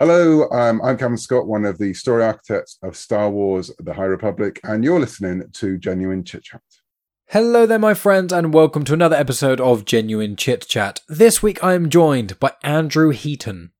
[0.00, 4.06] Hello, um, I'm Cavan Scott, one of the story architects of Star Wars The High
[4.06, 6.62] Republic, and you're listening to Genuine Chit Chat.
[7.26, 11.00] Hello there, my friends, and welcome to another episode of Genuine Chit Chat.
[11.06, 13.72] This week I am joined by Andrew Heaton.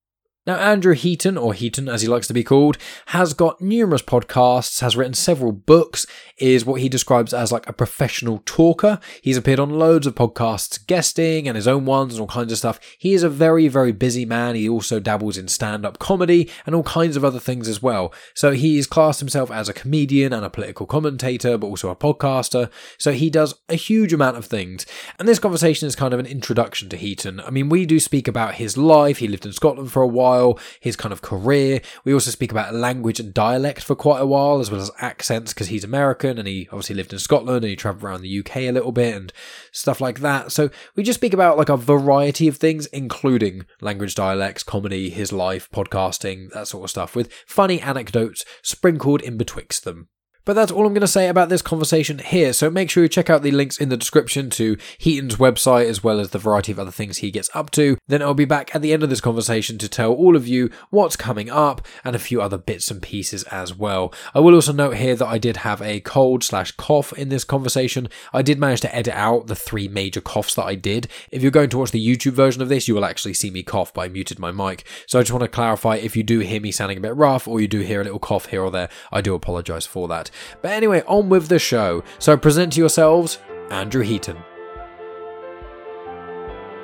[0.51, 2.77] Now, Andrew Heaton, or Heaton as he likes to be called,
[3.07, 6.09] has got numerous podcasts, has written several books,
[6.39, 8.99] is what he describes as like a professional talker.
[9.23, 12.59] He's appeared on loads of podcasts, guesting and his own ones and all kinds of
[12.59, 12.81] stuff.
[12.99, 14.57] He is a very, very busy man.
[14.57, 18.13] He also dabbles in stand up comedy and all kinds of other things as well.
[18.35, 22.73] So he's classed himself as a comedian and a political commentator, but also a podcaster.
[22.99, 24.85] So he does a huge amount of things.
[25.21, 27.39] And this conversation is kind of an introduction to Heaton.
[27.39, 29.19] I mean, we do speak about his life.
[29.19, 31.81] He lived in Scotland for a while while, his kind of career.
[32.05, 35.53] We also speak about language and dialect for quite a while, as well as accents,
[35.53, 38.57] because he's American and he obviously lived in Scotland and he traveled around the UK
[38.57, 39.33] a little bit and
[39.73, 40.53] stuff like that.
[40.53, 45.33] So we just speak about like a variety of things, including language, dialects, comedy, his
[45.33, 50.09] life, podcasting, that sort of stuff, with funny anecdotes sprinkled in betwixt them.
[50.51, 52.53] But that's all I'm going to say about this conversation here.
[52.53, 56.03] So make sure you check out the links in the description to Heaton's website as
[56.03, 57.99] well as the variety of other things he gets up to.
[58.09, 60.69] Then I'll be back at the end of this conversation to tell all of you
[60.91, 64.13] what's coming up and a few other bits and pieces as well.
[64.35, 67.45] I will also note here that I did have a cold slash cough in this
[67.45, 68.09] conversation.
[68.33, 71.07] I did manage to edit out the three major coughs that I did.
[71.31, 73.63] If you're going to watch the YouTube version of this, you will actually see me
[73.63, 74.85] cough, but I muted my mic.
[75.07, 77.47] So I just want to clarify if you do hear me sounding a bit rough
[77.47, 80.33] or you do hear a little cough here or there, I do apologize for that.
[80.63, 82.03] But anyway, on with the show.
[82.19, 83.39] So present to yourselves
[83.71, 84.39] Andrew Heaton.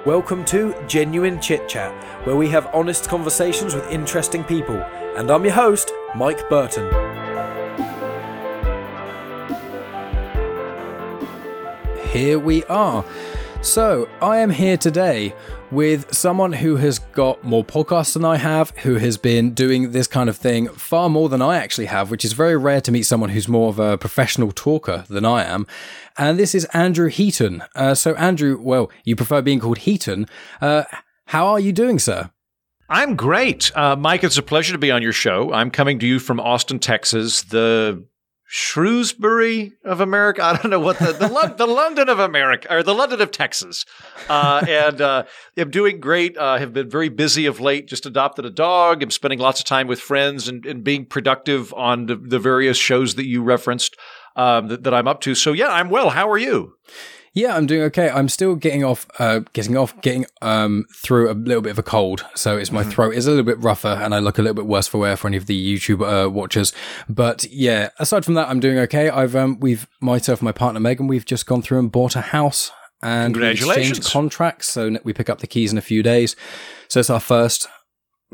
[0.06, 1.92] Welcome to Genuine Chit Chat,
[2.24, 4.76] where we have honest conversations with interesting people.
[5.16, 6.86] And I'm your host, Mike Burton.
[12.12, 13.04] Here we are.
[13.62, 15.34] So, I am here today
[15.70, 20.06] with someone who has got more podcasts than I have, who has been doing this
[20.06, 23.02] kind of thing far more than I actually have, which is very rare to meet
[23.02, 25.66] someone who's more of a professional talker than I am.
[26.16, 27.62] And this is Andrew Heaton.
[27.74, 30.26] Uh, so, Andrew, well, you prefer being called Heaton.
[30.60, 30.84] Uh,
[31.26, 32.30] how are you doing, sir?
[32.88, 33.76] I'm great.
[33.76, 35.52] Uh, Mike, it's a pleasure to be on your show.
[35.52, 38.04] I'm coming to you from Austin, Texas, the
[38.48, 40.42] Shrewsbury of America.
[40.44, 43.84] I don't know what the the, the London of America or the London of Texas.
[44.28, 45.24] Uh, and uh,
[45.56, 46.36] I'm doing great.
[46.38, 47.88] Uh, have been very busy of late.
[47.88, 49.02] Just adopted a dog.
[49.02, 52.76] I'm spending lots of time with friends and, and being productive on the, the various
[52.78, 53.96] shows that you referenced
[54.36, 55.34] um, that, that I'm up to.
[55.34, 56.10] So yeah, I'm well.
[56.10, 56.74] How are you?
[57.36, 58.08] Yeah, I'm doing okay.
[58.08, 61.82] I'm still getting off, uh, getting off, getting um, through a little bit of a
[61.82, 62.24] cold.
[62.34, 62.90] So it's my mm-hmm.
[62.90, 65.18] throat is a little bit rougher, and I look a little bit worse for wear
[65.18, 66.72] for any of the YouTube uh, watchers.
[67.10, 69.10] But yeah, aside from that, I'm doing okay.
[69.10, 72.22] I've um, we've myself, and my partner Megan, we've just gone through and bought a
[72.22, 73.98] house and Congratulations.
[73.98, 74.68] exchanged contracts.
[74.68, 76.36] So we pick up the keys in a few days.
[76.88, 77.68] So it's our first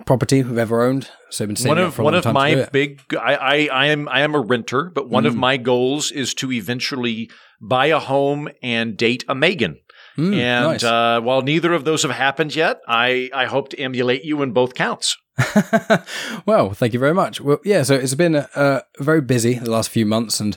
[0.06, 1.10] property we've ever owned.
[1.30, 3.00] So I've been one of one of my big.
[3.19, 5.28] I, I I am I am a renter, but one mm.
[5.28, 7.30] of my goals is to eventually
[7.60, 9.78] buy a home and date a Megan.
[10.19, 10.84] Mm, and nice.
[10.84, 14.52] uh, while neither of those have happened yet, I, I hope to emulate you in
[14.52, 15.16] both counts.
[16.47, 17.41] well, thank you very much.
[17.41, 20.56] Well, yeah, so it's been uh, very busy the last few months, and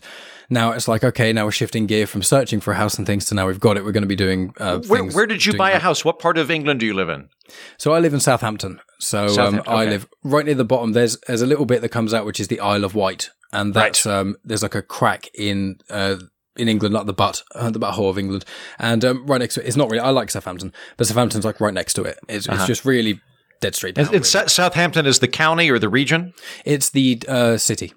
[0.49, 3.25] now it's like okay, now we're shifting gear from searching for a house and things
[3.25, 3.85] to now we've got it.
[3.85, 4.53] We're going to be doing.
[4.59, 6.03] Uh, where, where, did you buy a house?
[6.03, 7.29] What part of England do you live in?
[7.77, 8.81] So I live in Southampton.
[8.99, 9.71] So um, okay.
[9.71, 10.93] I live right near the bottom.
[10.93, 13.73] There's there's a little bit that comes out, which is the Isle of Wight, and
[13.73, 14.15] that's right.
[14.15, 16.17] um, there's like a crack in uh,
[16.55, 18.45] in England, like the butt, uh, the butthole of England,
[18.79, 19.67] and um, right next to it.
[19.67, 20.01] It's not really.
[20.01, 22.17] I like Southampton, but Southampton's like right next to it.
[22.27, 22.57] It's, uh-huh.
[22.57, 23.19] it's just really
[23.61, 24.13] dead straight down.
[24.13, 24.47] It's, really.
[24.47, 26.33] Southampton is the county or the region.
[26.63, 27.93] It's the uh, city.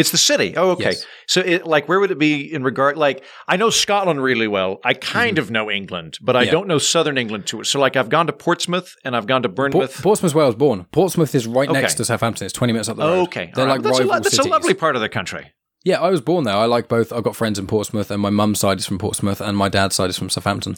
[0.00, 0.56] It's the city.
[0.56, 0.90] Oh, okay.
[0.90, 1.06] Yes.
[1.26, 2.96] So, it, like, where would it be in regard?
[2.96, 4.80] Like, I know Scotland really well.
[4.84, 5.40] I kind mm.
[5.40, 6.50] of know England, but I yeah.
[6.50, 7.62] don't know Southern England too.
[7.64, 9.92] So, like, I've gone to Portsmouth and I've gone to Bournemouth.
[9.92, 10.86] Port- Portsmouth's where I was born.
[10.90, 11.80] Portsmouth is right okay.
[11.80, 12.46] next to Southampton.
[12.46, 13.22] It's twenty minutes up the road.
[13.28, 13.72] Okay, they're right.
[13.72, 14.46] like that's rival a, That's cities.
[14.46, 15.52] a lovely part of the country.
[15.84, 16.54] Yeah, I was born there.
[16.54, 17.12] I like both.
[17.12, 19.96] I've got friends in Portsmouth, and my mum's side is from Portsmouth, and my dad's
[19.96, 20.76] side is from Southampton.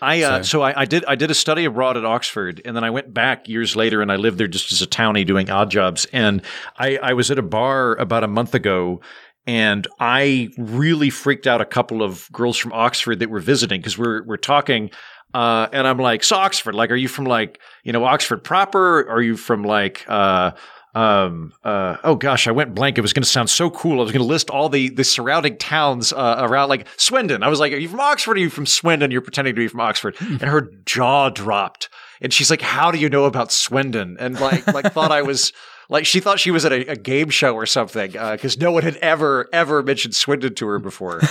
[0.00, 2.74] I uh, so, so I, I, did I did a study abroad at Oxford, and
[2.76, 5.50] then I went back years later, and I lived there just as a townie doing
[5.50, 6.06] odd jobs.
[6.12, 6.42] And
[6.78, 9.00] I, I was at a bar about a month ago,
[9.46, 13.98] and I really freaked out a couple of girls from Oxford that were visiting because
[13.98, 14.90] we're we're talking.
[15.32, 19.08] Uh, and I'm like, so Oxford, like, are you from like, you know, Oxford proper?
[19.08, 20.50] Are you from like, uh,
[20.94, 22.98] um, uh, oh gosh, I went blank.
[22.98, 24.00] It was going to sound so cool.
[24.00, 27.42] I was going to list all the the surrounding towns uh, around, like Swindon.
[27.42, 28.32] I was like, "Are you from Oxford?
[28.32, 30.34] Or are you from Swindon?" You're pretending to be from Oxford, hmm.
[30.40, 31.88] and her jaw dropped,
[32.20, 35.52] and she's like, "How do you know about Swindon?" And like, like thought I was
[35.88, 38.72] like she thought she was at a, a game show or something because uh, no
[38.72, 41.20] one had ever ever mentioned Swindon to her before.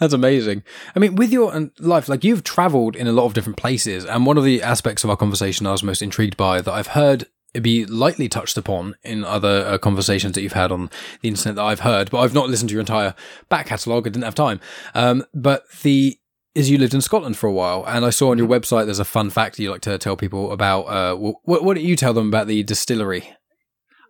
[0.00, 0.62] That's amazing.
[0.94, 4.24] I mean, with your life, like you've traveled in a lot of different places, and
[4.24, 7.26] one of the aspects of our conversation I was most intrigued by that I've heard
[7.54, 10.90] be lightly touched upon in other uh, conversations that you've had on
[11.22, 13.14] the internet that I've heard, but I've not listened to your entire
[13.48, 14.06] back catalogue.
[14.06, 14.60] I didn't have time.
[14.94, 16.18] Um, but the
[16.54, 18.98] is you lived in Scotland for a while, and I saw on your website there's
[18.98, 20.82] a fun fact you like to tell people about.
[20.82, 23.32] Uh, what, what do you tell them about the distillery?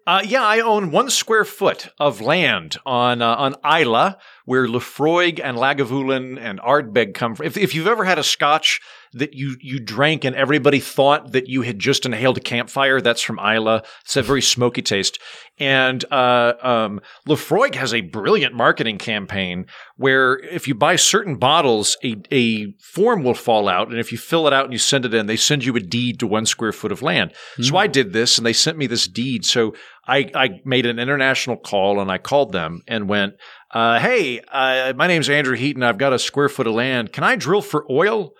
[0.07, 4.15] Uh, yeah, I own one square foot of land on uh, on Islay,
[4.47, 7.45] where Laphroaig and Lagavulin and Ardbeg come from.
[7.45, 8.81] If, if you've ever had a Scotch
[9.15, 13.23] that you you drank and everybody thought that you had just inhaled a campfire, that's
[13.23, 13.81] from Islay.
[14.05, 15.19] It's a very smoky taste.
[15.61, 19.67] And uh, um, Laphroaig has a brilliant marketing campaign
[19.97, 24.19] where if you buy certain bottles, a, a form will fall out, and if you
[24.19, 26.47] fill it out and you send it in, they send you a deed to one
[26.47, 27.33] square foot of land.
[27.57, 27.65] Mm.
[27.65, 29.45] So I did this, and they sent me this deed.
[29.45, 29.75] So
[30.07, 33.35] I, I made an international call, and I called them and went
[33.71, 35.83] uh, hey, uh, my name's Andrew Heaton.
[35.83, 37.13] I've got a square foot of land.
[37.13, 38.33] Can I drill for oil?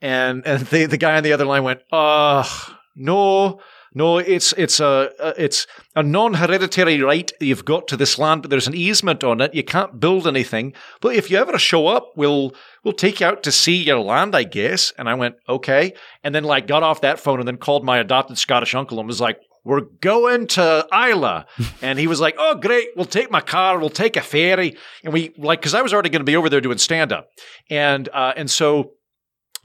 [0.00, 2.46] And and the the guy on the other line went, uh,
[2.94, 3.60] no,
[3.96, 8.68] no, it's it's a it's a non-hereditary right you've got to this land, but there's
[8.68, 9.54] an easement on it.
[9.54, 10.74] You can't build anything.
[11.00, 12.54] But if you ever show up, we'll
[12.84, 14.92] we'll take you out to see your land, I guess.
[14.98, 15.94] And I went, okay.
[16.22, 19.08] And then like got off that phone and then called my adopted Scottish uncle and
[19.08, 21.44] was like, we're going to Islay.
[21.82, 22.88] and he was like, oh, great.
[22.96, 23.78] We'll take my car.
[23.78, 24.76] We'll take a ferry.
[25.04, 27.28] And we like, cause I was already going to be over there doing stand up.
[27.68, 28.92] And, uh, and so,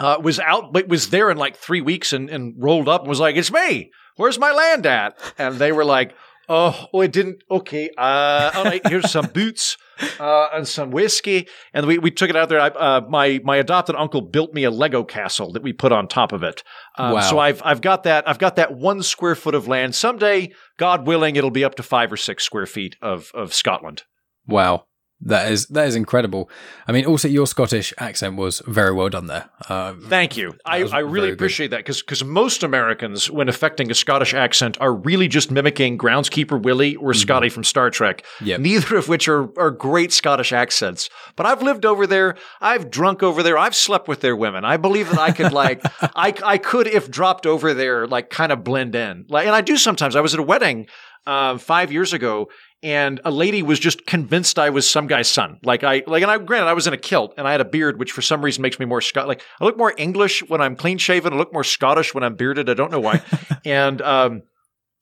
[0.01, 3.09] uh, was out, but was there in like three weeks and, and rolled up and
[3.09, 3.91] was like, it's me.
[4.15, 5.17] Where's my land at?
[5.37, 6.15] And they were like,
[6.49, 7.43] oh, oh, it didn't.
[7.51, 7.89] Okay.
[7.95, 8.85] Uh, all right.
[8.87, 9.77] Here's some boots
[10.19, 12.59] uh, and some whiskey, and we, we took it out there.
[12.59, 16.07] I, uh, my my adopted uncle built me a Lego castle that we put on
[16.07, 16.63] top of it.
[16.97, 17.21] Um, wow.
[17.21, 19.93] So I've I've got that I've got that one square foot of land.
[19.93, 24.03] Someday, God willing, it'll be up to five or six square feet of of Scotland.
[24.47, 24.85] Wow.
[25.23, 26.49] That is that is incredible.
[26.87, 29.49] I mean, also your Scottish accent was very well done there.
[29.69, 30.53] Uh, Thank you.
[30.65, 31.77] I, I really appreciate good.
[31.77, 36.61] that because because most Americans, when affecting a Scottish accent, are really just mimicking Groundskeeper
[36.61, 37.19] Willie or mm-hmm.
[37.19, 38.25] Scotty from Star Trek.
[38.41, 38.61] Yep.
[38.61, 41.09] Neither of which are are great Scottish accents.
[41.35, 42.35] But I've lived over there.
[42.59, 43.59] I've drunk over there.
[43.59, 44.65] I've slept with their women.
[44.65, 45.81] I believe that I could like
[46.15, 49.25] I I could if dropped over there like kind of blend in.
[49.29, 50.15] Like, and I do sometimes.
[50.15, 50.87] I was at a wedding
[51.25, 52.49] uh, five years ago,
[52.83, 55.59] and a lady was just convinced I was some guy's son.
[55.63, 57.65] Like I like, and I granted I was in a kilt and I had a
[57.65, 59.27] beard, which for some reason makes me more Scot.
[59.27, 61.33] Like I look more English when I'm clean shaven.
[61.33, 62.69] I look more Scottish when I'm bearded.
[62.69, 63.21] I don't know why.
[63.65, 64.43] and um,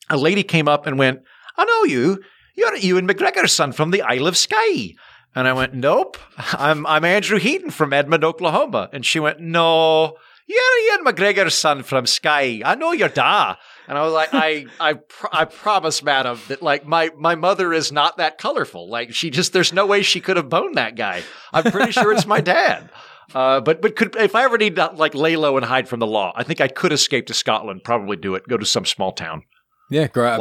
[0.09, 1.21] a lady came up and went,
[1.57, 2.21] "I know you.
[2.55, 4.95] You're Ewan McGregor's son from the Isle of Skye."
[5.35, 10.17] And I went, "Nope, I'm I'm Andrew Heaton from Edmond, Oklahoma." And she went, "No."
[10.47, 12.63] You're Ewan McGregor's son from Skye.
[12.65, 13.55] I know your da.
[13.89, 17.73] And I was like, I, I, pr- I promise, madam, that like my, my mother
[17.73, 18.87] is not that colorful.
[18.87, 21.23] Like she just, there's no way she could have boned that guy.
[21.51, 22.89] I'm pretty sure it's my dad.
[23.35, 25.99] Uh, but but could if I ever need to like lay low and hide from
[25.99, 27.83] the law, I think I could escape to Scotland.
[27.83, 28.47] Probably do it.
[28.47, 29.43] Go to some small town.
[29.91, 30.39] Yeah, grow out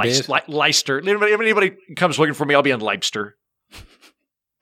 [0.49, 0.99] Leicester.
[0.99, 3.37] Anybody, anybody comes looking for me, I'll be in Leicester.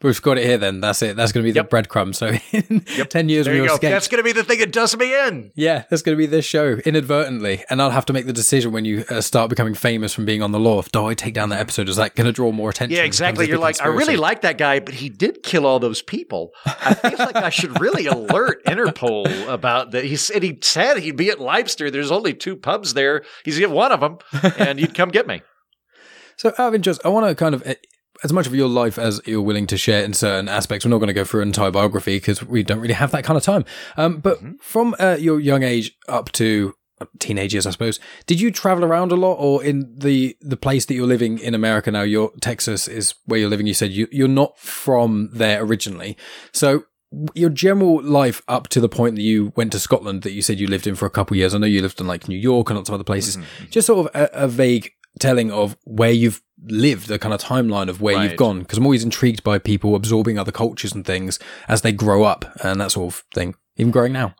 [0.02, 0.81] We've got it here then.
[0.81, 1.16] That's it.
[1.16, 1.70] That's going to be the yep.
[1.70, 2.14] breadcrumb.
[2.14, 3.08] So in yep.
[3.08, 3.90] 10 years, we will escape.
[3.90, 5.52] That's going to be the thing that does me in.
[5.54, 7.64] Yeah, that's going to be this show inadvertently.
[7.70, 10.43] And I'll have to make the decision when you uh, start becoming famous from being
[10.43, 10.81] on the law.
[10.81, 11.88] If, Do I take down that episode?
[11.88, 12.94] Is that going to draw more attention?
[12.94, 13.48] Yeah, exactly.
[13.48, 13.94] You're like, conspiracy?
[13.94, 16.50] I really like that guy, but he did kill all those people.
[16.66, 20.04] I feel like I should really alert Interpol about that.
[20.04, 21.90] He said he said he'd be at Leicester.
[21.90, 23.25] There's only two pubs there.
[23.46, 24.19] He's at one of them,
[24.58, 25.43] and you'd come get me.
[26.38, 27.62] So, out of interest, I want to kind of
[28.27, 30.85] as much of your life as you're willing to share in certain aspects.
[30.85, 33.25] We're not going to go through an entire biography because we don't really have that
[33.25, 33.65] kind of time.
[33.97, 34.56] Um, but mm-hmm.
[34.61, 38.85] from uh, your young age up to uh, teenage years, I suppose, did you travel
[38.85, 42.03] around a lot, or in the the place that you're living in America now?
[42.03, 43.67] Your Texas is where you're living.
[43.67, 46.17] You said you you're not from there originally,
[46.53, 46.85] so
[47.35, 50.59] your general life up to the point that you went to Scotland that you said
[50.59, 51.55] you lived in for a couple of years.
[51.55, 53.37] I know you lived in like New York and lots of other places.
[53.37, 53.71] Mm-hmm.
[53.71, 57.89] Just sort of a, a vague telling of where you've lived, a kind of timeline
[57.89, 58.31] of where right.
[58.31, 58.61] you've gone.
[58.61, 62.44] Because I'm always intrigued by people absorbing other cultures and things as they grow up
[62.63, 64.35] and that sort of thing, even growing now.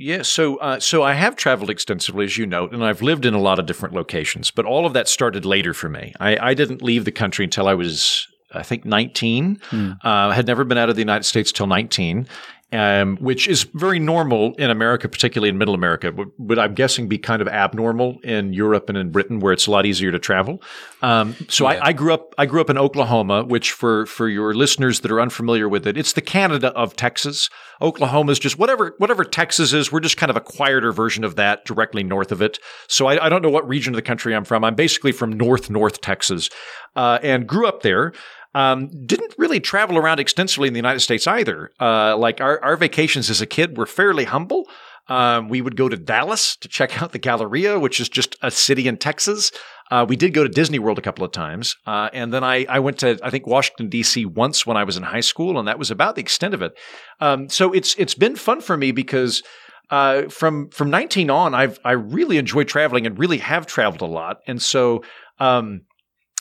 [0.00, 3.34] Yeah, so uh, so I have traveled extensively, as you note, and I've lived in
[3.34, 4.52] a lot of different locations.
[4.52, 6.14] But all of that started later for me.
[6.20, 9.58] I, I didn't leave the country until I was I think 19.
[9.70, 9.92] Hmm.
[10.02, 12.26] Uh, had never been out of the United States till 19
[12.70, 17.08] um, which is very normal in America, particularly in Middle America, but, but, I'm guessing
[17.08, 20.18] be kind of abnormal in Europe and in Britain, where it's a lot easier to
[20.18, 20.60] travel.
[21.00, 21.78] Um, so yeah.
[21.78, 22.34] I, I, grew up.
[22.36, 25.96] I grew up in Oklahoma, which for for your listeners that are unfamiliar with it,
[25.96, 27.48] it's the Canada of Texas.
[27.80, 29.90] Oklahoma is just whatever whatever Texas is.
[29.90, 32.58] We're just kind of a quieter version of that, directly north of it.
[32.86, 34.62] So I, I don't know what region of the country I'm from.
[34.62, 36.50] I'm basically from North North Texas,
[36.96, 38.12] uh, and grew up there.
[38.58, 41.70] Um, didn't really travel around extensively in the United States either.
[41.78, 44.68] Uh, like our, our vacations as a kid were fairly humble.
[45.06, 48.50] Um, we would go to Dallas to check out the Galleria, which is just a
[48.50, 49.52] city in Texas.
[49.92, 52.66] Uh, we did go to Disney World a couple of times, uh, and then I
[52.68, 54.26] I went to I think Washington D.C.
[54.26, 56.76] once when I was in high school, and that was about the extent of it.
[57.20, 59.42] Um, so it's it's been fun for me because.
[59.90, 64.06] Uh, from from 19 on, I've I really enjoyed traveling and really have traveled a
[64.06, 65.02] lot, and so
[65.38, 65.82] um,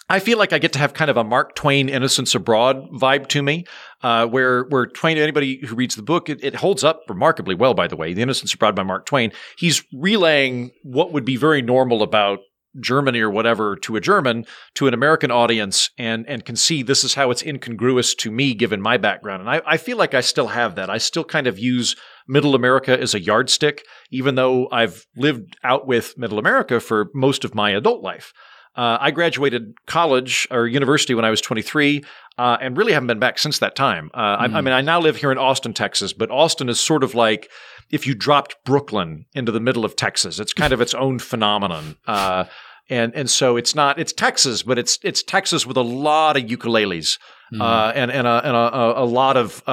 [0.09, 3.27] I feel like I get to have kind of a Mark Twain Innocents Abroad vibe
[3.27, 3.65] to me,
[4.01, 7.73] uh, where where Twain, anybody who reads the book, it, it, holds up remarkably well.
[7.73, 11.61] By the way, The Innocents Abroad by Mark Twain, he's relaying what would be very
[11.61, 12.39] normal about
[12.79, 14.45] Germany or whatever to a German
[14.75, 18.53] to an American audience and and can see this is how it's incongruous to me
[18.53, 19.41] given my background.
[19.41, 20.89] And I, I feel like I still have that.
[20.89, 21.97] I still kind of use
[22.29, 27.43] middle America as a yardstick, even though I've lived out with middle America for most
[27.43, 28.31] of my adult life.
[28.77, 32.03] Uh, I graduated college or university when I was 23,
[32.37, 34.11] uh, and really haven't been back since that time.
[34.13, 34.21] Uh, mm.
[34.21, 34.65] I, I, mm-hmm.
[34.65, 37.49] mean, I now live here in Austin, Texas, but Austin is sort of like
[37.89, 40.39] if you dropped Brooklyn into the middle of Texas.
[40.39, 41.97] It's kind of its own phenomenon.
[42.05, 42.45] Uh,
[42.89, 46.43] and and so it's not it's Texas, but it's it's Texas with a lot of
[46.43, 47.17] ukuleles
[47.53, 47.61] mm.
[47.61, 49.71] uh, and and, a, and a, a lot of uh,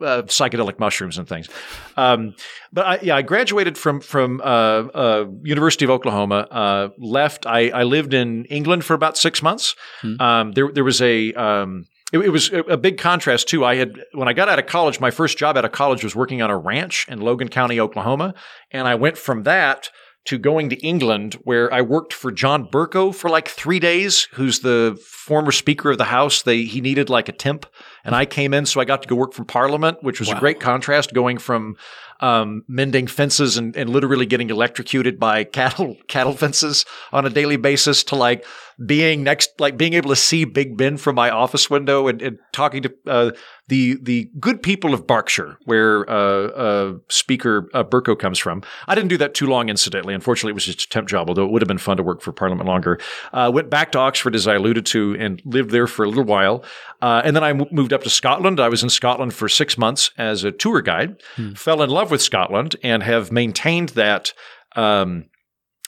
[0.00, 1.48] uh, psychedelic mushrooms and things.
[1.96, 2.34] Um,
[2.72, 6.46] but I, yeah, I graduated from from uh, uh, University of Oklahoma.
[6.50, 7.46] Uh, left.
[7.46, 9.74] I, I lived in England for about six months.
[10.02, 10.20] Mm.
[10.20, 13.64] Um, there there was a um, it, it, was a big contrast too.
[13.64, 16.14] I had when I got out of college, my first job out of college was
[16.14, 18.34] working on a ranch in Logan County, Oklahoma,
[18.70, 19.90] and I went from that
[20.26, 24.60] to going to England, where I worked for John Bercow for like three days, who's
[24.60, 26.42] the former Speaker of the House.
[26.42, 27.66] They he needed like a temp,
[28.04, 30.36] and I came in, so I got to go work from Parliament, which was wow.
[30.36, 31.76] a great contrast, going from
[32.20, 37.56] um, mending fences and, and literally getting electrocuted by cattle cattle fences on a daily
[37.56, 38.44] basis to like
[38.84, 42.38] being next, like being able to see Big Ben from my office window and, and
[42.52, 43.30] talking to uh,
[43.68, 48.62] the the good people of Berkshire, where uh, uh, Speaker uh, Bercow comes from.
[48.86, 50.14] I didn't do that too long, incidentally.
[50.14, 52.20] Unfortunately, it was just a temp job, although it would have been fun to work
[52.20, 53.00] for Parliament longer.
[53.32, 56.24] Uh, went back to Oxford, as I alluded to, and lived there for a little
[56.24, 56.62] while.
[57.00, 58.60] Uh, and then I m- moved up to Scotland.
[58.60, 61.22] I was in Scotland for six months as a tour guide.
[61.36, 61.54] Hmm.
[61.54, 64.34] Fell in love with Scotland and have maintained that.
[64.74, 65.26] Um,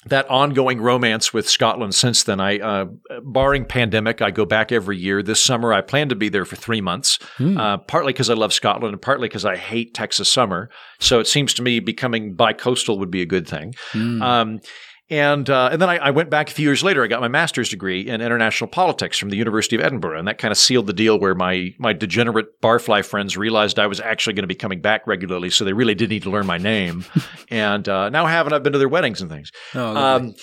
[0.08, 2.40] that ongoing romance with Scotland since then.
[2.40, 2.86] I, uh,
[3.22, 5.22] barring pandemic, I go back every year.
[5.22, 7.58] This summer, I plan to be there for three months, mm.
[7.58, 10.70] uh, partly because I love Scotland and partly because I hate Texas summer.
[10.98, 13.74] So it seems to me becoming bi-coastal would be a good thing.
[13.92, 14.22] Mm.
[14.22, 14.60] Um,
[15.10, 17.02] and uh, and then I, I, went back a few years later.
[17.02, 20.36] I got my master's degree in international politics from the University of Edinburgh, and that
[20.36, 21.18] kind of sealed the deal.
[21.18, 25.06] Where my my degenerate barfly friends realized I was actually going to be coming back
[25.06, 27.06] regularly, so they really did need to learn my name.
[27.50, 29.50] and uh, now haven't I've been to their weddings and things.
[29.74, 30.34] Oh, um,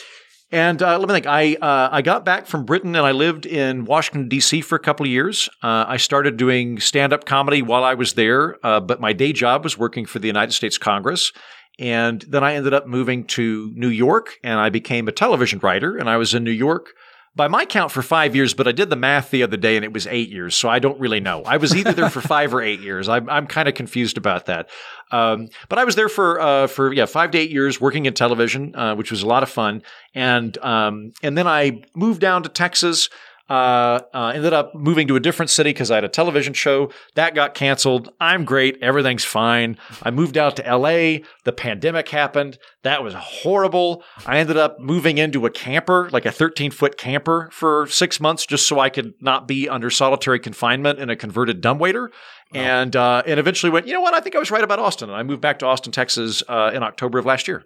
[0.51, 1.27] and uh, let me think.
[1.27, 4.61] I uh, I got back from Britain and I lived in Washington D.C.
[4.61, 5.47] for a couple of years.
[5.61, 9.31] Uh, I started doing stand up comedy while I was there, uh, but my day
[9.31, 11.31] job was working for the United States Congress.
[11.79, 15.97] And then I ended up moving to New York and I became a television writer
[15.97, 16.93] and I was in New York
[17.35, 19.83] by my count for five years, but I did the math the other day and
[19.83, 20.55] it was eight years.
[20.55, 21.43] So I don't really know.
[21.43, 23.09] I was either there for five or eight years.
[23.09, 24.69] I'm, I'm kind of confused about that.
[25.11, 28.13] Um, but I was there for, uh, for, yeah, five to eight years working in
[28.13, 29.83] television, uh, which was a lot of fun.
[30.13, 33.09] And, um, and then I moved down to Texas.
[33.47, 36.89] Uh, uh, ended up moving to a different city because I had a television show
[37.13, 38.11] that got canceled.
[38.19, 38.81] I'm great.
[38.81, 39.77] Everything's fine.
[40.01, 41.19] I moved out to LA.
[41.43, 42.57] The pandemic happened.
[42.81, 44.03] That was horrible.
[44.25, 48.47] I ended up moving into a camper, like a 13 foot camper for six months
[48.47, 52.11] just so I could not be under solitary confinement in a converted dumbwaiter.
[52.51, 52.61] Wow.
[52.61, 54.15] And, uh, and eventually went, you know what?
[54.15, 55.09] I think I was right about Austin.
[55.09, 57.63] And I moved back to Austin, Texas, uh, in October of last year.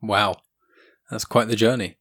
[0.00, 0.38] Wow.
[1.10, 1.96] That's quite the journey.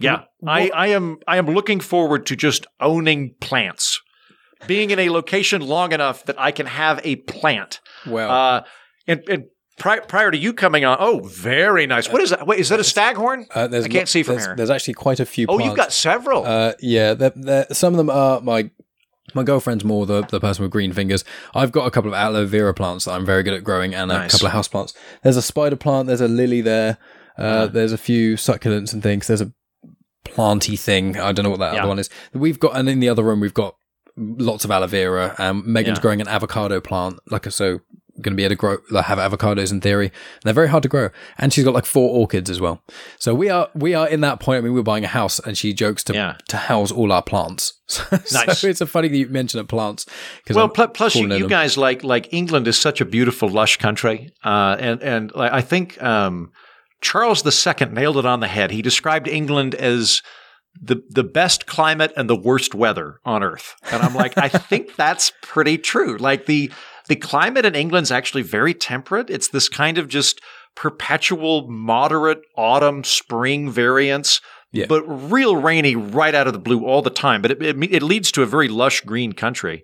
[0.00, 1.18] Yeah, I, I am.
[1.28, 4.00] I am looking forward to just owning plants,
[4.66, 7.80] being in a location long enough that I can have a plant.
[8.06, 8.62] Well, uh,
[9.06, 9.44] and, and
[9.78, 12.08] pri- prior to you coming on, oh, very nice.
[12.08, 12.46] What is that?
[12.46, 13.46] Wait, is that a staghorn?
[13.54, 14.56] Uh, I can't see from there's, here.
[14.56, 15.46] There's actually quite a few.
[15.48, 16.44] Oh, you've got several.
[16.44, 18.70] Uh, yeah, they're, they're, some of them are my
[19.34, 21.24] my girlfriend's more the, the person with green fingers.
[21.54, 24.10] I've got a couple of aloe vera plants that I'm very good at growing and
[24.10, 24.32] a nice.
[24.32, 24.94] couple of house plants.
[25.22, 26.98] There's a spider plant, there's a lily there,
[27.38, 29.26] uh, uh, there's a few succulents and things.
[29.26, 29.52] There's a
[30.30, 31.18] planty thing.
[31.18, 31.80] I don't know what that yeah.
[31.80, 32.10] other one is.
[32.32, 33.76] We've got, and in the other room, we've got
[34.16, 35.34] lots of aloe vera.
[35.38, 36.02] Um, Megan's yeah.
[36.02, 37.80] growing an avocado plant, like so
[38.20, 40.06] going to be able to grow, like, have avocados in theory.
[40.06, 42.82] And they're very hard to grow, and she's got like four orchids as well.
[43.18, 44.58] So we are we are in that point.
[44.58, 46.36] I mean, we're buying a house, and she jokes to yeah.
[46.48, 47.74] to house all our plants.
[47.86, 48.64] so nice.
[48.64, 50.06] it's a funny that you mention plants.
[50.48, 54.32] Well, pl- plus you, you guys like like England is such a beautiful lush country,
[54.44, 56.02] uh, and and like, I think.
[56.02, 56.52] Um,
[57.00, 58.70] Charles II nailed it on the head.
[58.70, 60.22] He described England as
[60.80, 63.74] the the best climate and the worst weather on earth.
[63.90, 66.16] And I'm like, I think that's pretty true.
[66.16, 66.70] Like the
[67.08, 69.30] the climate in England's actually very temperate.
[69.30, 70.40] It's this kind of just
[70.76, 74.40] perpetual moderate autumn spring variance
[74.72, 74.86] Yeah.
[74.88, 77.42] but real rainy right out of the blue all the time.
[77.42, 79.82] But it, it, it leads to a very lush green country.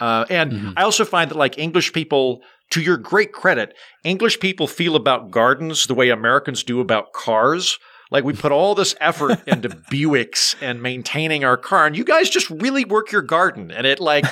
[0.00, 0.72] Uh, and Mhm.
[0.76, 5.30] I also find that like English people, to your great credit, English people feel about
[5.30, 7.78] gardens the way Americans do about cars.
[8.10, 12.30] Like we put all this effort into Buicks and maintaining our car, and you guys
[12.30, 13.70] just really work your garden.
[13.70, 14.24] And it like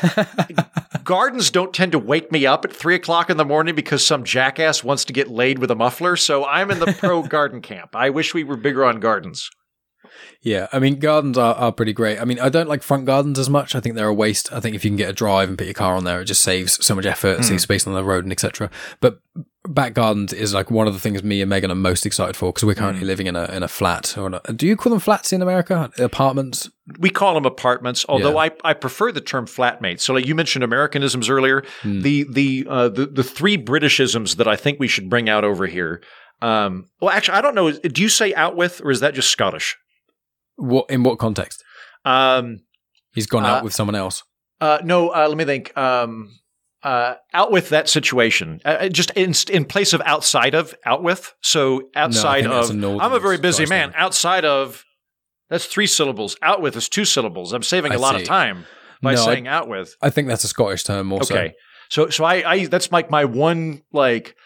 [1.04, 4.24] gardens don't tend to wake me up at three o'clock in the morning because some
[4.24, 6.16] jackass wants to get laid with a muffler.
[6.16, 7.94] So I'm in the pro garden camp.
[7.94, 9.50] I wish we were bigger on gardens.
[10.42, 12.20] Yeah, I mean, gardens are, are pretty great.
[12.20, 13.74] I mean, I don't like front gardens as much.
[13.74, 14.52] I think they're a waste.
[14.52, 16.26] I think if you can get a drive and put your car on there, it
[16.26, 18.70] just saves so much effort, saves space on the road, and etc.
[19.00, 19.20] But
[19.68, 22.52] back gardens is like one of the things me and Megan are most excited for
[22.52, 24.16] because we're currently living in a in a flat.
[24.16, 25.90] Or a, do you call them flats in America?
[25.98, 26.70] Apartments?
[27.00, 28.50] We call them apartments, although Yeah.
[28.64, 29.98] I, I prefer the term flatmate.
[30.00, 32.02] So, like you mentioned Americanisms earlier, Hmm.
[32.02, 35.66] the the, uh, the the three Britishisms that I think we should bring out over
[35.66, 36.00] here.
[36.42, 37.72] Um, well, actually, I don't know.
[37.72, 39.76] Do you say out with, or is that just Scottish?
[40.56, 41.62] What in what context?
[42.04, 42.60] Um,
[43.14, 44.22] He's gone out Uh, with someone else.
[44.60, 45.76] Uh, no, uh, let me think.
[45.76, 46.30] Um,
[46.82, 51.34] uh, out with that situation, uh, just in, in place of outside of, out with.
[51.42, 53.92] So outside that's of, a I'm a very busy man.
[53.96, 54.84] Outside of,
[55.50, 56.36] that's three syllables.
[56.42, 57.52] Out with is two syllables.
[57.52, 58.66] I'm saving a I lot of time
[59.02, 59.96] by No, I- saying out with.
[60.00, 61.12] I think that's a Scottish term.
[61.12, 61.54] Also, Okay,
[61.90, 64.36] so so I, I that's like my one like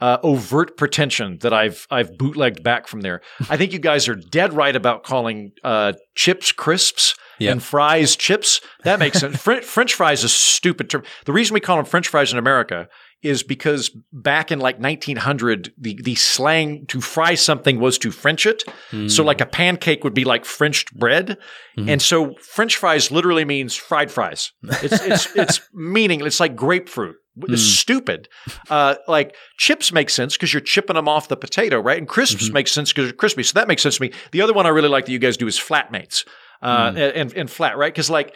[0.00, 3.20] uh, overt pretension that I've I've bootlegged back from there.
[3.50, 7.50] I think you guys are dead right about calling uh, chips crisps Yep.
[7.52, 8.60] and fries chips.
[8.84, 9.36] That makes sense.
[9.42, 11.02] French, French fries is a stupid term.
[11.24, 12.86] The reason we call them French fries in America
[13.24, 18.46] is because back in like 1900, the the slang to fry something was to French
[18.46, 18.62] it.
[18.92, 19.08] Hmm.
[19.08, 21.36] So like a pancake would be like Frenched bread,
[21.76, 21.90] Mhm.
[21.90, 24.52] and so French fries literally means fried fries.
[24.62, 27.16] It's it's it's meaning it's like grapefruit.
[27.40, 27.56] Mm.
[27.58, 28.28] stupid.
[28.70, 31.98] Uh, like chips make sense because you're chipping them off the potato, right?
[31.98, 32.52] And crisps Mhm.
[32.52, 33.42] make sense because they're crispy.
[33.42, 34.12] So that makes sense to me.
[34.30, 36.24] The other one I really like that you guys do is flatmates,
[36.62, 37.12] uh, Mm.
[37.16, 37.92] and, and flat, right?
[37.92, 38.34] Because like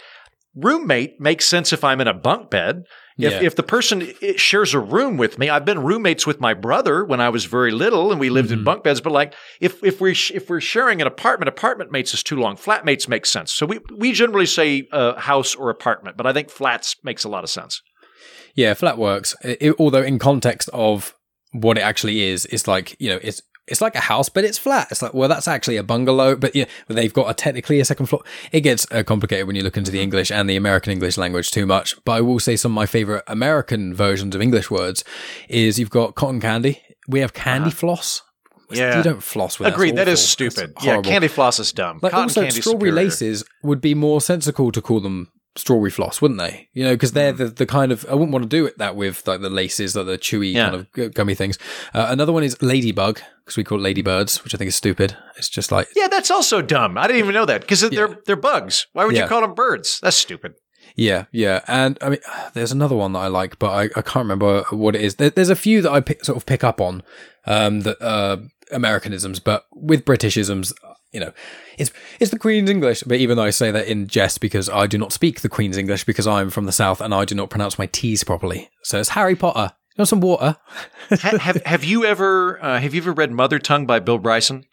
[0.56, 2.82] roommate makes sense if I'm in a bunk bed.
[3.18, 3.42] If, Yeah.
[3.42, 7.20] if the person shares a room with me, I've been roommates with my brother when
[7.20, 8.64] I was very little, and we lived in Mhm.
[8.64, 9.00] bunk beds.
[9.00, 12.36] But like, if if we sh- if we're sharing an apartment, apartment mates is too
[12.36, 12.56] long.
[12.56, 13.52] Flatmates makes sense.
[13.52, 17.28] So we we generally say uh, house or apartment, but I think flats makes a
[17.28, 17.82] lot of sense.
[18.62, 19.34] Yeah, flat works.
[19.42, 21.14] It- although in context of
[21.52, 23.40] what it actually is, it's like you know, it's
[23.70, 24.88] it's like a house, but it's flat.
[24.90, 28.06] It's like well, that's actually a bungalow, but yeah, they've got a technically a second
[28.06, 28.22] floor.
[28.50, 31.50] It gets uh, complicated when you look into the English and the American English language
[31.50, 31.94] too much.
[32.04, 35.04] But I will say some of my favorite American versions of English words
[35.48, 36.80] is you've got cotton candy.
[37.08, 38.20] We have candy floss.
[38.20, 38.24] Uh-huh.
[38.70, 38.96] Yeah.
[38.98, 39.66] you don't floss with.
[39.66, 39.74] that.
[39.74, 39.96] Agreed.
[39.96, 40.74] That is stupid.
[40.82, 42.00] Yeah, candy floss is dumb.
[42.02, 43.04] Like Cotton also, candy strawberry superior.
[43.04, 46.68] laces would be more sensical to call them strawberry floss, wouldn't they?
[46.72, 48.96] You know, because they're the, the kind of I wouldn't want to do it that
[48.96, 50.70] with like the laces, like the chewy Yeah.
[50.70, 51.58] kind of gummy things.
[51.92, 55.16] Uh, another one is ladybug because we call it ladybirds, which I think is stupid.
[55.36, 56.96] It's just like Yeah, that's also dumb.
[56.96, 58.86] I didn't even know that because they're they're bugs.
[58.92, 59.22] Why would Yeah.
[59.24, 59.98] you call them birds?
[60.02, 60.54] That's stupid.
[60.96, 61.60] yeah, yeah.
[61.68, 62.20] And I mean,
[62.54, 65.16] there's another one that I like, but I, I can't remember what it is.
[65.16, 67.02] There, there's a few that I pick, sort of pick up on
[67.46, 68.36] um, that uh,
[68.72, 70.72] Americanisms, but with Britishisms.
[71.12, 71.32] You know,
[71.78, 71.90] it's
[72.20, 74.98] it's the Queen's English, but even though I say that in jest because I do
[74.98, 77.78] not speak the Queen's English because I'm from the South and I do not pronounce
[77.78, 78.68] my T's properly.
[78.82, 79.74] So it's Harry Potter.
[79.96, 80.56] You want some water?
[81.10, 84.64] ha- have have you ever uh, have you ever read Mother Tongue by Bill Bryson?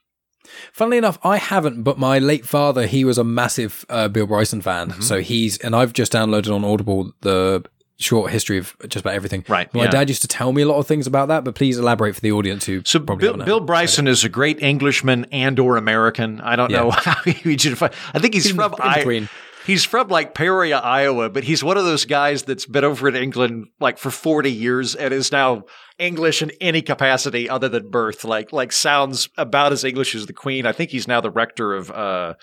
[0.71, 4.61] Funnily enough, I haven't, but my late father, he was a massive uh, Bill Bryson
[4.61, 4.89] fan.
[4.89, 5.01] Mm-hmm.
[5.01, 7.63] So he's, and I've just downloaded on Audible the
[7.97, 9.45] short history of just about everything.
[9.47, 9.89] Right, My yeah.
[9.91, 12.21] dad used to tell me a lot of things about that, but please elaborate for
[12.21, 13.59] the audience who So probably Bill, Bill.
[13.59, 16.41] Bryson is a great Englishman and or American.
[16.41, 16.81] I don't Yeah.
[16.83, 17.91] know how you should define.
[18.13, 19.27] I think he's He's from I,
[19.65, 23.15] he's from like Peoria, Iowa, but he's one of those guys that's been over in
[23.15, 25.63] England like for forty years and is now
[25.97, 28.25] English in any capacity other than birth.
[28.25, 30.65] Like like sounds about as English as the Queen.
[30.65, 31.91] I think he's now the rector of.
[31.91, 32.33] uh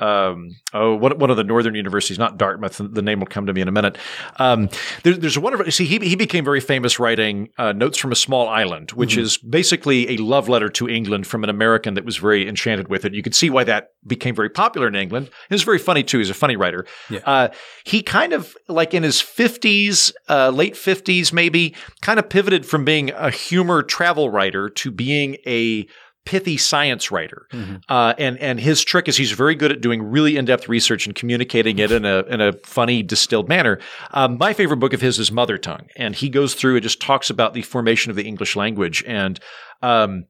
[0.00, 2.80] um, oh, one, one of the northern universities, not Dartmouth.
[2.80, 3.98] The name will come to me in a minute.
[4.36, 4.68] Um,
[5.02, 5.70] there, there's a wonderful.
[5.72, 9.38] See, he he became very famous writing uh, "Notes from a Small Island," which is
[9.38, 13.14] basically a love letter to England from an American that was very enchanted with it.
[13.14, 15.30] You can see why that became very popular in England.
[15.50, 16.18] It was very funny too.
[16.18, 16.86] He's a funny writer.
[17.10, 17.20] Yeah.
[17.24, 17.48] Uh,
[17.84, 22.84] he kind of like in his fifties, uh, late fifties, maybe, kind of pivoted from
[22.84, 25.86] being a humor travel writer to being a
[26.28, 27.46] pithy science writer.
[27.54, 27.80] Mhm.
[27.88, 31.06] Uh, and and his trick is he's very good at doing really in depth research
[31.06, 33.78] and communicating it in a in a funny distilled manner.
[34.10, 37.00] Um, my favorite book of his is Mother Tongue, and he goes through and just
[37.00, 39.40] talks about the formation of the English language and
[39.80, 40.26] um,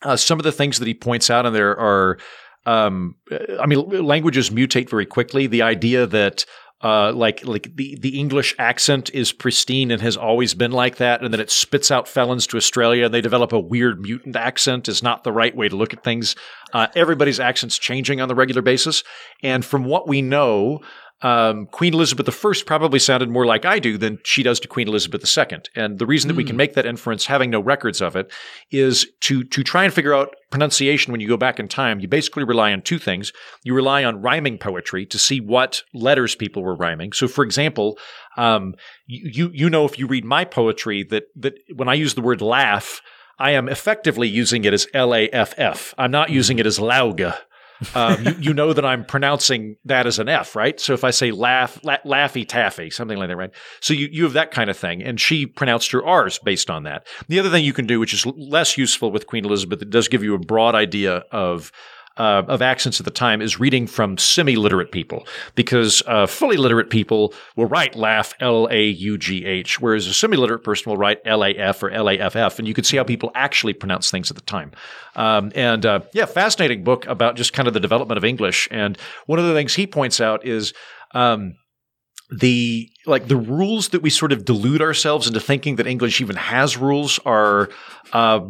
[0.00, 2.16] uh, some of the things that he points out in there are.
[2.64, 3.14] Um,
[3.60, 5.46] I mean, languages mutate very quickly.
[5.46, 6.46] The idea that
[6.82, 11.22] uh, like like the the English accent is pristine and has always been like that,
[11.22, 14.86] and then it spits out felons to Australia and they develop a weird mutant accent
[14.88, 16.36] is not the right way to look at things.
[16.74, 19.02] Uh, everybody's accent's changing on the regular basis,
[19.42, 20.80] and from what we know,
[21.22, 24.86] um, Queen Elizabeth I probably sounded more like I do than she does to Queen
[24.86, 25.60] Elizabeth II.
[25.74, 26.38] And the reason that mm.
[26.38, 26.58] we can hmm.
[26.58, 28.30] make that inference, having no records of it,
[28.70, 32.00] is to to try and figure out pronunciation when you go back in time.
[32.00, 33.32] You basically rely on two things.
[33.64, 37.12] You rely on rhyming poetry to see what letters people were rhyming.
[37.12, 37.98] So, for example,
[38.36, 38.74] um,
[39.06, 42.42] you you know if you read my poetry that that when I use the word
[42.42, 43.00] laugh.
[43.38, 45.92] I am effectively using it as L A F F.
[45.98, 47.36] I'm not using it as lauga
[47.94, 50.80] um, you, you, know that I'm pronouncing that as an F, right?
[50.80, 53.50] So if I say laugh, la- laffy taffy, something like that, right?
[53.80, 55.02] So you, you have that kind of thing.
[55.02, 57.06] And she pronounced her R's based on that.
[57.28, 60.08] The other thing you can do, which is less useful with Queen Elizabeth, it does
[60.08, 61.72] give you a broad idea of
[62.16, 66.90] uh, of accents at the time is reading from semi-literate people because uh, fully literate
[66.90, 72.66] people will write laugh l-a-u-g-h whereas a semi-literate person will write l-a-f or l-a-f-f and
[72.66, 74.70] you can see how people actually pronounce things at the time.
[75.14, 78.68] Um, and uh, yeah fascinating book about just kind of the development of english.
[78.70, 80.72] And one of the things he points out is
[81.12, 81.54] um,
[82.30, 86.34] the like the rules that we sort of delude ourselves into thinking that English even
[86.34, 87.68] has rules are
[88.12, 88.40] uh,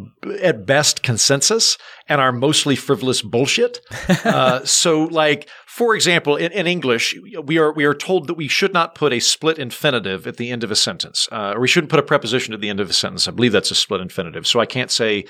[0.41, 1.77] at best consensus
[2.09, 3.81] and are mostly frivolous bullshit.
[4.25, 8.47] uh, so, like for example, in, in, English, we are we are told that we
[8.47, 11.67] should not put a split infinitive at the end of a sentence, uh, or we
[11.67, 13.27] shouldn't put a preposition at the end of a sentence.
[13.27, 14.47] I believe that's a split infinitive.
[14.47, 15.25] So I can't say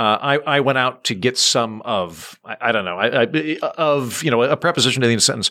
[0.00, 3.58] uh, I, I went out to get some of I, I don't know I, I,
[3.76, 5.50] of you know a preposition to the end of a sentence.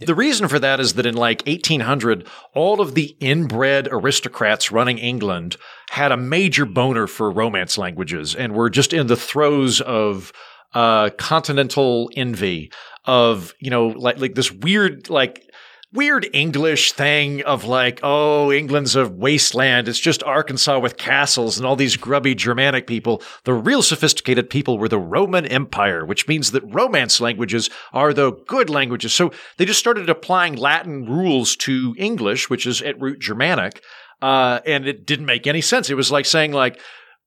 [0.00, 0.06] Yeah.
[0.06, 4.98] The reason for that is that in like 1800, all of the inbred aristocrats running
[4.98, 5.56] England
[5.90, 10.32] had a major boner for Romance languages and were just in the throes of
[10.72, 12.72] uh, continental envy
[13.04, 15.48] of you know like like this weird like
[15.94, 19.88] weird English thing of like, oh, England's a wasteland.
[19.88, 23.22] It's just Arkansas with castles and all these grubby Germanic people.
[23.44, 28.32] The real sophisticated people were the Roman Empire, which means that Romance languages are the
[28.46, 29.14] good languages.
[29.14, 33.80] So they just started applying Latin rules to English, which is at root Germanic.
[34.20, 35.90] Uh, and it didn't make any sense.
[35.90, 36.80] It was like saying like,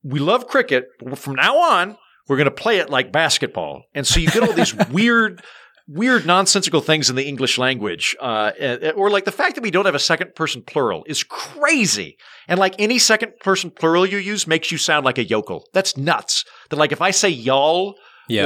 [0.03, 3.83] we love cricket, but from now on, we're going to play it like basketball.
[3.93, 5.41] And so you get all these weird
[5.87, 8.51] weird nonsensical things in the English language, uh,
[8.95, 12.17] or like the fact that we don't have a second person plural is crazy.
[12.47, 15.65] And like any second person plural you use makes you sound like a yokel.
[15.73, 16.45] That's nuts.
[16.69, 17.95] That like if I say y'all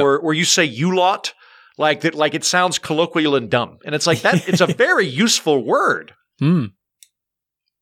[0.00, 1.34] or or you say you lot,
[1.78, 3.78] like that, like it sounds colloquial and dumb.
[3.84, 4.48] And it's like that.
[4.48, 6.14] it's a very useful word.
[6.38, 6.66] Hmm.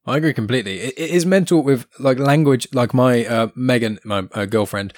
[0.07, 0.81] I agree completely.
[0.81, 2.67] It, it is mental with like language.
[2.73, 4.95] Like my uh, Megan, my uh, girlfriend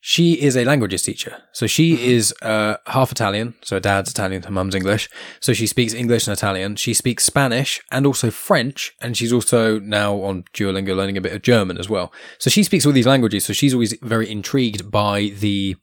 [0.00, 1.42] she is a languages teacher.
[1.52, 2.04] So she mm-hmm.
[2.04, 3.54] is uh, half Italian.
[3.62, 5.08] So her dad's Italian, her mum's English.
[5.40, 6.76] So she speaks English and Italian.
[6.76, 8.94] She speaks Spanish and also French.
[9.00, 12.12] And she's also now on Duolingo learning a bit of German as well.
[12.38, 13.44] So she speaks all these languages.
[13.44, 15.76] So she's always very intrigued by the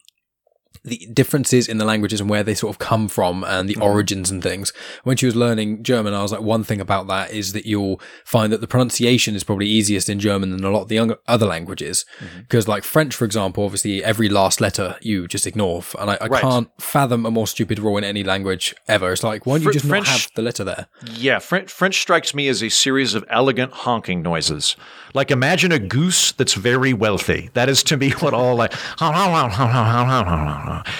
[0.84, 3.82] the differences in the languages and where they sort of come from and the mm.
[3.82, 4.74] origins and things.
[5.04, 8.02] When she was learning German, I was like, one thing about that is that you'll
[8.26, 11.46] find that the pronunciation is probably easiest in German than a lot of the other
[11.46, 12.06] languages.
[12.40, 12.72] Because, mm-hmm.
[12.72, 15.84] like French, for example, obviously every last letter you just ignore.
[16.00, 16.42] And I, I right.
[16.42, 19.14] can't fathom a more stupid rule in any language ever.
[19.14, 20.88] It's like, why don't you just French, not have the letter there?
[21.16, 24.76] Yeah, French, French strikes me as a series of elegant honking noises.
[25.14, 27.50] Like imagine a goose that's very wealthy.
[27.54, 28.74] That is to me what all like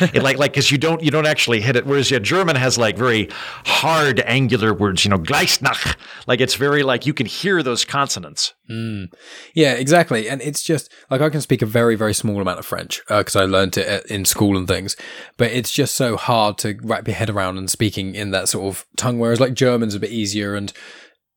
[0.02, 1.86] it like like because you don't you don't actually hit it.
[1.86, 3.30] Whereas yeah, German has like very
[3.66, 5.04] hard angular words.
[5.04, 5.96] You know, Gleichnach.
[6.28, 8.54] Like it's very like you can hear those consonants.
[8.70, 9.14] Mm.
[9.54, 10.30] Yeah, exactly.
[10.30, 13.36] And it's just like I can speak a very very small amount of French because
[13.36, 14.96] uh, I learned it in school and things.
[15.38, 18.66] But it's just so hard to wrap your head around and speaking in that sort
[18.66, 19.20] of tongue.
[19.20, 20.72] Whereas like German's a bit easier and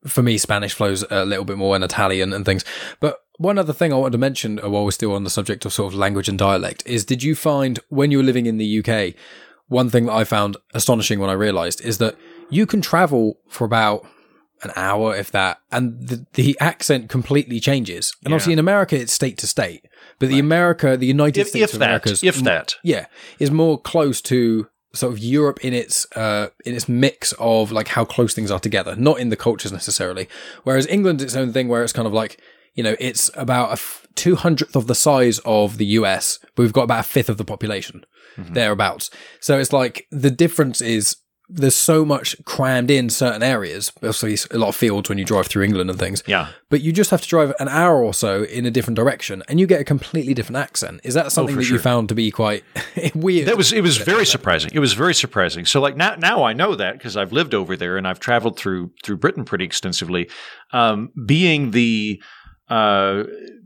[0.05, 2.63] for me, Spanish flows a little bit more and Italian and things.
[2.99, 5.65] But one other thing I wanted to mention uh, while we're still on the subject
[5.65, 8.57] of sort of language and dialect is did you find when you were living in
[8.57, 9.13] the UK,
[9.67, 12.15] one thing that I found astonishing when I realized is that
[12.49, 14.05] you can travel for about
[14.63, 18.15] an hour, if that, and the, the accent completely changes.
[18.23, 18.35] And yeah.
[18.35, 19.85] obviously in America, it's state to state,
[20.19, 20.33] but right.
[20.33, 23.05] the America, the United if, States if of America, if that, yeah,
[23.39, 27.89] is more close to sort of Europe in its uh, in its mix of like
[27.89, 30.27] how close things are together, not in the cultures necessarily.
[30.63, 32.41] Whereas England's its own thing, where it's kind of like
[32.77, 33.81] you know it's about a
[34.15, 37.37] two hundredth of the size of the US, but we've got about a fifth of
[37.37, 38.05] the population
[38.37, 38.53] mm-hmm.
[38.53, 39.09] thereabouts.
[39.41, 41.17] So it's like the difference is
[41.49, 43.91] there's so much crammed in certain areas.
[43.97, 46.21] Obviously, a lot of fields when you drive through England and things.
[46.27, 46.49] Yeah.
[46.69, 49.59] But you just have to drive an hour or so in a different direction, and
[49.59, 51.01] you get a completely different accent.
[51.05, 52.63] Is that something Oh, that you found to be quite
[53.15, 53.47] weird?
[53.47, 54.71] That was it was very surprising.
[54.73, 55.65] It was very surprising.
[55.65, 58.57] So like now now I know that because I've lived over there and I've traveled
[58.57, 60.29] through through Britain pretty extensively.
[60.73, 62.21] Um, being the
[62.69, 63.23] uh,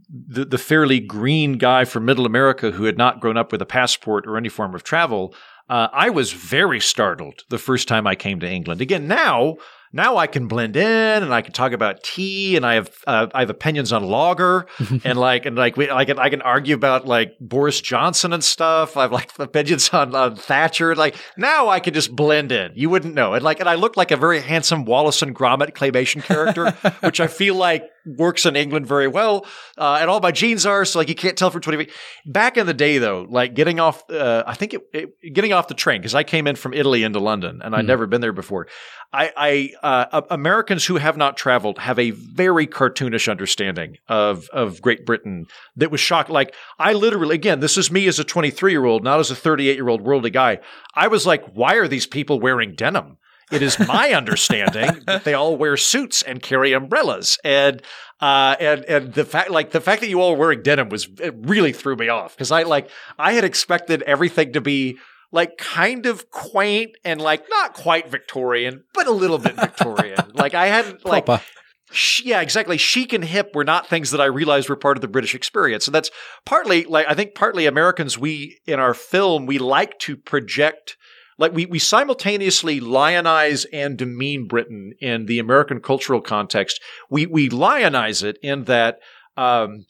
[0.10, 3.66] the the fairly green guy from Middle America who had not grown up with a
[3.66, 5.34] passport or any form of travel,
[5.70, 8.82] uh, I was very startled the first time I came to England.
[8.82, 9.58] Again, now
[9.94, 13.28] now I can blend in and I can talk about tea and I have uh,
[13.34, 14.68] I have opinions on lager
[15.04, 18.44] and like and like we, I can I can argue about like Boris Johnson and
[18.44, 18.98] stuff.
[18.98, 20.96] I've like opinions on, on Thatcher.
[20.96, 22.72] Like now I can just blend in.
[22.76, 23.34] You wouldn't know.
[23.34, 27.20] And like and I look like a very handsome Wallace and Gromit claymation character, which
[27.20, 29.46] I feel like works in England very well.
[29.78, 31.86] Uh, and all my genes are so like you can't tell for twenty.
[31.86, 31.94] feet.
[32.26, 35.68] Back in the day though, like getting off, uh, I think it, it, getting off
[35.68, 38.34] the train because I came in from Italy into London and I'd never been there
[38.34, 38.68] before.
[39.14, 44.82] I, I uh, Americans who have not traveled have a very cartoonish understanding of of
[44.82, 46.30] Great Britain that was shocked.
[46.30, 49.36] Like I literally, again, this is me as a 23 year old, not as a
[49.36, 50.60] 38 year old worldly guy.
[50.96, 53.18] I was like, why are these people wearing denim?
[53.52, 57.82] It is my understanding that they all wear suits and carry umbrellas, and
[58.20, 61.08] uh, and and the fact like the fact that you all were wearing denim was
[61.20, 64.98] it really threw me off because I like I had expected everything to be
[65.32, 70.20] like kind of quaint and like not quite Victorian, but a little bit Victorian.
[70.34, 71.44] like I hadn't like Proper.
[71.92, 72.78] Sh- yeah, exactly.
[72.78, 75.88] Chic and hip were not things that I realized were part of the British experience.
[75.88, 76.12] And that's
[76.46, 80.96] partly like I think partly Americans we in our film we like to project
[81.42, 86.80] like we we simultaneously lionize and demean Britain in the American cultural context.
[87.10, 89.00] We we lionize it in that
[89.36, 89.86] um,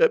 [0.00, 0.08] uh,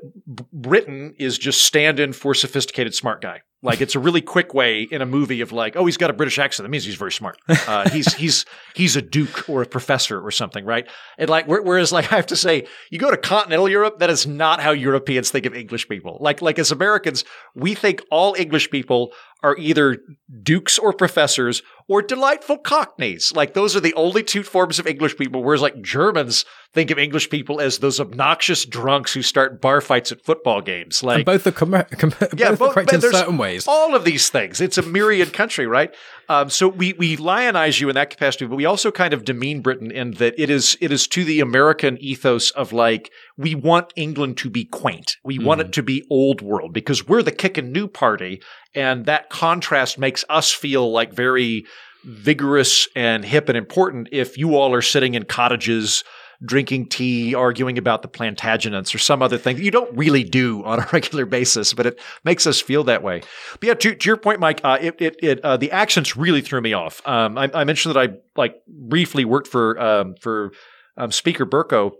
[0.53, 3.41] Britain is just stand-in for sophisticated smart guy.
[3.65, 6.13] Like it's a really quick way in a movie of like, oh, he's got a
[6.13, 6.65] British accent.
[6.65, 7.37] That means he's very smart.
[7.67, 10.87] Uh, he's he's he's a duke or a professor or something, right?
[11.17, 14.27] And like, whereas like I have to say, you go to continental Europe, that is
[14.27, 16.17] not how Europeans think of English people.
[16.21, 19.97] Like like as Americans, we think all English people are either
[20.43, 23.31] dukes or professors or delightful cockneys.
[23.35, 25.43] Like those are the only two forms of English people.
[25.43, 30.11] Whereas like Germans think of English people as those obnoxious drunks who start bar fights
[30.11, 31.03] at football games.
[31.03, 33.37] Like and both are com- com- yeah, both both- are correct but in there's certain
[33.37, 33.67] ways.
[33.67, 34.61] All of these things.
[34.61, 35.93] It's a myriad country, right?
[36.27, 39.61] Um, so we we lionize you in that capacity, but we also kind of demean
[39.61, 43.91] Britain in that it is it is to the American ethos of like we want
[43.95, 45.65] England to be quaint, we want Mm.
[45.65, 48.41] it to be old world because we're the kick and new party,
[48.73, 51.65] and that contrast makes us feel like very
[52.03, 54.09] vigorous and hip and important.
[54.11, 56.03] If you all are sitting in cottages
[56.43, 60.63] drinking tea, arguing about the Plantagenets or some other thing that you don't really do
[60.65, 63.21] on a regular basis, but it makes us feel that way.
[63.59, 66.41] But yeah, to, to your point, Mike, uh, it, it, it uh, the accents really
[66.41, 67.01] threw me off.
[67.07, 70.51] Um, I, I mentioned that I like briefly worked for, um, for,
[70.97, 71.91] um, Speaker Bercow.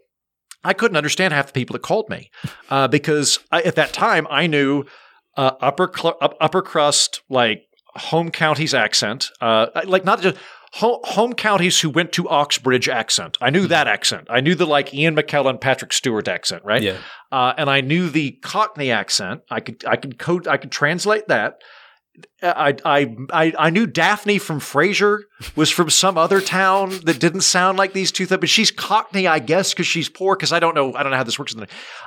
[0.66, 2.30] I couldn't understand half the people that called me,
[2.70, 4.84] uh, because I, at that time I knew,
[5.38, 7.64] uh, upper, cl- upper crust, like
[7.96, 10.38] home counties accent, uh, like not just,
[10.74, 13.38] ho- home counties who went to Oxbridge accent.
[13.42, 14.28] I knew that accent.
[14.30, 16.82] I knew the like Ian McKellen, Patrick Stewart accent, right?
[16.82, 16.98] Yeah.
[17.32, 19.42] Uh, and I knew the Cockney accent.
[19.50, 21.62] I could I could code I could translate that.
[22.42, 25.22] I I I, I knew Daphne from Frasier
[25.56, 29.28] was from some other town that didn't sound like these two things, but she's Cockney,
[29.28, 30.36] I guess, because she's poor.
[30.36, 31.56] Because I don't know, I don't know how this works.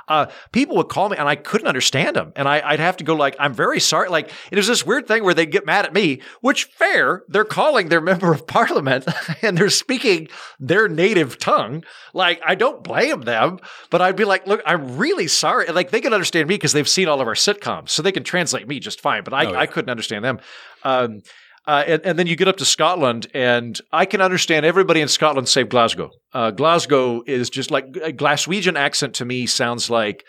[0.07, 3.03] Uh, people would call me, and I couldn't understand them, and I, I'd have to
[3.03, 5.85] go like, "I'm very sorry." Like it was this weird thing where they'd get mad
[5.85, 7.23] at me, which fair.
[7.27, 9.05] They're calling their member of parliament,
[9.41, 10.27] and they're speaking
[10.59, 11.83] their native tongue.
[12.13, 15.91] Like I don't blame them, but I'd be like, "Look, I'm really sorry." And, like
[15.91, 18.67] they can understand me because they've seen all of our sitcoms, so they can translate
[18.67, 19.23] me just fine.
[19.23, 19.59] But I, Oh, yeah.
[19.59, 20.39] I couldn't understand them.
[20.83, 21.21] Um,
[21.67, 25.07] uh, and, and then you get up to Scotland, and I can understand everybody in
[25.07, 26.09] Scotland save Glasgow.
[26.33, 30.25] Uh, Glasgow is just like a Glaswegian accent to me sounds like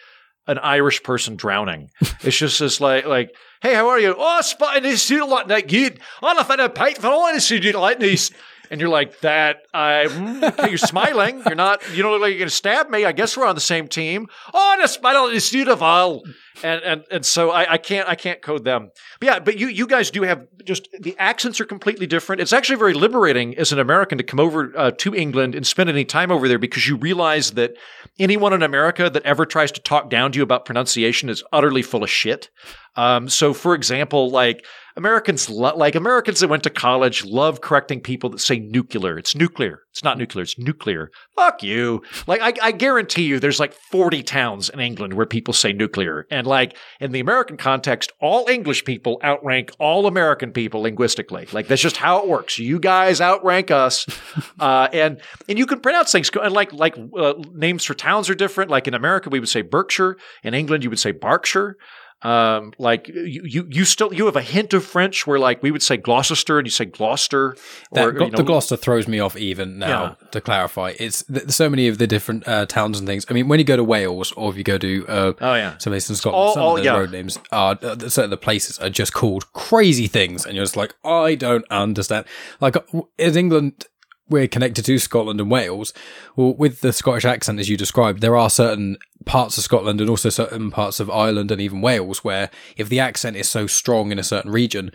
[0.47, 1.91] an Irish person drowning.
[2.23, 4.15] It's just this like like, hey, how are you?
[4.19, 6.01] Oh, spotting this suit like that good.
[6.23, 8.31] On a fin of pint for all this suit like this.
[8.71, 9.63] And you're like that.
[9.73, 11.43] I mm, okay, you're smiling.
[11.47, 11.81] You're not.
[11.95, 13.07] You don't look like you're gonna stab me.
[13.07, 14.29] I guess we're on the same team.
[14.53, 16.23] Oh, the smile is beautiful.
[16.63, 18.91] And and and so I, I can't I can't code them.
[19.21, 22.41] But yeah, but you you guys do have just the accents are completely different.
[22.41, 25.91] It's actually very liberating as an American to come over uh, to England and spend
[25.91, 27.75] any time over there because you realize that
[28.19, 31.83] anyone in America that ever tries to talk down to you about pronunciation is utterly
[31.83, 32.51] full of shit.
[32.97, 38.01] Um, so, for example, like Americans lo- like Americans that went to college love correcting
[38.01, 39.17] people that say nuclear.
[39.19, 39.83] It's nuclear.
[39.91, 40.43] It's not nuclear.
[40.43, 41.11] It's nuclear.
[41.37, 42.03] Fuck you.
[42.27, 46.27] Like I, I guarantee you, there's like 40 towns in England where people say nuclear,
[46.31, 51.47] and like in the American context, all English people outrank all American people linguistically.
[51.53, 52.59] Like that's just how it works.
[52.59, 54.07] You guys outrank us,
[54.61, 58.35] uh, and and you can pronounce things and like like uh, names for towns are
[58.35, 58.71] different.
[58.71, 60.19] Like in America, we would say Berkshire.
[60.43, 61.79] In England, you would say Berkshire.
[62.23, 65.71] Um, like you, you, you still you have a hint of French where like we
[65.71, 67.57] would say Gloucester and you say Gloucester.
[67.93, 70.17] That, Or, you know, the Gloucester throws me off even now.
[70.33, 73.25] To clarify, it's th- so many of the different uh, towns and things.
[73.31, 75.79] I mean, when you go to Wales or if you go to uh, Oh yeah.
[75.79, 76.97] some places in Scotland, all- some all- of the yeah.
[76.99, 80.77] road names are uh, certain the places are just called crazy things, and you're just
[80.77, 82.27] like, I don't understand.
[82.61, 82.83] Like uh,
[83.19, 83.87] in England,
[84.29, 85.93] we're connected to Scotland and Wales.
[86.37, 90.09] Well, with the Scottish accent, as you described, there are certain parts of Scotland and
[90.09, 94.13] also certain parts of Ireland and even Wales where if the accent is so strong
[94.13, 94.91] in a certain region,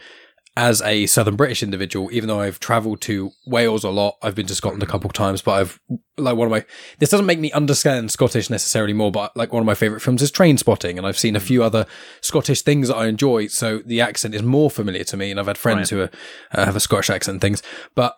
[0.58, 4.46] as a Southern British individual, even though I've travelled to Wales a lot, I've been
[4.48, 5.80] to Scotland a couple of times, but I've
[6.18, 6.64] like one of my
[7.00, 10.22] this doesn't make me understand Scottish necessarily more, but like one of my favourite films
[10.22, 11.86] is Trainspotting, and I've seen a few other
[12.22, 15.48] Scottish things that I enjoy, so the accent is more familiar to me, and I've
[15.48, 16.12] had friends who are,
[16.54, 17.62] uh, have a Scottish accent and things,
[17.94, 18.16] but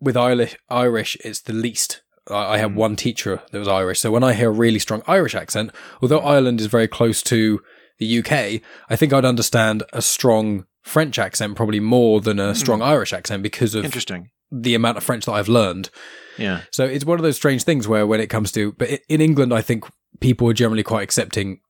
[0.00, 2.02] with Irish, Irish, it's the least.
[2.30, 5.34] I had one teacher that was Irish, so when I hear a really strong Irish
[5.34, 5.70] accent,
[6.02, 7.62] although Ireland is very close to
[7.98, 12.82] the UK, I think I'd understand a strong French accent probably more than a strong
[12.82, 14.30] Irish accent because of Interesting.
[14.52, 15.90] the amount of French that I've learned.
[16.38, 16.62] Yeah.
[16.70, 19.52] So it's one of those strange things where when it comes to, but in England,
[19.52, 19.84] I think
[20.20, 21.60] people are generally quite accepting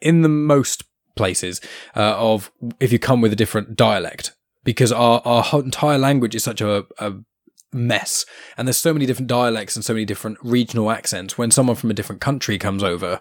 [0.00, 0.84] in the most
[1.16, 1.60] places
[1.96, 4.34] uh, of if you come with a different dialect
[4.64, 7.14] because our, our entire language is such a, a
[7.72, 8.24] mess.
[8.56, 11.36] And there's so many different dialects and so many different regional accents.
[11.36, 13.20] When someone from a different country comes over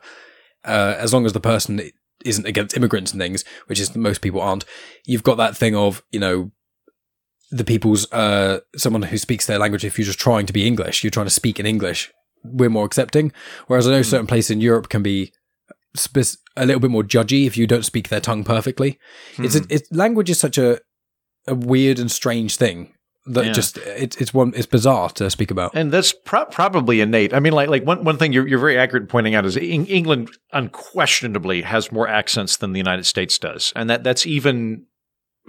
[0.66, 1.92] uh, as long as the person
[2.26, 4.66] isn't against immigrants and things which is most people aren't
[5.06, 6.52] you've got that thing of you know
[7.52, 11.04] the people's uh someone who speaks their language if you're just trying to be english
[11.04, 12.12] you're trying to speak in english
[12.44, 13.32] we're more accepting.
[13.68, 15.32] Whereas i know certain places in europe can be
[15.96, 19.00] spe- a little bit more judgy if you don't speak their tongue perfectly.
[19.38, 20.80] It's a, it's language is such a
[21.48, 22.94] a weird and strange thing
[23.30, 23.52] that Yeah.
[23.52, 27.34] just it's it's one it's bizarre to speak about And that's pro- probably innate.
[27.34, 29.58] I mean, like like one, one thing you're, you're very accurate in pointing out is
[29.58, 34.86] Eng- England unquestionably has more accents than the United States does, and that that's even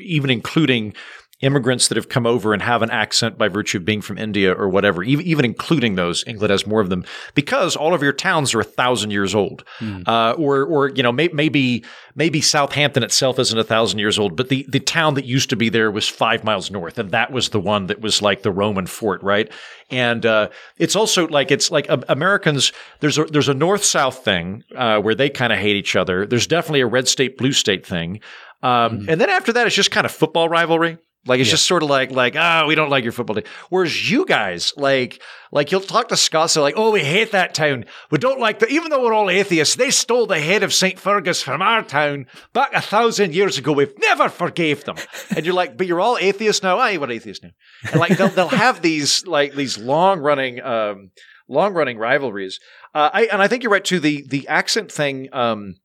[0.00, 0.94] even including
[1.40, 4.53] immigrants that have come over and have an accent by virtue of being from India
[4.53, 5.05] or whatever.
[5.05, 8.61] Even, even including those, England has more of them because all of your towns are
[8.61, 9.64] a thousand years old,
[10.07, 11.85] uh, or or you know may, maybe
[12.16, 15.57] maybe Southampton itself isn't a thousand years old, but the the town that used to
[15.57, 18.51] be there was five miles north, and that was the one that was like the
[18.51, 19.51] Roman fort, right?
[19.90, 22.72] And uh, it's also like it's like uh, Americans.
[23.01, 26.27] There's a there's a north south thing uh, where they kind of hate each other.
[26.27, 28.20] There's definitely a red state blue state thing,
[28.62, 30.98] um, and then after that, it's just kind of football rivalry.
[31.28, 33.44] Like it's just sort of like like ah we don't like your football team.
[33.68, 37.54] Whereas you guys like like you'll talk to Scots they're like oh we hate that
[37.54, 37.84] town.
[38.10, 40.98] We don't like that even though we're all atheists they stole the head of Saint
[40.98, 43.72] Fergus from our town back a thousand years ago.
[43.72, 44.96] We've never forgave them.
[45.36, 46.78] And you're like but you're all atheists now?
[46.78, 47.50] Aye what atheists now.
[47.90, 51.10] And like they'll they'll have these like these long running um
[51.48, 52.60] long running rivalries.
[52.94, 54.00] Uh, I and I think you're right too.
[54.00, 55.76] The the accent thing um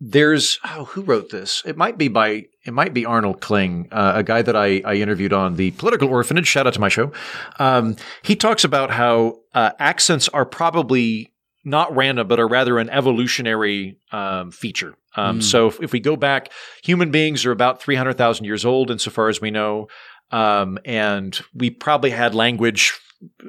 [0.00, 1.62] there's oh who wrote this?
[1.64, 4.96] It might be by it might be arnold kling uh, a guy that I, I
[4.96, 6.46] interviewed on the political orphanage.
[6.46, 7.10] Shout out to my show.
[7.58, 11.32] Um, he talks about how uh, accents are probably
[11.64, 14.94] not random but are rather an evolutionary um, feature.
[15.16, 16.52] Um, so if, if we go back
[16.84, 19.88] human beings are about 300000 years old insofar as we know.
[20.30, 22.92] Um, and we probably had language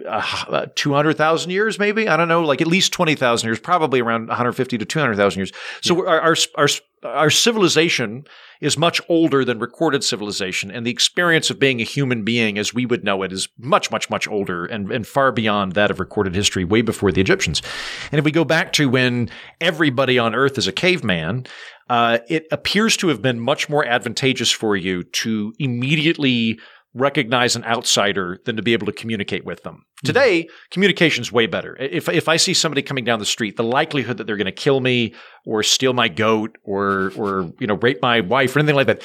[0.07, 2.07] uh, 200,000 years, maybe.
[2.07, 5.51] I don't know, like at least 20,000 years, probably around 150 to 200,000 years.
[5.81, 6.67] So our, our, our,
[7.03, 8.25] our civilization
[8.61, 10.69] is much older than recorded civilization.
[10.69, 13.89] And the experience of being a human being as we would know it is much,
[13.89, 17.61] much, much older and, and far beyond that of recorded history, way before the Egyptians.
[18.11, 19.29] And if we go back to when
[19.61, 21.45] everybody on earth is a caveman,
[21.89, 26.59] uh, it appears to have been much more advantageous for you to immediately
[26.93, 29.75] recognize an outsider than to be able to communicate with them.
[29.75, 30.07] Mm-hmm.
[30.07, 31.77] Today, communication's way better.
[31.79, 34.51] If if I see somebody coming down the street, the likelihood that they're going to
[34.51, 35.13] kill me
[35.45, 39.03] or steal my goat or or you know rape my wife or anything like that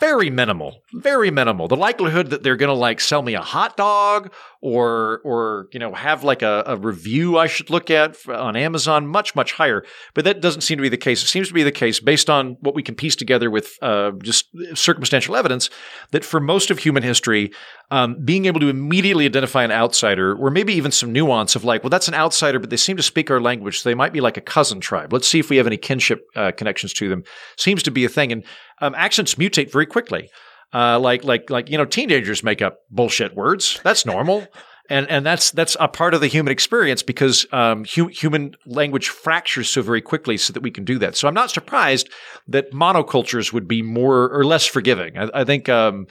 [0.00, 3.76] very minimal very minimal the likelihood that they're going to like sell me a hot
[3.76, 4.32] dog
[4.64, 9.06] or or you know have like a, a review i should look at on amazon
[9.06, 9.84] much much higher.
[10.14, 11.22] But that doesn't seem to be the case.
[11.22, 14.12] It seems to be the case based on what we can piece together with uh,
[14.22, 15.70] just circumstantial evidence
[16.10, 17.52] that for most of human history
[17.90, 21.82] um, being able to immediately identify an outsider or maybe even some nuance of like
[21.82, 23.80] well that's an outsider but they seem to speak our language.
[23.80, 25.12] So they might be like a cousin tribe.
[25.12, 27.24] Let's see if we have any kinship uh, connections to them.
[27.56, 28.32] Seems to be a thing.
[28.32, 28.44] And
[28.80, 30.30] um, accents mutate very quickly
[30.74, 33.80] Uh, like like like you know, teenagers make up bullshit words.
[33.84, 34.48] That's normal.
[34.90, 39.08] and and that's that's a part of the human experience because um, hu- human language
[39.08, 41.16] fractures so very quickly, so that we can do that.
[41.16, 42.10] So I'm not surprised
[42.48, 45.16] that monocultures would be more or less forgiving.
[45.16, 46.06] I, I think um,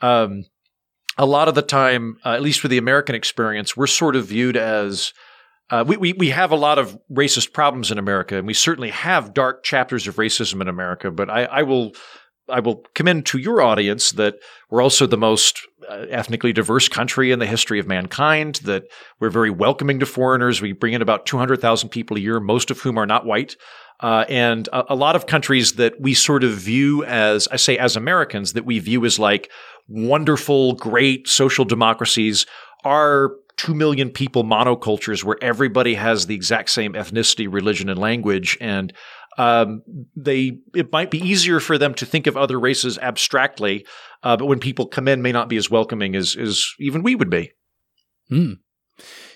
[0.00, 0.44] um,
[1.18, 4.26] a lot of the time, uh, at least for the American experience, we're sort of
[4.26, 5.12] viewed as
[5.70, 8.90] uh, we, we we have a lot of racist problems in America, and we certainly
[8.90, 11.10] have dark chapters of racism in America.
[11.10, 11.92] But I, I will
[12.48, 14.38] I will commend to your audience that
[14.70, 18.84] we're also the most uh, ethnically diverse country in the history of mankind, that
[19.20, 20.60] we're very welcoming to foreigners.
[20.60, 23.56] We bring in about 200,000 people a year, most of whom are not white.
[24.00, 27.78] Uh, and a, a, lot of countries that we sort of view as, I say,
[27.78, 29.50] as Americans, that we view as like
[29.88, 32.44] wonderful, great social democracies
[32.84, 38.58] are 2 million people monocultures where everybody has the exact same ethnicity, religion, and language.
[38.60, 38.92] And
[39.38, 39.82] um,
[40.16, 43.86] they it might be easier for them to think of other races abstractly,
[44.22, 47.14] uh, but when people come in, may not be as welcoming as as even we
[47.14, 47.52] would be.
[48.30, 48.58] Mm.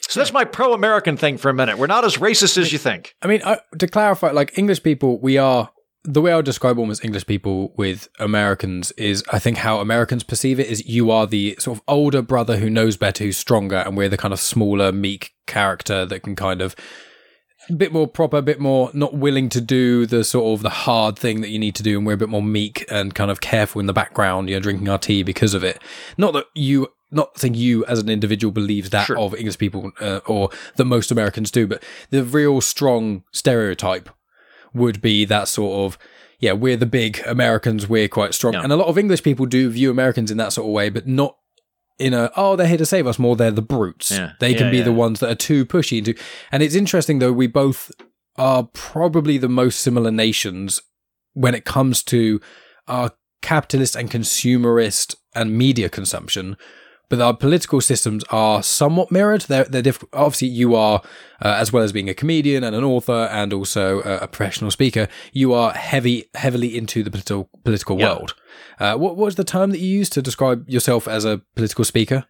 [0.01, 1.77] So that's my pro-American thing for a minute.
[1.77, 3.15] We're not as racist as you think.
[3.21, 5.71] I mean, I, to clarify, like English people, we are
[6.05, 10.23] the way I would describe almost English people with Americans is I think how Americans
[10.23, 13.77] perceive it is you are the sort of older brother who knows better, who's stronger,
[13.77, 16.75] and we're the kind of smaller, meek character that can kind of
[17.71, 20.71] a bit more proper, a bit more not willing to do the sort of the
[20.71, 23.31] hard thing that you need to do, and we're a bit more meek and kind
[23.31, 25.81] of careful in the background, you know, drinking our tea because of it.
[26.17, 29.19] Not that you, not think you as an individual believes that Sure.
[29.19, 34.09] of English people uh, or that most Americans do, but the real strong stereotype
[34.75, 35.99] would be that sort of
[36.41, 38.63] yeah, we're the big Americans, we're quite strong, Yeah.
[38.63, 41.05] and a lot of English people do view Americans in that sort of way, but
[41.05, 41.37] not
[41.99, 44.33] in a oh they're here to save us more they're the brutes Yeah.
[44.41, 44.85] they can Yeah, be yeah.
[44.85, 46.15] the ones that are too pushy into
[46.53, 47.91] and it's interesting though we both
[48.37, 50.81] are probably the most similar nations
[51.35, 52.41] when it comes to
[52.87, 53.11] our
[53.43, 56.57] capitalist and consumerist and media consumption
[57.11, 59.41] but our political systems are somewhat mirrored.
[59.41, 61.01] They're, they're diff- obviously you are,
[61.43, 64.71] uh, as well as being a comedian and an author and also a, a professional
[64.71, 68.35] speaker, you are heavy, heavily into the political political world.
[68.81, 71.85] Uh, what, what was the term that you used to describe yourself as a political
[71.85, 72.25] speaker?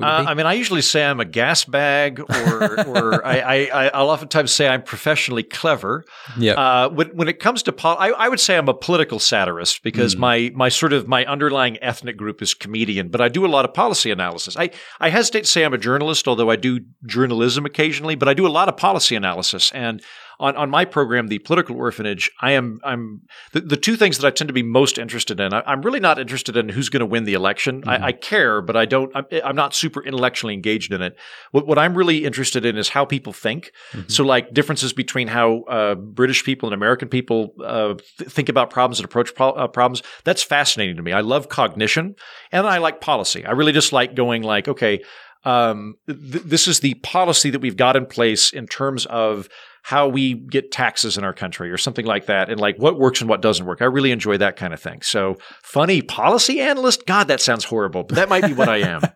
[0.00, 0.26] Uh.
[0.28, 3.54] I mean, I usually say I'm a gas bag, or or I, I,
[3.86, 6.04] I- I'll oftentimes say I'm professionally clever.
[6.38, 6.52] yeah.
[6.52, 9.82] Uh, when when it comes to pol- I, I would say I'm a political satirist
[9.82, 10.18] because Mm.
[10.20, 13.64] my my sort of my underlying ethnic group is comedian, but I do a lot
[13.64, 14.56] of policy analysis.
[14.56, 14.70] I
[15.00, 18.46] I hesitate to say I'm a journalist, although I do journalism occasionally, but I do
[18.46, 20.00] a lot of policy analysis and.
[20.40, 23.22] On, on my program, the political orphanage, I am I'm
[23.52, 25.52] the, the two things that I tend to be most interested in.
[25.52, 27.82] I, I'm really not interested in who's going to win the election.
[27.82, 27.88] Mhm.
[27.88, 29.10] I, I care, but I don't.
[29.16, 31.16] I'm, I'm not super intellectually engaged in it.
[31.50, 33.72] What what I'm really interested in is how people think.
[33.92, 34.08] Mhm.
[34.10, 38.70] So, like differences between how uh, British people and American people uh, th- think about
[38.70, 40.04] problems and approach pro- uh, problems.
[40.22, 41.12] That's fascinating to me.
[41.12, 42.14] I love cognition,
[42.52, 43.44] and I like policy.
[43.44, 45.00] I really just like going like, okay,
[45.44, 49.48] um, th- this is the policy that we've got in place in terms of
[49.88, 53.22] how we get taxes in our country or something like that, and like what works
[53.22, 53.80] and what doesn't work.
[53.80, 55.00] I really enjoy that kind of thing.
[55.00, 57.06] So, funny policy analyst.
[57.06, 59.00] God, that sounds horrible, but that might be what I am.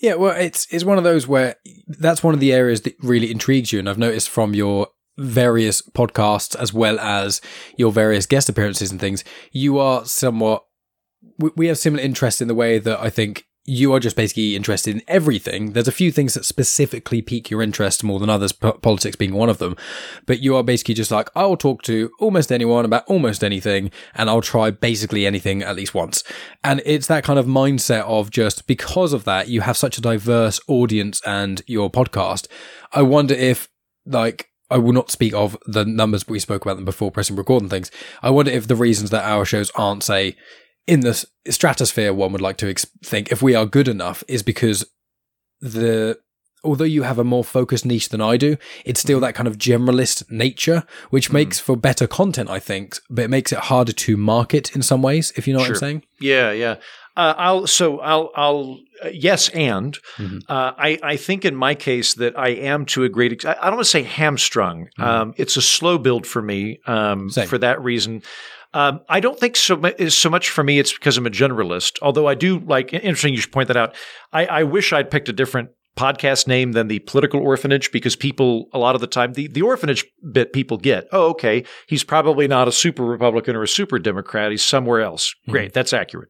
[0.00, 1.56] Yeah, well, it's it's one of those where
[1.88, 4.86] that's one of the areas that really intrigues you, and I've noticed from your
[5.16, 7.40] various podcasts as well as
[7.76, 10.62] your various guest appearances and things, you are somewhat.
[11.56, 14.94] We have similar interests in the way that I think you are just basically interested
[14.94, 15.72] in everything.
[15.72, 19.34] There's a few things that specifically pique your interest more than others, po- politics being
[19.34, 19.76] one of them.
[20.24, 24.30] But you are basically just like, I'll talk to almost anyone about almost anything, and
[24.30, 26.24] I'll try basically anything at least once.
[26.64, 30.02] And it's that kind of mindset of just because of that, you have such a
[30.02, 32.48] diverse audience and your podcast.
[32.92, 33.68] I wonder if,
[34.06, 37.62] like, I will not speak of the numbers we spoke about them before pressing record
[37.62, 37.90] and things.
[38.22, 40.36] I wonder if the reasons that our shows aren't, say,
[40.88, 41.12] in the
[41.50, 44.84] stratosphere, one would like to ex- think if we are good enough is because
[45.60, 46.18] the
[46.64, 49.56] although you have a more focused niche than I do, it's still that kind of
[49.58, 54.16] generalist nature, which makes for better content, I think, but it makes it harder to
[54.16, 56.02] market in some ways, if you know what I'm saying.
[56.20, 56.76] Yeah, yeah.
[57.16, 60.42] Uh, I'll so I'll I'll uh, yes and Mhm.
[60.48, 63.52] uh, I I think in my case that I am to a great ex- I
[63.60, 64.88] I don't want to say hamstrung.
[64.98, 65.04] Mhm.
[65.04, 68.22] Um, it's a slow build for me um, for that reason.
[68.78, 70.78] Um, I don't think so so much for me.
[70.78, 71.98] It's because I'm a generalist.
[72.00, 73.34] Although I do like interesting.
[73.34, 73.96] You should point that out.
[74.32, 78.68] I, I wish I'd picked a different podcast name than the political orphanage because people
[78.72, 82.46] a lot of the time the, the orphanage bit people get oh okay he's probably
[82.46, 86.28] not a super republican or a super democrat he's somewhere else great that's accurate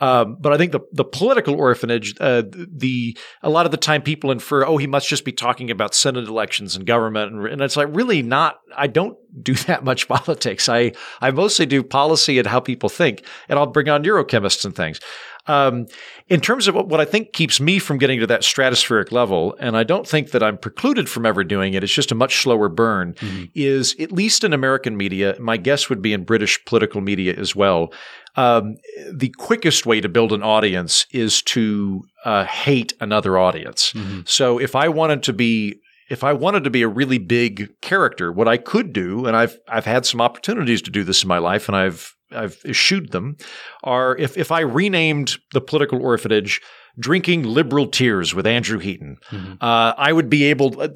[0.00, 4.02] um, but I think the the political orphanage, uh, the a lot of the time
[4.02, 7.62] people infer, oh, he must just be talking about Senate elections and government, and, and
[7.62, 8.58] it's like really not.
[8.76, 10.68] I don't do that much politics.
[10.68, 14.74] I I mostly do policy and how people think, and I'll bring on neurochemists and
[14.74, 14.98] things.
[15.46, 15.86] Um,
[16.28, 19.76] in terms of what I think keeps me from getting to that stratospheric level, and
[19.76, 22.68] I don't think that I'm precluded from ever doing it, it's just a much slower
[22.68, 23.44] burn, mm-hmm.
[23.54, 27.54] is at least in American media, my guess would be in British political media as
[27.54, 27.92] well.
[28.36, 28.76] Um,
[29.12, 33.92] the quickest way to build an audience is to uh, hate another audience.
[33.92, 34.20] Mm-hmm.
[34.26, 35.80] So if I wanted to be
[36.10, 39.58] if I wanted to be a really big character, what I could do, and I've
[39.68, 43.36] I've had some opportunities to do this in my life, and I've I've eschewed them,
[43.82, 46.60] are if if I renamed the political orphanage
[46.98, 49.16] drinking liberal tears with Andrew Heaton.
[49.30, 49.54] Mm-hmm.
[49.60, 50.88] Uh, I would be able, uh,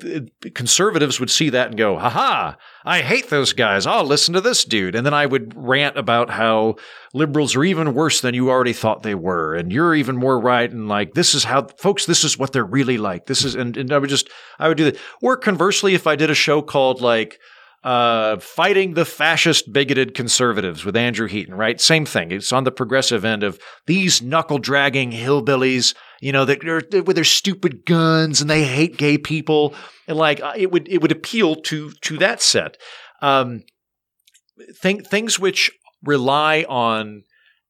[0.54, 3.84] conservatives would see that and go, haha, I hate those guys.
[3.84, 4.94] I'll listen to this dude.
[4.94, 6.76] And then I would rant about how
[7.14, 9.56] liberals are even worse than you already thought they were.
[9.56, 10.70] And you're even more right.
[10.70, 13.26] And like, this is how, folks, this is what they're really like.
[13.26, 14.30] This is, and, and I would just,
[14.60, 14.98] I would do that.
[15.20, 17.40] Or conversely, if I did a show called like,
[17.84, 21.80] uh, fighting the fascist, bigoted conservatives with Andrew Heaton, right?
[21.80, 22.32] Same thing.
[22.32, 27.14] It's on the progressive end of these knuckle dragging hillbillies, you know, that are with
[27.16, 29.74] their stupid guns and they hate gay people,
[30.08, 32.76] and like uh, it would it would appeal to to that set.
[33.22, 33.62] Um,
[34.82, 35.70] th- things which
[36.02, 37.22] rely on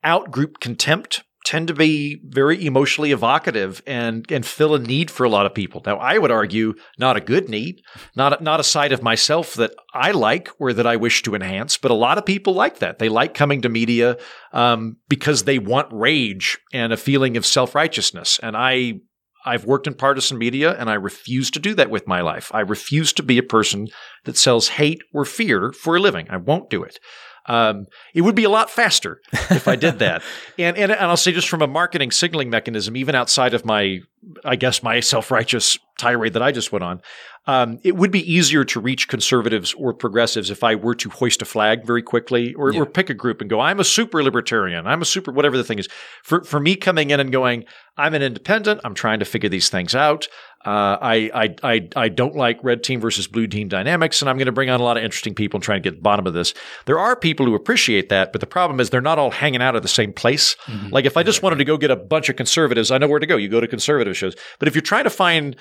[0.04, 5.30] outgroup contempt tend to be very emotionally evocative and and fill a need for a
[5.30, 5.80] lot of people.
[5.86, 7.80] Now, I would argue not a good need,
[8.14, 11.34] not a, not a side of myself that I like or that I wish to
[11.34, 12.98] enhance, but a lot of people like that.
[12.98, 14.18] They like coming to media
[14.52, 18.38] um, because they want rage and a feeling of self righteousness.
[18.42, 19.00] And I
[19.46, 22.50] I've worked in partisan media and I refuse to do that with my life.
[22.52, 23.88] I refuse to be a person
[24.24, 26.26] that sells hate or fear for a living.
[26.28, 26.98] I won't do it.
[27.48, 30.22] Um, it would be a lot faster if I did that.
[30.58, 34.00] and, and and I'll say just from a marketing signaling mechanism, even outside of my,
[34.44, 37.02] I guess my self righteous tirade that I just went on,
[37.46, 41.42] um, it would be easier to reach conservatives or progressives if I were to hoist
[41.42, 42.80] a flag very quickly or, yeah.
[42.80, 45.64] or pick a group and go, I'm a super libertarian, I'm a super whatever the
[45.64, 45.88] thing is.
[46.22, 47.64] For for me coming in and going,
[47.96, 50.28] I'm an independent, I'm trying to figure these things out.
[50.64, 54.36] Uh, I, I, I, I don't like red team versus blue team dynamics, and I'm
[54.36, 56.26] going to bring on a lot of interesting people and try and get the bottom
[56.26, 56.52] of this.
[56.86, 59.76] There are people who appreciate that, but the problem is they're not all hanging out
[59.76, 60.56] at the same place.
[60.66, 60.88] Mm-hmm.
[60.88, 63.20] Like if I just wanted to go get a bunch of conservatives, I know where
[63.20, 63.36] to go.
[63.36, 64.34] You go to conservative shows.
[64.58, 65.56] But if you're trying to find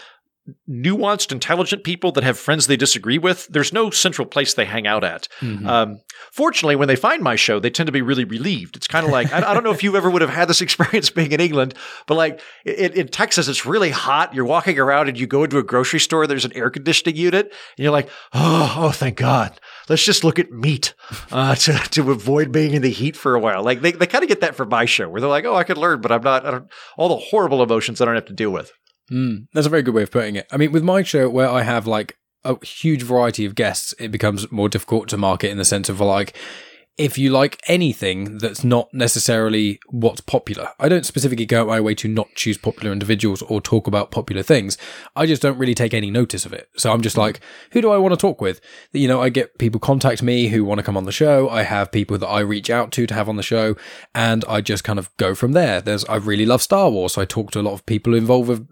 [0.69, 4.87] nuanced, intelligent people that have friends they disagree with, there's no central place they hang
[4.87, 5.27] out at.
[5.41, 5.67] Mm-hmm.
[5.67, 5.99] Um,
[6.31, 8.77] fortunately, when they find my show, they tend to be really relieved.
[8.77, 10.61] It's kind of like I, I, don't know if you ever would have had this
[10.67, 11.73] experience being in England,
[12.05, 14.33] but like it, in Texas, it's really hot.
[14.33, 16.27] You're walking around and you go into a grocery store.
[16.27, 19.59] There's an air conditioning unit, and you're like, oh, oh, thank God.
[19.89, 20.93] Let's just look at meat
[21.31, 23.63] uh, to to avoid being in the heat for a while.
[23.63, 25.63] Like they they kind of get that for my show, where they're like, oh, I
[25.63, 26.67] could learn, but I'm not.
[26.97, 28.71] all the horrible emotions I don't have to deal with.
[29.11, 30.47] Mm, that's a very good way of putting it.
[30.51, 34.11] I mean, with my show, where I have like a huge variety of guests, it
[34.11, 36.35] becomes more difficult to market in the sense of like,
[36.97, 40.69] if you like anything that's not necessarily what's popular.
[40.79, 44.09] I don't specifically go out my way to not choose popular individuals or talk about
[44.09, 44.77] popular things.
[45.15, 46.69] I just don't really take any notice of it.
[46.75, 47.19] So I'm just mm.
[47.19, 47.39] like,
[47.71, 48.59] who do I want to talk with?
[48.93, 51.49] You know, I get people contact me who want to come on the show.
[51.49, 53.75] I have people that I reach out to to have on the show
[54.15, 55.81] and I just kind of go from there.
[55.81, 57.13] There's, I really love Star Wars.
[57.13, 58.67] So I talk to a lot of people involved with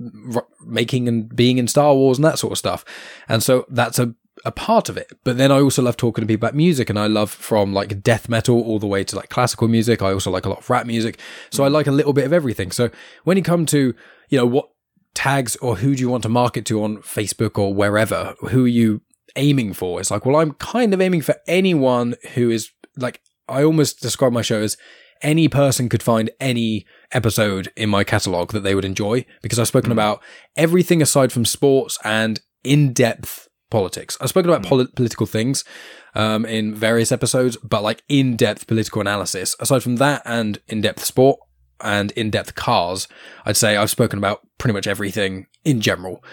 [0.66, 2.84] making and being in Star Wars and that sort of stuff.
[3.30, 4.16] And so that's a
[4.46, 5.12] a part of it.
[5.24, 8.04] But then I also love talking to people about music and I love from like
[8.04, 10.02] death metal all the way to like classical music.
[10.02, 11.20] I also like a lot of rap music.
[11.50, 12.72] So I like a little bit of everything.
[12.72, 12.92] So
[13.24, 13.96] when you come to,
[14.30, 14.70] you know, what
[15.16, 18.70] tags or who do you want to market to on Facebook or wherever, who are
[18.70, 19.02] you
[19.36, 20.00] aiming for?
[20.00, 24.32] It's like, well, I'm kind of aiming for anyone who is like, I almost describe
[24.32, 24.78] my show as
[25.22, 29.68] any person could find any episode in my catalog that they would enjoy because I've
[29.68, 29.94] spoken mm.
[29.94, 30.22] about
[30.56, 34.18] everything aside from sports and in depth politics.
[34.22, 34.70] I've spoken about mm.
[34.70, 35.66] pol- political things
[36.14, 39.54] um, in various episodes, but like in depth political analysis.
[39.60, 41.40] Aside from that and in depth sport
[41.82, 43.10] and in depth cars,
[43.46, 46.24] I'd say I've spoken about pretty much everything in general.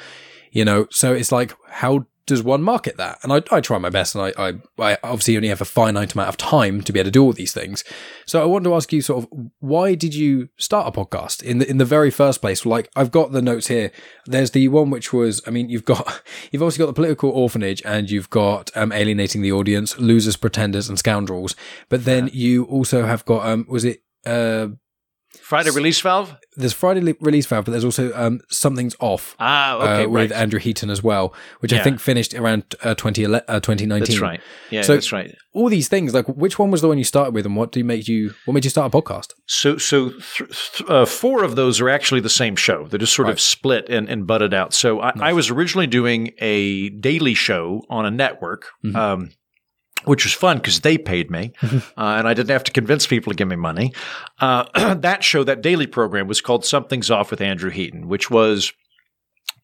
[0.53, 3.19] You know, so it's like, how does one market that?
[3.23, 6.15] And I, I try my best, and I, I, I, obviously only have a finite
[6.15, 7.85] amount of time to be able to do all these things.
[8.27, 11.59] So I want to ask you, sort of, why did you start a podcast in
[11.59, 12.65] the in the very first place?
[12.65, 13.91] Like I've got the notes here.
[14.27, 17.83] There's the one which was, I mean, you've got you've obviously got the political orphanage,
[17.85, 21.57] and you've got um, alienating the audience, losers, pretenders, and scoundrels.
[21.89, 22.33] But then yeah.
[22.35, 24.03] you also have got, um, was it?
[24.25, 24.69] Uh,
[25.41, 26.37] Friday release valve.
[26.57, 29.35] There's Friday release valve, but there's also um, something's off.
[29.39, 30.41] Ah, okay, uh, with right.
[30.41, 31.81] Andrew Heaton as well, which yeah.
[31.81, 33.99] I think finished around uh, 20, uh, 2019.
[34.01, 34.41] That's right.
[34.71, 35.35] Yeah, so that's right.
[35.55, 37.81] All these things, like which one was the one you started with, and what do
[37.81, 38.35] you make you?
[38.45, 39.33] What made you start a podcast?
[39.47, 42.87] So, so th- th- uh, four of those are actually the same show.
[42.87, 43.33] They're just sort right.
[43.33, 44.75] of split and, and butted out.
[44.75, 45.21] So I, nice.
[45.21, 48.69] I, was originally doing a daily show on a network.
[48.85, 48.97] Mm-hmm.
[48.97, 49.31] Um,
[50.05, 53.33] which was fun because they paid me uh, and I didn't have to convince people
[53.33, 53.93] to give me money.
[54.41, 58.73] Uh, that show, that daily program, was called Something's Off with Andrew Heaton, which was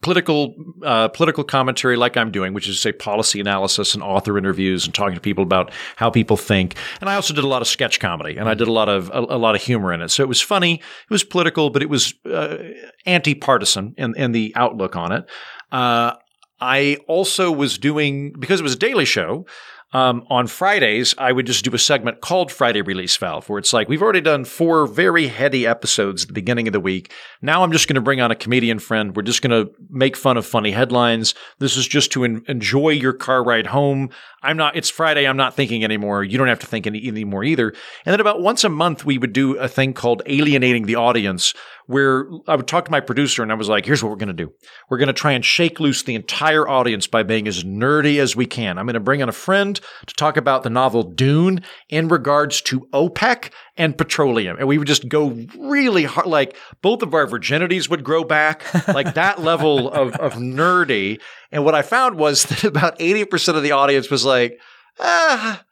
[0.00, 4.38] political uh, political commentary like I'm doing, which is to say policy analysis and author
[4.38, 6.76] interviews and talking to people about how people think.
[7.00, 9.10] And I also did a lot of sketch comedy and I did a lot of
[9.10, 10.10] a, a lot of humor in it.
[10.10, 12.58] So it was funny, it was political, but it was uh,
[13.06, 15.28] anti partisan in, in the outlook on it.
[15.72, 16.14] Uh,
[16.60, 19.46] I also was doing because it was a daily show.
[19.92, 23.72] Um, on Fridays, I would just do a segment called Friday Release Valve, where it's
[23.72, 27.10] like, we've already done four very heady episodes at the beginning of the week.
[27.40, 29.16] Now I'm just going to bring on a comedian friend.
[29.16, 31.34] We're just going to make fun of funny headlines.
[31.58, 34.10] This is just to en- enjoy your car ride home.
[34.42, 35.26] I'm not, it's Friday.
[35.26, 36.22] I'm not thinking anymore.
[36.22, 37.70] You don't have to think any, anymore either.
[38.04, 41.54] And then about once a month, we would do a thing called alienating the audience,
[41.88, 44.28] where I would talk to my producer and I was like, here's what we're going
[44.28, 44.52] to do.
[44.90, 48.36] We're going to try and shake loose the entire audience by being as nerdy as
[48.36, 48.76] we can.
[48.76, 52.60] I'm going to bring in a friend to talk about the novel Dune in regards
[52.62, 54.58] to OPEC and petroleum.
[54.58, 58.62] And we would just go really hard, like both of our virginities would grow back,
[58.88, 61.22] like that level of, of nerdy.
[61.50, 64.60] And what I found was that about 80% of the audience was like,
[65.00, 65.64] ah,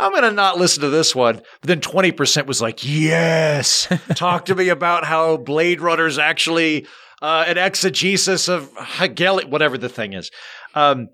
[0.00, 1.36] I'm going to not listen to this one.
[1.60, 6.86] But then 20% was like, yes, talk to me about how Blade Runner's actually
[7.22, 10.30] uh, an exegesis of Hegel, whatever the thing is.
[10.74, 11.08] Um,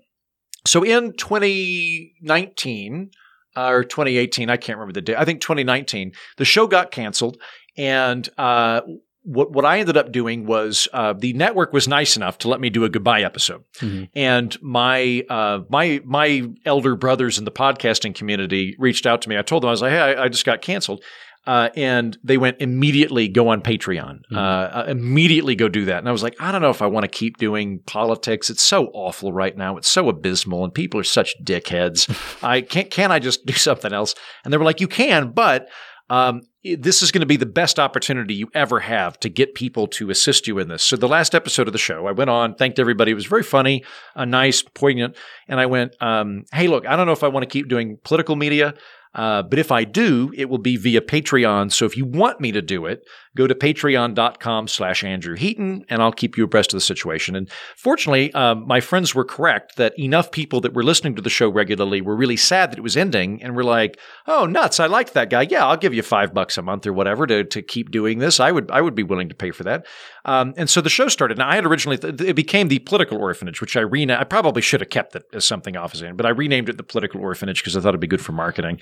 [0.65, 3.11] so in 2019
[3.55, 5.17] uh, or 2018, I can't remember the date.
[5.17, 7.37] I think 2019, the show got canceled,
[7.77, 8.81] and uh,
[9.27, 12.61] what what I ended up doing was uh, the network was nice enough to let
[12.61, 14.05] me do a goodbye episode, mm-hmm.
[14.15, 19.37] and my uh, my my elder brothers in the podcasting community reached out to me.
[19.37, 21.03] I told them I was like, hey, I, I just got canceled.
[21.45, 24.37] Uh, and they went immediately go on Patreon, mm-hmm.
[24.37, 25.99] uh, immediately go do that.
[25.99, 28.49] And I was like, I don't know if I want to keep doing politics.
[28.49, 29.77] It's so awful right now.
[29.77, 32.09] It's so abysmal, and people are such dickheads.
[32.43, 32.91] I can't.
[32.91, 34.13] Can I just do something else?
[34.43, 35.69] And they were like, you can, but
[36.09, 36.41] um,
[36.75, 40.09] this is going to be the best opportunity you ever have to get people to
[40.09, 40.83] assist you in this.
[40.83, 43.11] So the last episode of the show, I went on, thanked everybody.
[43.11, 43.83] It was very funny,
[44.15, 45.15] uh, nice, poignant,
[45.47, 47.97] and I went, um, "Hey, look, I don't know if I want to keep doing
[48.03, 48.73] political media."
[49.15, 51.71] Uh, but if I do, it will be via Patreon.
[51.71, 53.01] So if you want me to do it,
[53.37, 57.35] go to patreon.com slash Andrew Heaton, and I'll keep you abreast of the situation.
[57.35, 61.29] And fortunately, um, my friends were correct that enough people that were listening to the
[61.29, 64.87] show regularly were really sad that it was ending and were like, oh, nuts, I
[64.87, 65.43] liked that guy.
[65.49, 68.39] Yeah, I'll give you five bucks a month or whatever to, to keep doing this.
[68.39, 69.85] I would, I would be willing to pay for that.
[70.25, 71.37] Um, and so the show started.
[71.37, 73.83] Now, I had originally, th- it became the Political Orphanage, which I.
[73.83, 76.77] I probably should have kept it as something off as in, but I renamed it
[76.77, 78.79] the Political Orphanage because I thought it'd be good for marketing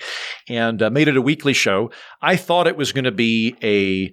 [0.48, 1.90] and uh, made it a weekly show.
[2.20, 4.12] I thought it was going to be a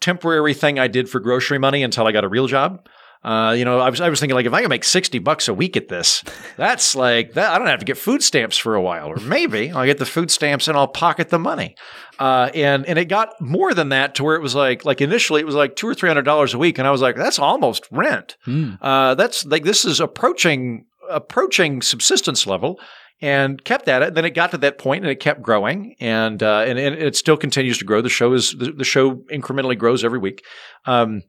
[0.00, 2.86] temporary thing I did for grocery money until I got a real job.
[3.24, 5.48] Uh, you know, I was I was thinking like if I can make sixty bucks
[5.48, 6.22] a week at this,
[6.56, 7.52] that's like that.
[7.52, 10.06] I don't have to get food stamps for a while, or maybe I'll get the
[10.06, 11.74] food stamps and I'll pocket the money.
[12.20, 15.40] Uh, and and it got more than that to where it was like like initially
[15.40, 17.40] it was like two or three hundred dollars a week, and I was like that's
[17.40, 18.36] almost rent.
[18.46, 18.78] Mm.
[18.80, 22.78] Uh, that's like this is approaching approaching subsistence level
[23.20, 24.14] and kept that.
[24.14, 27.16] Then it got to that point and it kept growing and, uh, and, and, it
[27.16, 28.02] still continues to grow.
[28.02, 30.44] The show is, the, the show incrementally grows every week.
[30.84, 31.22] Um,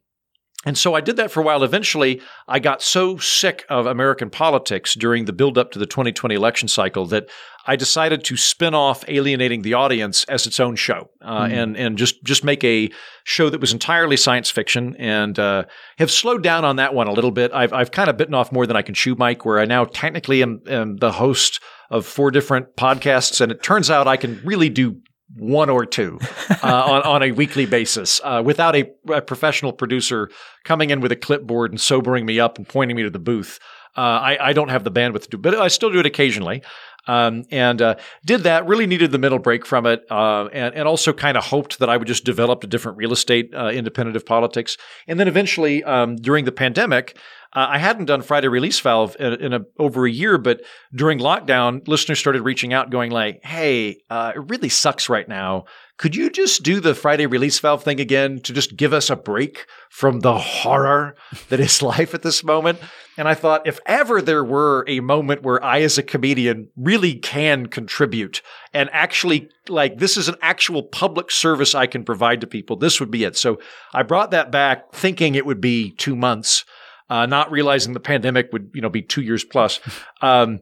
[0.64, 1.62] and so I did that for a while.
[1.62, 6.66] Eventually, I got so sick of American politics during the buildup to the 2020 election
[6.66, 7.28] cycle that
[7.64, 11.52] I decided to spin off Alienating the Audience as its own show, uh, mm.
[11.52, 12.90] and and just just make a
[13.22, 15.64] show that was entirely science fiction, and uh,
[15.98, 17.52] have slowed down on that one a little bit.
[17.52, 19.44] I've I've kind of bitten off more than I can chew, Mike.
[19.44, 23.90] Where I now technically am, am the host of four different podcasts, and it turns
[23.90, 25.00] out I can really do
[25.36, 26.18] one or two
[26.62, 30.30] uh, on, on a weekly basis uh, without a, a, professional producer
[30.64, 33.58] coming in with a clipboard and sobering me up and pointing me to the booth.
[33.96, 36.62] Uh, I, I, don't have the bandwidth to do, but I still do it occasionally.
[37.08, 38.66] Um, and uh, did that.
[38.66, 41.88] Really needed the middle break from it, uh, and, and also kind of hoped that
[41.88, 44.76] I would just develop a different real estate uh, independent of politics.
[45.08, 47.16] And then eventually, um, during the pandemic,
[47.54, 50.60] uh, I hadn't done Friday Release Valve in, in a, over a year, but
[50.94, 55.64] during lockdown, listeners started reaching out, going like, "Hey, uh, it really sucks right now.
[55.96, 59.16] Could you just do the Friday Release Valve thing again to just give us a
[59.16, 61.16] break from the horror
[61.48, 62.78] that is life at this moment?"
[63.18, 67.16] And I thought, if ever there were a moment where I, as a comedian, really
[67.16, 68.40] can contribute
[68.72, 73.00] and actually, like, this is an actual public service I can provide to people, this
[73.00, 73.36] would be it.
[73.36, 73.58] So
[73.92, 76.64] I brought that back thinking it would be two months
[77.10, 79.80] uh, not realizing the pandemic would you know be two years plus.
[80.20, 80.60] Um,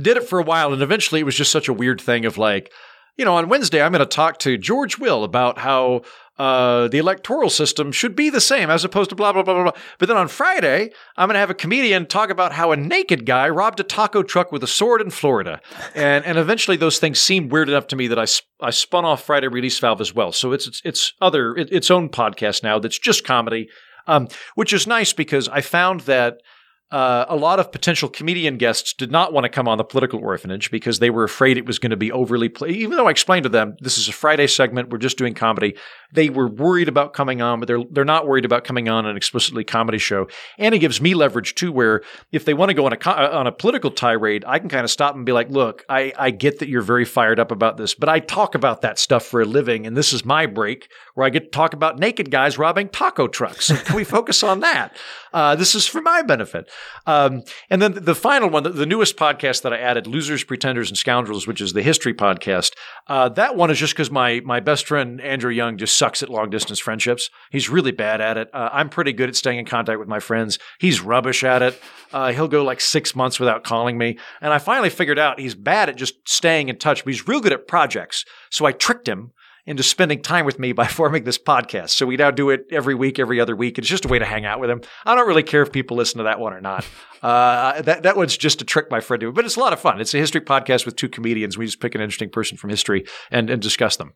[0.00, 2.38] did it for a while, and eventually it was just such a weird thing of
[2.38, 2.72] like,
[3.16, 6.02] you know, on Wednesday I'm going to talk to George Will about how
[6.38, 9.62] uh, the electoral system should be the same as opposed to blah, blah, blah, blah,
[9.64, 9.82] blah.
[9.98, 13.26] But then on Friday, I'm going to have a comedian talk about how a naked
[13.26, 15.60] guy robbed a taco truck with a sword in Florida.
[15.94, 18.26] And, and eventually those things seemed weird enough to me that I,
[18.64, 20.32] I spun off Friday Release Valve as well.
[20.32, 23.68] So it's, it's, it's other, it, its own podcast now that's just comedy,
[24.06, 26.40] um, which is nice because I found that–
[26.90, 30.20] uh, a lot of potential comedian guests did not want to come on the political
[30.20, 32.70] orphanage because they were afraid it was going to be overly play.
[32.70, 35.76] Even though I explained to them this is a Friday segment, we're just doing comedy.
[36.12, 39.18] They were worried about coming on, but they're they're not worried about coming on an
[39.18, 40.28] explicitly comedy show.
[40.56, 43.46] And it gives me leverage too, where if they want to go on a on
[43.46, 46.58] a political tirade, I can kind of stop and be like, "Look, I I get
[46.60, 49.44] that you're very fired up about this, but I talk about that stuff for a
[49.44, 52.88] living, and this is my break where I get to talk about naked guys robbing
[52.88, 53.70] taco trucks.
[53.84, 54.96] Can we focus on that?
[55.34, 56.70] Uh, this is for my benefit."
[57.06, 60.96] Um, and then the final one, the, newest podcast that I added, Losers, Pretenders, and
[60.96, 62.72] Scoundrels, which is the history podcast.
[63.06, 66.28] Uh, that one is just because my my best friend Andrew Young just sucks at
[66.28, 67.30] long distance friendships.
[67.50, 68.48] He's really bad at it.
[68.52, 70.58] Uh, I'm pretty good at staying in contact with my friends.
[70.78, 71.80] He's rubbish at it.
[72.12, 74.18] Uh, he'll go like six months without calling me.
[74.40, 77.40] And I finally figured out he's bad at just staying in touch, but he's real
[77.40, 78.24] good at projects.
[78.50, 79.32] So I tricked him
[79.68, 81.90] into spending time with me by forming this podcast.
[81.90, 83.78] So we now do it every week, every other week.
[83.78, 84.80] It's just a way to hang out with him.
[85.04, 86.86] I don't really care if people listen to that one or not.
[87.20, 89.80] Uh, that that one's just a trick my friend to, but it's a lot of
[89.80, 90.00] fun.
[90.00, 91.58] It's a history podcast with two comedians.
[91.58, 94.12] We just pick an interesting person from history and and discuss them.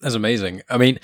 [0.00, 0.62] That's amazing.
[0.70, 0.98] I mean,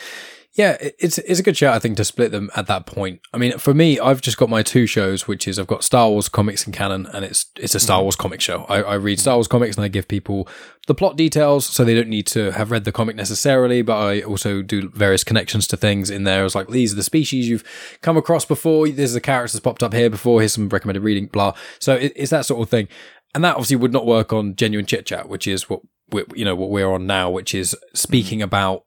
[0.57, 3.21] yeah, it's it's a good shout, I think, to split them at that point.
[3.31, 6.09] I mean, for me, I've just got my two shows, which is I've got Star
[6.09, 8.05] Wars comics and canon, and it's it's a Star mm-hmm.
[8.05, 8.65] Wars comic show.
[8.65, 10.49] I, I read Star Wars comics and I give people
[10.87, 13.83] the plot details, so they don't need to have read the comic necessarily.
[13.83, 16.47] But I also do various connections to things in there.
[16.47, 18.89] It's like these are the species you've come across before.
[18.89, 20.41] This is the characters popped up here before.
[20.41, 21.27] Here's some recommended reading.
[21.27, 21.53] Blah.
[21.81, 22.89] So it, it's that sort of thing,
[23.35, 26.47] and that obviously would not work on genuine chit chat, which is what we, you
[26.47, 28.45] know what we're on now, which is speaking mm-hmm.
[28.45, 28.86] about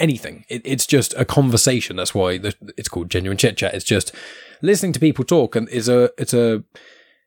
[0.00, 0.44] anything.
[0.48, 1.96] It, it's just a conversation.
[1.96, 3.74] That's why the, it's called genuine chit chat.
[3.74, 4.12] It's just
[4.62, 6.64] listening to people talk, and is a it's a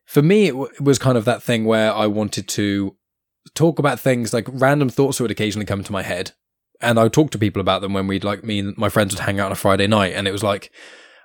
[0.06, 2.96] for me it, w- it was kind of that thing where I wanted to
[3.54, 6.32] talk about things like random thoughts that would occasionally come to my head,
[6.82, 9.14] and I would talk to people about them when we'd like me and my friends
[9.14, 10.72] would hang out on a Friday night, and it was like,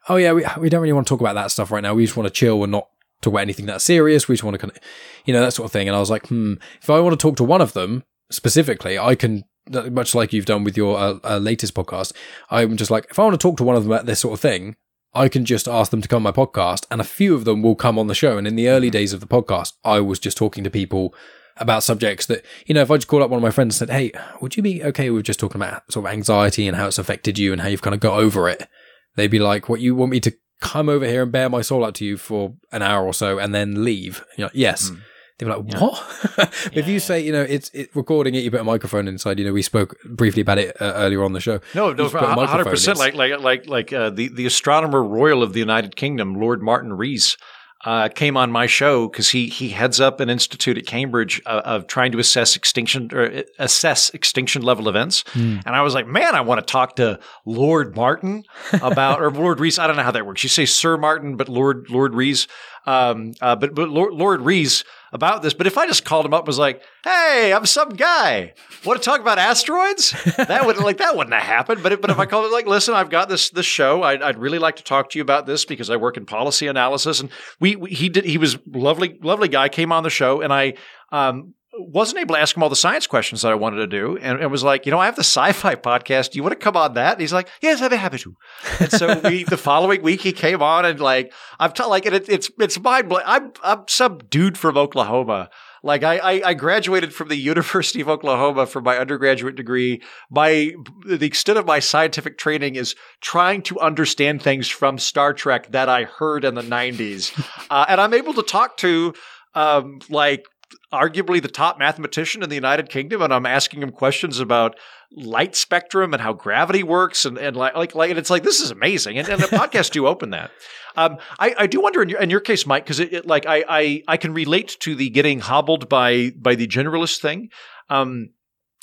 [0.08, 1.94] oh yeah, we we don't really want to talk about that stuff right now.
[1.94, 2.88] We just want to chill and not
[3.22, 4.28] talk about anything that serious.
[4.28, 4.82] We just want to kind of,
[5.24, 5.88] you know, that sort of thing.
[5.88, 8.98] And I was like, hmm, if I want to talk to one of them specifically,
[8.98, 12.12] I can much like you've done with your uh, uh, latest podcast,
[12.50, 14.34] I'm just like, if I want to talk to one of them about this sort
[14.34, 14.76] of thing,
[15.14, 17.62] I can just ask them to come on my podcast, and a few of them
[17.62, 18.36] will come on the show.
[18.36, 18.92] And in the early mm-hmm.
[18.92, 21.14] days of the podcast, I was just talking to people
[21.56, 23.88] about subjects that, you know, if I just called up one of my friends and
[23.88, 24.10] said, Hey,
[24.40, 27.38] would you be okay with just talking about sort of anxiety and how it's affected
[27.38, 28.68] you and how you've kind of got over it?
[29.14, 31.84] They'd be like, What you want me to come over here and bare my soul
[31.84, 34.24] out to you for an hour or so and then leave?
[34.36, 34.90] Like, yes.
[34.90, 35.00] Mm
[35.38, 35.78] they were like, yeah.
[35.80, 39.08] "What?" yeah, if you say, you know, it's it, recording it, you put a microphone
[39.08, 39.38] inside.
[39.38, 41.60] You know, we spoke briefly about it uh, earlier on the show.
[41.74, 42.98] No, no, hundred percent.
[42.98, 46.92] Like like like like uh, the the astronomer royal of the United Kingdom, Lord Martin
[46.92, 47.36] Rees.
[47.84, 51.60] Uh, came on my show because he he heads up an institute at Cambridge uh,
[51.66, 55.62] of trying to assess extinction or uh, assess extinction level events, mm.
[55.66, 59.60] and I was like, man, I want to talk to Lord Martin about or Lord
[59.60, 59.78] Rees.
[59.78, 60.42] I don't know how that works.
[60.42, 62.48] You say Sir Martin, but Lord Lord Rees.
[62.86, 64.82] Um, uh, but but Lord, Lord Rees
[65.14, 65.54] about this.
[65.54, 68.52] But if I just called him up and was like, "Hey, I'm some guy.
[68.84, 71.82] Want to talk about asteroids?" That wouldn't like that wouldn't have happened.
[71.82, 74.02] But if, but if I called it like, "Listen, I've got this this show.
[74.02, 76.66] I'd, I'd, really like to talk to you about this because I work in policy
[76.66, 80.42] analysis." And we, we he did he was lovely lovely guy came on the show
[80.42, 80.74] and I
[81.12, 84.16] um wasn't able to ask him all the science questions that I wanted to do,
[84.18, 86.32] and it was like, you know, I have the sci-fi podcast.
[86.32, 87.12] Do you want to come on that?
[87.12, 88.36] And he's like, yes, I'd be happy to.
[88.80, 92.28] And so we, the following week, he came on, and like, I'm t- like, it,
[92.28, 93.24] it's it's mind blowing.
[93.26, 95.50] I'm I'm some dude from Oklahoma.
[95.84, 100.02] Like I, I, I graduated from the University of Oklahoma for my undergraduate degree.
[100.30, 100.72] My
[101.06, 105.90] the extent of my scientific training is trying to understand things from Star Trek that
[105.90, 107.38] I heard in the '90s,
[107.70, 109.12] uh, and I'm able to talk to
[109.54, 110.46] um, like
[110.94, 114.78] arguably the top mathematician in the United Kingdom, and I'm asking him questions about
[115.12, 118.60] light spectrum and how gravity works, and, and like like like and it's like this
[118.60, 120.50] is amazing, and, and the podcast do open that.
[120.96, 123.46] Um, I, I do wonder in your, in your case, Mike, because it, it, like
[123.46, 127.50] I, I I can relate to the getting hobbled by by the generalist thing.
[127.90, 128.30] Um,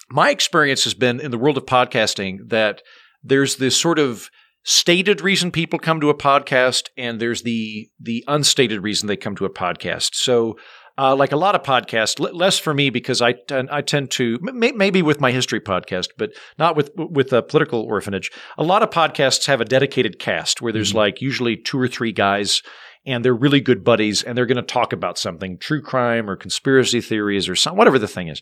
[0.09, 2.81] my experience has been in the world of podcasting that
[3.23, 4.29] there's this sort of
[4.63, 9.35] stated reason people come to a podcast and there's the the unstated reason they come
[9.35, 10.15] to a podcast.
[10.15, 10.57] So
[10.97, 15.01] uh, like a lot of podcasts, less for me because I I tend to maybe
[15.01, 18.31] with my history podcast, but not with with a political orphanage.
[18.57, 20.99] A lot of podcasts have a dedicated cast where there's mm-hmm.
[20.99, 22.61] like usually two or three guys
[23.05, 26.35] and they're really good buddies and they're going to talk about something true crime or
[26.35, 28.41] conspiracy theories or some, whatever the thing is.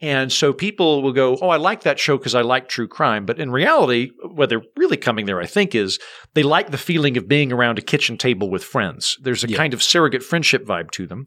[0.00, 3.24] And so people will go, Oh, I like that show because I like true crime.
[3.24, 5.98] But in reality, what they're really coming there, I think, is
[6.34, 9.16] they like the feeling of being around a kitchen table with friends.
[9.22, 9.56] There's a Yeah.
[9.56, 11.26] kind of surrogate friendship vibe to them.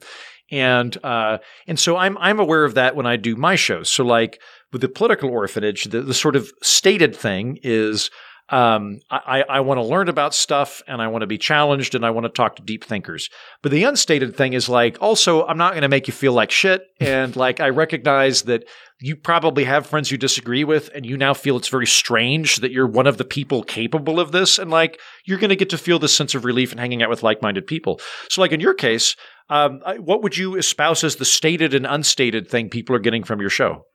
[0.54, 3.90] And uh, and so I'm I'm aware of that when I do my shows.
[3.90, 4.40] So like
[4.72, 8.12] with the political orphanage, the, the sort of stated thing is
[8.50, 12.06] um, I, I want to learn about stuff and I want to be challenged and
[12.06, 13.30] I want to talk to deep thinkers.
[13.64, 16.52] But the unstated thing is like, also, I'm not going to make you feel like
[16.52, 16.84] shit.
[17.04, 18.64] And like, I recognize that
[19.02, 22.72] you probably have friends you disagree with and you now feel it's very strange that
[22.72, 24.58] you're one of the people capable of this.
[24.58, 27.10] And like, you're going to get to feel this sense of relief in hanging out
[27.10, 28.00] with like minded people.
[28.30, 29.18] So, like, in your case,
[29.50, 33.40] um, what would you espouse as the stated and unstated thing people are getting from
[33.40, 33.86] your show?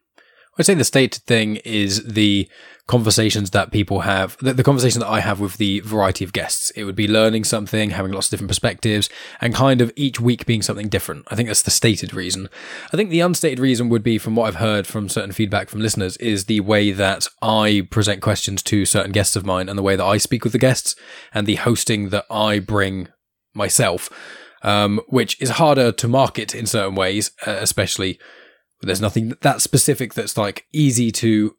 [0.58, 2.48] I'd say the stated thing is the
[2.88, 6.70] conversations that people have, the, the conversation that I have with the variety of guests.
[6.70, 9.08] It would be learning something, having lots of different perspectives,
[9.40, 11.26] and kind of each week being something different.
[11.28, 12.48] I think that's the stated reason.
[12.92, 15.80] I think the unstated reason would be, from what I've heard from certain feedback from
[15.80, 19.82] listeners, is the way that I present questions to certain guests of mine and the
[19.82, 20.96] way that I speak with the guests
[21.32, 23.08] and the hosting that I bring
[23.54, 24.10] myself,
[24.62, 28.18] um, which is harder to market in certain ways, uh, especially
[28.82, 31.54] there's nothing that specific that's like easy to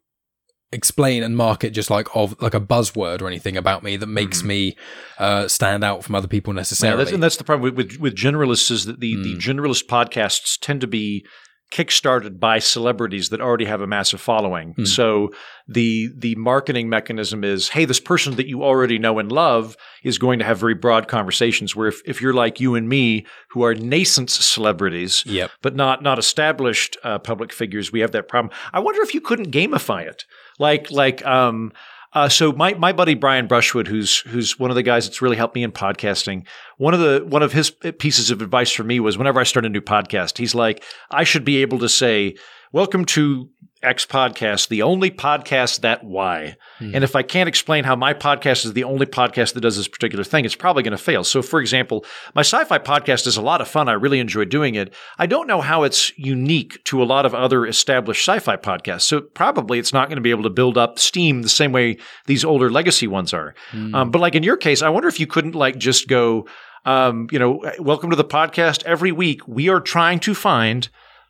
[0.72, 4.44] explain and market just like of like a buzzword or anything about me that makes
[4.44, 4.76] me
[5.18, 6.98] uh, stand out from other people Yeah, necessarily.
[7.04, 10.58] that's, and that's the problem with, with, with generalists is that the, the generalist podcasts
[10.60, 11.26] tend to be
[11.70, 14.74] kickstarted by celebrities that already have a massive following.
[14.86, 15.30] So
[15.68, 20.18] the the marketing mechanism is, hey, this person that you already know and love is
[20.18, 21.76] going to have very broad conversations.
[21.76, 25.50] Where if, if you're like you and me, who are nascent celebrities, Yep.
[25.62, 28.52] but not not established uh, public figures, we have that problem.
[28.72, 30.24] I wonder if you couldn't gamify it,
[30.58, 31.72] like like um.
[32.12, 35.36] Uh, so my my buddy Brian Brushwood, who's who's one of the guys that's really
[35.36, 36.44] helped me in podcasting,
[36.76, 39.64] one of the one of his pieces of advice for me was whenever I start
[39.64, 42.36] a new podcast, he's like, I should be able to say,
[42.72, 43.48] "Welcome to
[43.82, 48.64] X podcast, the only podcast that why." And if I can't explain how my podcast
[48.64, 51.24] is the only podcast that does this particular thing, it's probably going to fail.
[51.24, 53.88] So, for example, my sci-fi podcast is a lot of fun.
[53.88, 54.94] I really enjoy doing it.
[55.18, 59.02] I don't know how it's unique to a lot of other established sci-fi podcasts.
[59.02, 61.98] So probably it's not going to be able to build up steam the same way
[62.26, 63.54] these older legacy ones are.
[63.94, 66.46] Um, but like in your case, I wonder if you couldn't like just go,
[66.86, 68.82] um, you know, welcome to the podcast.
[68.84, 70.88] Every week we are trying to find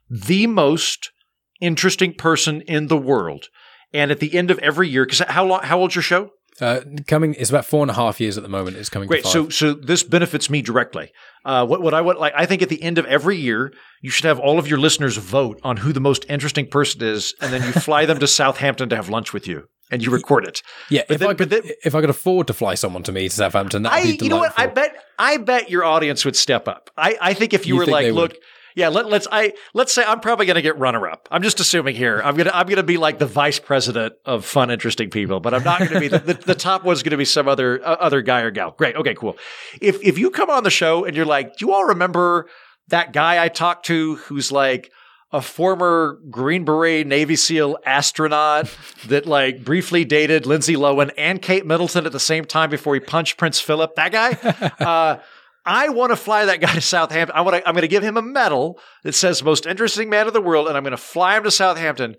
[0.09, 1.11] the most
[1.61, 3.49] interesting person in the world.
[3.93, 6.31] And at the end of every year, because how long, how old's your show?
[6.61, 8.77] Uh, coming, it's about four and a half years at the moment.
[8.77, 9.09] It's coming.
[9.09, 9.25] Great.
[9.25, 11.11] To So, so this benefits me directly.
[11.45, 14.11] Uh, what, what I would like, I think at the end of every year, you
[14.11, 17.53] should have all of your listeners vote on who the most interesting person is, and
[17.53, 20.63] then you fly them to Southampton to have lunch with you, and you record it.
[20.91, 23.13] yeah, if then- I could, but then- if I could afford to fly someone to
[23.13, 24.25] me to Southampton, that'd I, be delightful.
[24.27, 24.53] you know what?
[24.59, 26.91] I bet, I bet your audience would step up.
[26.97, 28.33] I, I think if you, You were like, look.
[28.33, 28.39] would?
[28.81, 31.29] Yeah, let, let's, I, let's say I'm probably going to get runner up.
[31.31, 32.21] I'm just assuming here.
[32.25, 35.63] I'm gonna, I'm gonna be like the vice president of fun, interesting people, but I'm
[35.63, 37.97] not going to be the, the, the top one's going to be some other, uh,
[38.01, 38.73] other guy or gal.
[38.73, 38.97] Great.
[38.97, 39.37] Okay, cool.
[39.81, 42.49] If, if you come on the show and you're like, do you all remember
[42.89, 44.91] that guy I talked to who's like,
[45.33, 48.69] a former Green Beret Navy SEAL astronaut
[49.07, 53.01] that like briefly dated Lindsay Lohan and Kate Middleton at the same time before he
[53.01, 53.95] punched Prince Philip.
[53.95, 54.31] That guy,
[54.85, 55.19] uh,
[55.65, 57.37] I want to fly that guy to Southampton.
[57.37, 57.69] I want to.
[57.69, 60.69] I'm going to give him a medal that says "Most Interesting Man of the World,"
[60.69, 62.17] and I'm going to fly him to Southampton.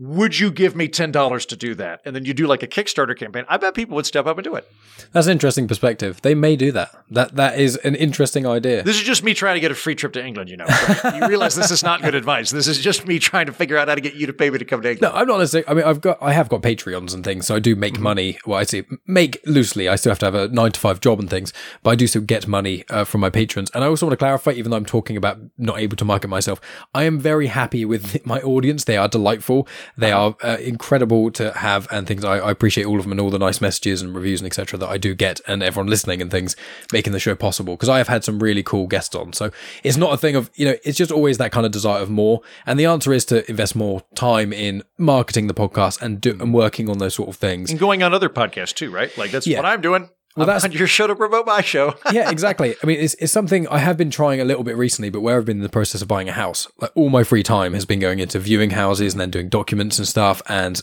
[0.00, 2.00] Would you give me ten dollars to do that?
[2.04, 3.44] And then you do like a Kickstarter campaign.
[3.48, 4.68] I bet people would step up and do it.
[5.12, 6.20] That's an interesting perspective.
[6.22, 6.90] They may do that.
[7.10, 8.82] That that is an interesting idea.
[8.82, 10.50] This is just me trying to get a free trip to England.
[10.50, 12.50] You know, So you realize this is not good advice.
[12.50, 14.58] This is just me trying to figure out how to get you to pay me
[14.58, 15.12] to come to England.
[15.14, 15.68] No, I'm not necessarily.
[15.68, 17.80] I mean, I've got, I have got Patreons and things, so I do Mm-hmm.
[17.80, 18.38] make money.
[18.46, 19.88] Well, I say make loosely.
[19.88, 22.06] I still have to have a nine to five job and things, but I do
[22.06, 23.70] still get money uh, from my patrons.
[23.74, 26.28] And I also want to clarify, even though I'm talking about not able to market
[26.28, 26.60] myself,
[26.94, 28.84] I am very happy with my audience.
[28.84, 29.66] They are delightful.
[29.96, 30.34] They Uh-huh.
[30.42, 32.24] are uh, incredible to have and things.
[32.24, 34.78] I, I appreciate all of them and all the nice messages and reviews and etc.
[34.78, 36.56] that I do get, and everyone listening and things
[36.92, 37.74] making the show possible.
[37.74, 39.50] Because I have had some really cool guests on, so
[39.82, 40.76] it's not a thing of you know.
[40.84, 42.40] It's just always that kind of desire of more.
[42.66, 46.52] And the answer is to invest more time in marketing the podcast and do and
[46.54, 47.70] working on those sort of things.
[47.70, 49.16] and going on other podcasts too, right?
[49.18, 49.58] Like that's Yeah.
[49.58, 50.10] what I'm doing.
[50.36, 51.94] Well, that's- on your show to promote my show.
[52.12, 52.74] yeah, exactly.
[52.82, 55.38] I mean, it's, it's something I have been trying a little bit recently, but where
[55.38, 57.84] I've been in the process of buying a house, like all my free time has
[57.84, 60.80] been going into viewing houses and then doing documents and stuff and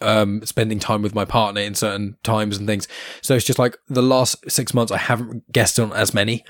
[0.00, 2.88] um, spending time with my partner in certain times and things.
[3.20, 6.44] So it's just like the last six months, I haven't guessed on as many.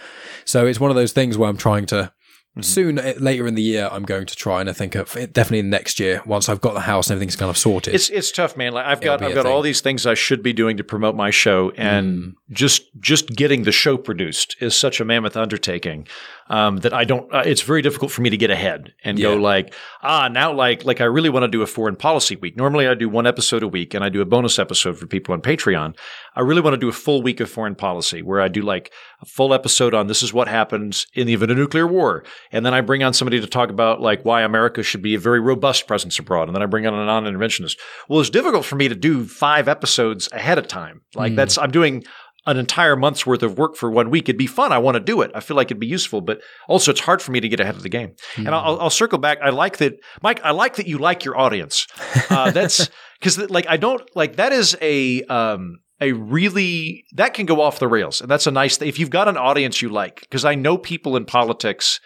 [0.45, 2.12] So it's one of those things where I'm trying to
[2.59, 2.62] Mm-hmm.
[2.62, 5.16] soon uh, later in the year, I'm going to try and I think uh, of
[5.16, 7.94] it definitely next year once I've got the house and everything's kind of sorted.
[7.94, 8.72] It's it's tough, man.
[8.72, 11.30] Like I've got I've got all these things I should be doing to promote my
[11.30, 12.54] show, and mm-hmm.
[12.54, 16.09] just just getting the show produced is such a mammoth undertaking
[16.49, 17.32] um, that I don't.
[17.32, 20.84] Uh, it's very difficult for me to get ahead and go like ah now like
[20.84, 22.57] like I really want to do a foreign policy week.
[22.57, 25.34] Normally I do one episode a week, and I do a bonus episode for people
[25.34, 25.96] on Patreon.
[26.34, 28.92] I really want to do a full week of foreign policy where I do like
[29.20, 32.64] a full episode on this is what happens in the event of nuclear war, and
[32.64, 35.40] then I bring on somebody to talk about like why America should be a very
[35.40, 37.76] robust presence abroad, and then I bring on a non-interventionist.
[38.09, 41.03] Well, it's difficult for me to do five episodes ahead of time.
[41.14, 42.05] Like that's I'm doing
[42.49, 44.24] an entire month's worth of work for one week.
[44.24, 44.72] It'd be fun.
[44.72, 45.30] I want to do it.
[45.34, 47.76] I feel like it'd be useful, but also it's hard for me to get ahead
[47.76, 48.14] of the game.
[48.36, 49.38] And I'll, I'll circle back.
[49.42, 50.40] I like that, Mike.
[50.42, 51.86] I like that you like your audience.
[52.30, 52.88] Uh, that's
[53.20, 57.78] because like I don't like that is a um, a really that can go off
[57.78, 58.88] the rails, and that's a nice thing.
[58.88, 62.01] If you've got an audience you like, because I know people in politics.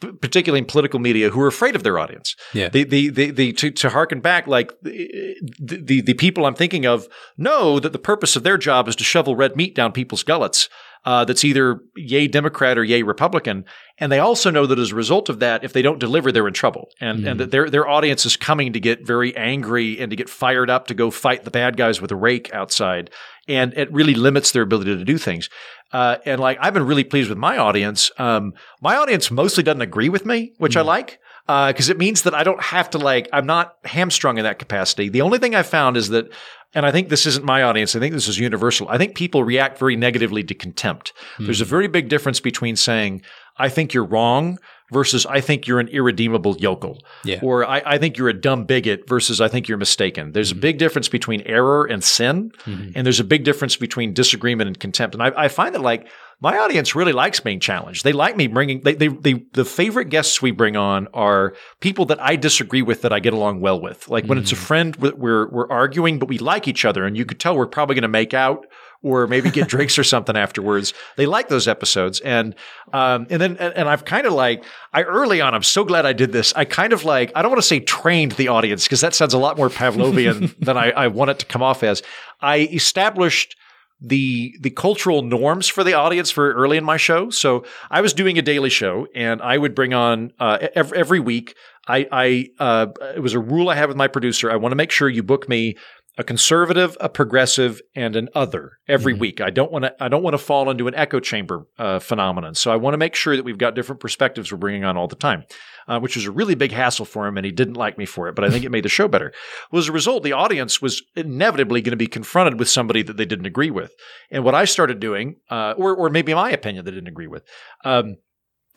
[0.00, 2.36] Particularly in political media, who are afraid of their audience.
[2.54, 2.68] Yeah.
[2.68, 6.86] The the the, the to, to harken back, like the, the the people I'm thinking
[6.86, 10.22] of know that the purpose of their job is to shovel red meat down people's
[10.22, 10.68] gullets.
[11.04, 13.64] Uh, that's either yay Democrat or yay Republican,
[13.98, 16.48] and they also know that as a result of that, if they don't deliver, they're
[16.48, 20.10] in trouble, and and that their their audience is coming to get very angry and
[20.10, 23.10] to get fired up to go fight the bad guys with a rake outside,
[23.46, 25.48] and it really limits their ability to do things.
[25.92, 28.10] Uh, and like I've been really pleased with my audience.
[28.18, 32.22] Um, my audience mostly doesn't agree with me, which I like Uh, because it means
[32.22, 35.08] that I don't have to like I'm not hamstrung in that capacity.
[35.08, 36.30] The only thing I found is that,
[36.74, 37.96] and I think this isn't my audience.
[37.96, 38.86] I think this is universal.
[38.90, 41.14] I think people react very negatively to contempt.
[41.38, 41.70] There's a hmm.
[41.70, 43.22] very big difference between saying
[43.58, 44.58] I think you're wrong
[44.92, 47.40] versus I think you're an irredeemable yokel, Yeah.
[47.42, 50.32] or I, I think you're a dumb bigot versus I think you're mistaken.
[50.32, 50.60] There's a mm-hmm.
[50.60, 52.92] big difference between error and sin, mm-hmm.
[52.94, 55.14] and there's a big difference between disagreement and contempt.
[55.14, 56.08] And I, I find that like
[56.40, 58.04] my audience really likes being challenged.
[58.04, 62.06] They like me bringing they, they they the favorite guests we bring on are people
[62.06, 64.08] that I disagree with that I get along well with.
[64.08, 64.64] Like when it's a mm-hmm.
[64.64, 67.94] friend we're we're arguing but we like each other and you could tell we're probably
[67.94, 68.66] going to make out
[69.02, 70.92] or maybe get drinks or something afterwards.
[71.16, 72.54] They like those episodes and
[72.92, 76.06] um and then and, and I've kind of like I early on I'm so glad
[76.06, 76.52] I did this.
[76.54, 79.34] I kind of like I don't want to say trained the audience because that sounds
[79.34, 82.02] a lot more Pavlovian than I, I want it to come off as.
[82.40, 83.56] I established
[84.00, 87.30] the the cultural norms for the audience very early in my show.
[87.30, 91.20] So I was doing a daily show, and I would bring on uh, every, every
[91.20, 91.56] week.
[91.88, 92.86] I, I uh,
[93.16, 94.50] it was a rule I had with my producer.
[94.50, 95.76] I want to make sure you book me
[96.18, 99.40] a conservative, a progressive, and an other every week.
[99.40, 99.94] I don't want to.
[100.02, 102.56] I don't want to fall into an echo chamber uh, phenomenon.
[102.56, 105.06] So I want to make sure that we've got different perspectives we're bringing on all
[105.06, 105.44] the time,
[105.86, 108.28] uh, which was a really big hassle for him, and he didn't like me for
[108.28, 108.34] it.
[108.34, 109.32] But I think it made the show better.
[109.70, 113.16] Well, as a result, the audience was inevitably going to be confronted with somebody that
[113.16, 113.94] they didn't agree with.
[114.28, 117.44] And what I started doing, uh, or or maybe my opinion they didn't agree with.
[117.84, 118.16] Um,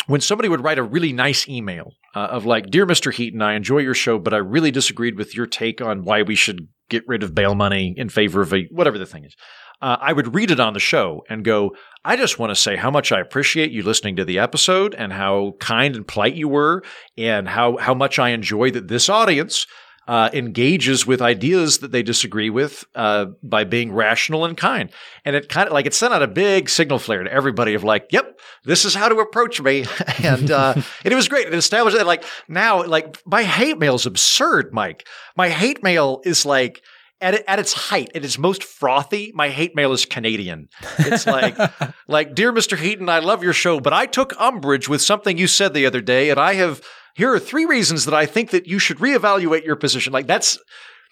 [0.08, 3.12] when somebody would write a really nice email uh, of like, "Dear Mr.
[3.12, 6.36] Heaton, I enjoy your show, but I really disagreed with your take on why we
[6.36, 9.36] should get rid of bail money in favor of a whatever the thing is."
[9.82, 11.76] Uh, I would read it on the show and go,
[12.06, 15.12] "I just want to say how much I appreciate you listening to the episode and
[15.12, 16.84] how kind and polite you were,
[17.18, 19.66] and how how much I enjoy that this audience."
[20.08, 24.90] Uh, engages with ideas that they disagree with uh, by being rational and kind,
[25.24, 27.84] and it kind of like it sent out a big signal flare to everybody of
[27.84, 29.86] like, "Yep, this is how to approach me,"
[30.24, 31.48] and uh, and it was great.
[31.48, 35.08] It established that like now, like my hate mail is absurd, Mike.
[35.38, 36.82] My hate mail is like
[37.22, 40.68] at, at its height, at its most frothy, my hate mail is Canadian.
[40.98, 41.56] It's like,
[42.08, 42.78] like, dear Mr.
[42.78, 46.02] Heaton, I love your show, but I took umbrage with something you said the other
[46.02, 46.82] day, and I have
[47.22, 50.12] here are three reasons that I think that you should reevaluate your position.
[50.12, 50.58] Like that's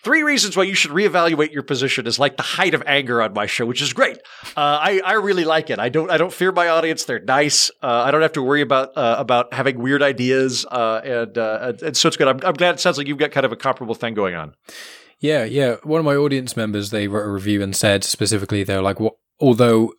[0.03, 3.32] three reasons why you should reevaluate your position is like the height of anger on
[3.34, 4.18] my show, which is great.
[4.57, 5.78] Uh, I I really like it.
[5.78, 7.05] I don't I don't fear my audience.
[7.05, 7.70] They're nice.
[7.84, 11.60] Uh, I don't have to worry about uh, about having weird ideas, uh, and, uh,
[11.62, 12.28] and and so it's good.
[12.28, 14.55] I'm, I'm glad it sounds like you've got kind of a comparable thing going on.
[15.20, 15.76] Yeah, yeah.
[15.84, 18.97] One of my audience members, they wrote a review and said specifically, they're like,
[19.39, 19.93] although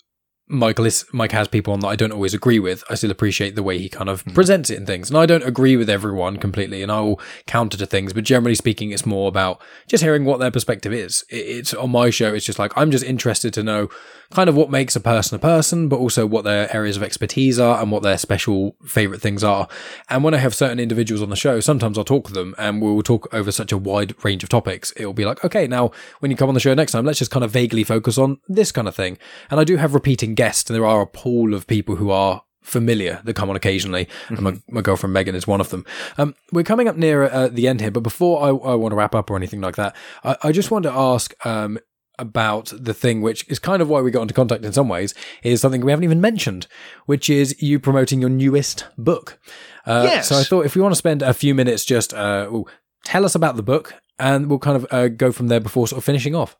[0.50, 3.54] Michael is, Mike has people on that I don't always agree with, I still appreciate
[3.54, 4.32] the way he kind of hmm.
[4.32, 5.08] presents it and things.
[5.08, 8.56] And I don't agree with everyone completely, and I will counter to things, but generally
[8.56, 11.24] speaking, it's more about just hearing what their perspective is.
[11.28, 13.88] It- It's on my show, it's just like, I'm just interested to know
[14.32, 17.58] kind of what makes a person a person, but also what their areas of expertise
[17.58, 19.68] are and what their special favorite things are.
[20.08, 22.80] And when I have certain individuals on the show, sometimes I'll talk to them and
[22.80, 24.92] we'll talk over such a wide range of topics.
[24.96, 27.30] It'll be like, okay, now when you come on the show next time, let's just
[27.30, 29.18] kind of vaguely focus on this kind of thing.
[29.50, 32.42] And I do have repeating guests, and there are a pool of people who are
[32.62, 34.06] familiar that come on occasionally.
[34.28, 35.84] And my, my girlfriend Megan is one of them.
[36.18, 38.96] Um, we're coming up near uh, the end here, but before I, I want to
[38.96, 41.78] wrap up or anything like that, I, I just want to ask, um,
[42.20, 45.14] about the thing which is kind of why we got into contact in some ways
[45.42, 46.66] is something we haven't even mentioned,
[47.06, 49.38] which is you promoting your newest book.
[49.86, 50.28] Uh, Yes.
[50.28, 52.66] So I thought if we want to spend a few minutes just uh, ooh,
[53.04, 55.98] tell us about the book and we'll kind of uh, go from there before sort
[55.98, 56.56] of finishing off.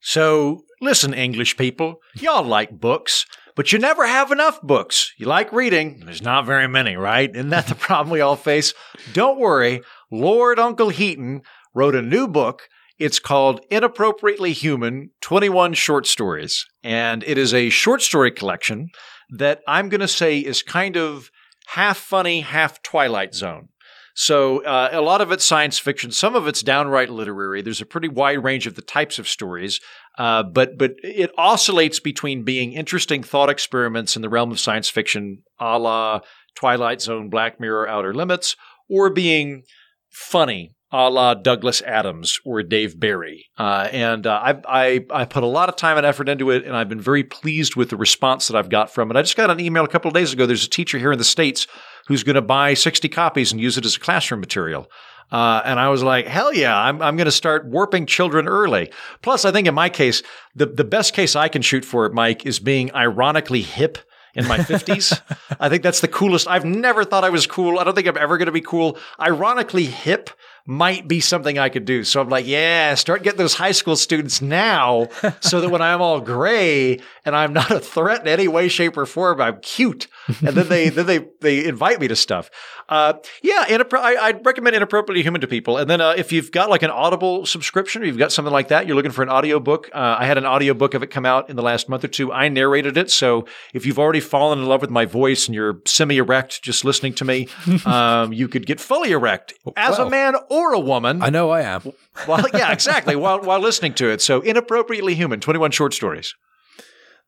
[0.00, 5.12] So, listen, English people, y'all like books, but you never have enough books.
[5.18, 7.34] You like reading, there's not very many, right?
[7.34, 8.74] Isn't that the problem we all face?
[9.12, 9.80] Don't worry,
[10.12, 11.42] Lord Uncle Heaton
[11.74, 12.68] wrote a new book.
[12.98, 16.66] It's called Inappropriately Human 21 Short Stories.
[16.82, 18.88] And it is a short story collection
[19.30, 21.30] that I'm going to say is kind of
[21.68, 23.68] half funny, half Twilight Zone.
[24.14, 27.62] So uh, a lot of it's science fiction, some of it's downright literary.
[27.62, 29.80] There's a pretty wide range of the types of stories,
[30.18, 34.90] uh, but but it oscillates between being interesting thought experiments in the realm of science
[34.90, 36.18] fiction, a la
[36.56, 38.56] Twilight Zone, Black Mirror, Outer Limits,
[38.90, 39.62] or being
[40.10, 43.46] funny, a la Douglas Adams or Dave Barry.
[43.58, 46.64] Uh, and uh, I, I I put a lot of time and effort into it,
[46.64, 49.16] and I've been very pleased with the response that I've got from it.
[49.16, 50.46] I just got an email a couple of days ago.
[50.46, 51.66] There's a teacher here in the states
[52.06, 54.90] who's going to buy 60 copies and use it as a classroom material.
[55.30, 58.90] Uh, and I was like, hell yeah, I'm, I'm going to start warping children early.
[59.20, 60.22] Plus, I think in my case,
[60.54, 63.98] the, the best case I can shoot for it, Mike, is being ironically hip
[64.34, 65.20] in my 50s.
[65.60, 66.48] I think that's the coolest.
[66.48, 67.78] I've never thought I was cool.
[67.78, 68.96] I don't think I'm ever going to be cool.
[69.20, 70.30] Ironically hip
[70.68, 72.04] might be something I could do.
[72.04, 75.08] So I'm like, yeah, start getting those high school students now
[75.40, 78.98] so that when I'm all gray and I'm not a threat in any way, shape,
[78.98, 80.08] or form, I'm cute.
[80.28, 82.50] And then they then they they invite me to stuff.
[82.90, 85.76] Uh, yeah, inappro- I, I'd recommend inappropriately human to people.
[85.76, 88.68] And then uh, if you've got like an Audible subscription or you've got something like
[88.68, 89.90] that, you're looking for an audiobook.
[89.94, 92.32] Uh, I had an audiobook of it come out in the last month or two.
[92.32, 93.10] I narrated it.
[93.10, 93.44] So
[93.74, 97.12] if you've already fallen in love with my voice and you're semi erect just listening
[97.14, 97.48] to me,
[97.84, 100.06] um, you could get fully erect as Well.
[100.06, 101.22] a man or a woman.
[101.22, 101.82] I know I am.
[102.26, 103.14] Well, yeah, exactly.
[103.16, 106.34] while while listening to it, so inappropriately human, twenty one short stories.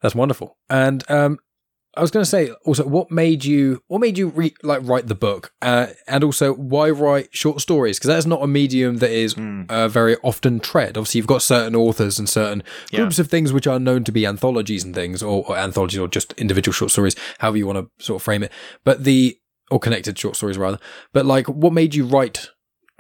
[0.03, 0.57] That's wonderful.
[0.69, 1.39] And um,
[1.97, 5.09] I was going to say also, what made you what made you re- like write
[5.09, 7.99] the book, uh, and also why write short stories?
[7.99, 9.35] Because that's not a medium that is
[9.69, 10.97] uh, very often tread.
[10.97, 13.01] Obviously, you've got certain authors and certain Yeah.
[13.01, 16.09] groups of things which are known to be anthologies and things, or, or anthologies, or
[16.09, 18.53] just individual short stories, however you want to sort of frame it.
[18.85, 19.37] But the
[19.71, 20.79] or connected short stories rather.
[21.13, 22.49] But like, what made you write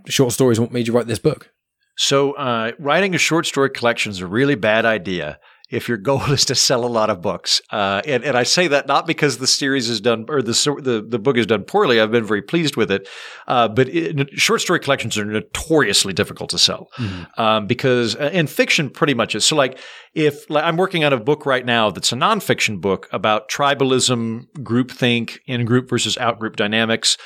[0.06, 0.60] short stories?
[0.60, 1.50] What made you write this book?
[1.96, 5.38] So, uh, writing a short story collection is a really bad idea
[5.70, 7.62] if your goal is to sell a lot of books.
[7.70, 11.04] Uh, and, and I say that not because the series is done or the the,
[11.06, 12.00] the book is done poorly.
[12.00, 13.08] I've been very pleased with it,
[13.46, 16.88] uh, but it, short story collections are notoriously difficult to sell
[17.36, 19.44] um, because uh, and fiction pretty much is.
[19.44, 19.78] So, like
[20.14, 24.46] if like, I'm working on a book right now that's a nonfiction book about tribalism,
[24.58, 27.16] groupthink, in group versus out group dynamics,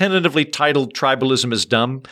[0.00, 2.02] tentatively titled "Tribalism is Dumb."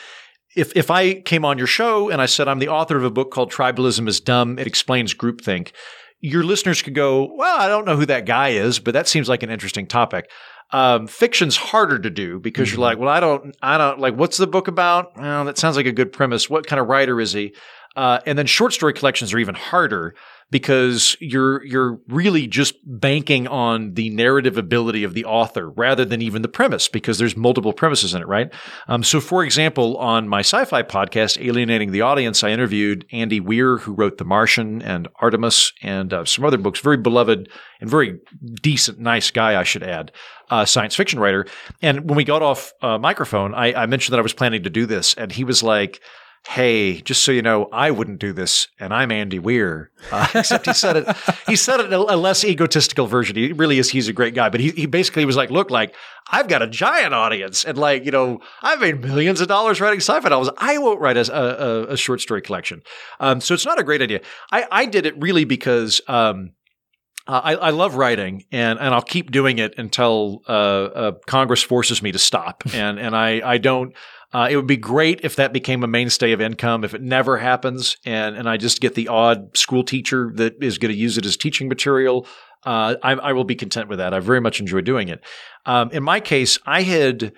[0.56, 3.10] if if I came on your show and I said I'm the author of a
[3.10, 5.72] book called Tribalism is Dumb, it explains groupthink,
[6.20, 9.28] your listeners could go, well, I don't know who that guy is, but that seems
[9.28, 10.30] like an interesting topic.
[10.70, 14.36] Um, fiction's harder to do because you're like, well, I don't, I don't like, what's
[14.36, 15.16] the book about?
[15.16, 16.50] Well, that sounds like a good premise.
[16.50, 17.54] What kind of writer is he?
[17.96, 20.14] Uh, and then short story collections are even harder
[20.50, 26.22] because you're you're really just banking on the narrative ability of the author rather than
[26.22, 28.52] even the premise because there's multiple premises in it, right?
[28.86, 33.78] Um, so, for example, on my sci-fi podcast, Alienating the Audience, I interviewed Andy Weir,
[33.78, 36.80] who wrote The Martian and Artemis and uh, some other books.
[36.80, 37.48] Very beloved
[37.80, 38.18] and very
[38.62, 40.12] decent, nice guy, I should add,
[40.50, 41.46] uh, science fiction writer.
[41.82, 44.70] And when we got off uh, microphone, I, I mentioned that I was planning to
[44.70, 46.00] do this, and he was like
[46.46, 49.90] hey, just so you know, I wouldn't do this, and I'm Andy Weir.
[50.10, 51.16] Uh, except he said it,
[51.46, 53.36] he said it a, a less egotistical version.
[53.36, 53.90] He really is.
[53.90, 55.94] He's a great guy, but he, he basically was like, look, like
[56.30, 60.00] I've got a giant audience, and like you know, I've made millions of dollars writing
[60.00, 60.50] sci-fi novels.
[60.58, 62.82] I won't write a, a, a short story collection.
[63.20, 64.20] Um, so it's not a great idea.
[64.50, 66.00] I, I did it really because.
[66.08, 66.52] Um,
[67.30, 72.02] I, I love writing, and, and I'll keep doing it until uh, uh, Congress forces
[72.02, 72.62] me to stop.
[72.72, 73.94] And and I I don't.
[74.32, 76.84] Uh, it would be great if that became a mainstay of income.
[76.84, 80.78] If it never happens, and and I just get the odd school teacher that is
[80.78, 82.26] going to use it as teaching material,
[82.64, 84.12] uh, I, I will be content with that.
[84.12, 85.24] I very much enjoy doing it.
[85.64, 87.32] Um, in my case, I had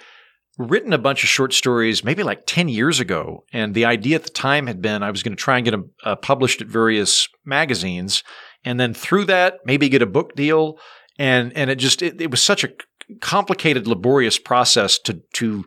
[0.58, 3.44] written a bunch of short stories maybe like 10 years ago.
[3.52, 5.70] And the idea at the time had been I was going to try and get
[5.70, 8.22] them uh, published at various magazines.
[8.64, 10.78] And then through that, maybe get a book deal.
[11.18, 12.72] And, and it just, it, it was such a
[13.20, 15.64] complicated, laborious process to, to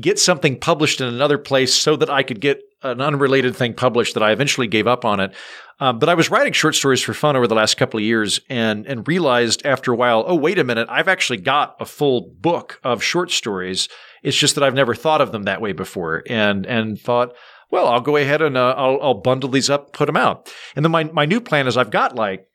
[0.00, 4.14] get something published in another place so that I could get an unrelated thing published
[4.14, 5.34] that I eventually gave up on it.
[5.80, 8.40] Um, but I was writing short stories for fun over the last couple of years
[8.48, 12.34] and, and realized after a while, oh, wait a minute, I've actually got a full
[12.40, 13.88] book of short stories.
[14.22, 17.34] It's just that I've never thought of them that way before and, and thought,
[17.70, 20.52] well, I'll go ahead and uh, I'll, I'll bundle these up, put them out.
[20.76, 22.46] And then my, my new plan is I've got like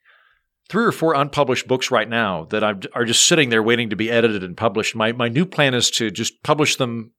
[0.70, 4.12] three or four unpublished books right now that are just sitting there waiting to be
[4.12, 4.95] edited and published.
[4.95, 7.12] My, my new plan is to just publish them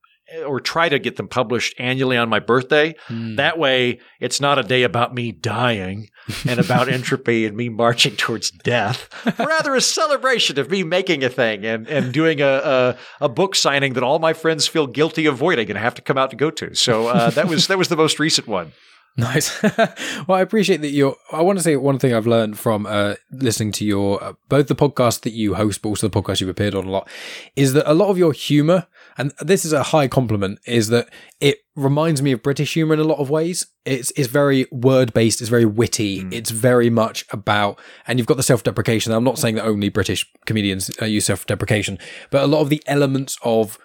[0.47, 2.95] or try to get them published annually on my birthday.
[3.07, 3.37] Mm.
[3.37, 6.09] That way, it's not a day about me dying
[6.47, 9.09] and about entropy and me marching towards death.
[9.37, 13.55] Rather, a celebration of me making a thing and, and doing a, a, a book
[13.55, 16.49] signing that all my friends feel guilty avoiding and have to come out to go
[16.51, 16.73] to.
[16.75, 18.73] So uh, that was that was the most recent one.
[19.19, 19.63] Nice.
[19.63, 21.15] well, I appreciate that you're.
[21.31, 24.67] I want to say one thing I've learned from uh, listening to your uh, both
[24.67, 27.09] the podcast that you host, but also the podcast you've appeared on a lot,
[27.55, 28.85] is that a lot of your humor,
[29.17, 32.99] and this is a high compliment, is that it reminds me of British humor in
[32.99, 33.67] a lot of ways.
[33.85, 35.41] It's it's very word based.
[35.41, 36.23] It's very witty.
[36.23, 36.33] Mm.
[36.33, 39.11] It's very much about, and you've got the self deprecation.
[39.11, 41.99] I'm not saying that only British comedians uh, use self deprecation,
[42.29, 43.77] but a lot of the elements of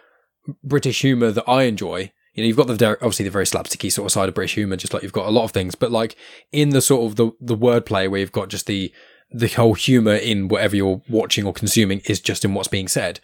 [0.62, 4.06] British humor that I enjoy you know, you've got the obviously the very slapsticky sort
[4.06, 5.74] of side of British humor, just like you've got a lot of things.
[5.74, 6.16] But like
[6.50, 8.92] in the sort of the the wordplay where you've got just the
[9.30, 13.20] the whole humor in whatever you're watching or consuming is just in what's being said.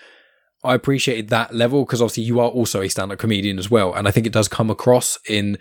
[0.65, 4.09] I appreciated that level because obviously you are also a stand-up comedian as well, and
[4.09, 5.59] I think it does come across in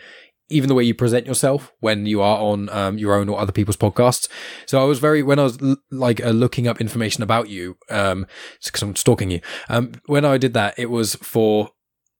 [0.49, 3.51] even the way you present yourself when you are on um, your own or other
[3.51, 4.29] people's podcasts.
[4.65, 7.77] So I was very when I was l- like uh, looking up information about you,
[7.89, 8.25] um,
[8.63, 9.41] because I'm stalking you.
[9.69, 11.71] Um, when I did that, it was for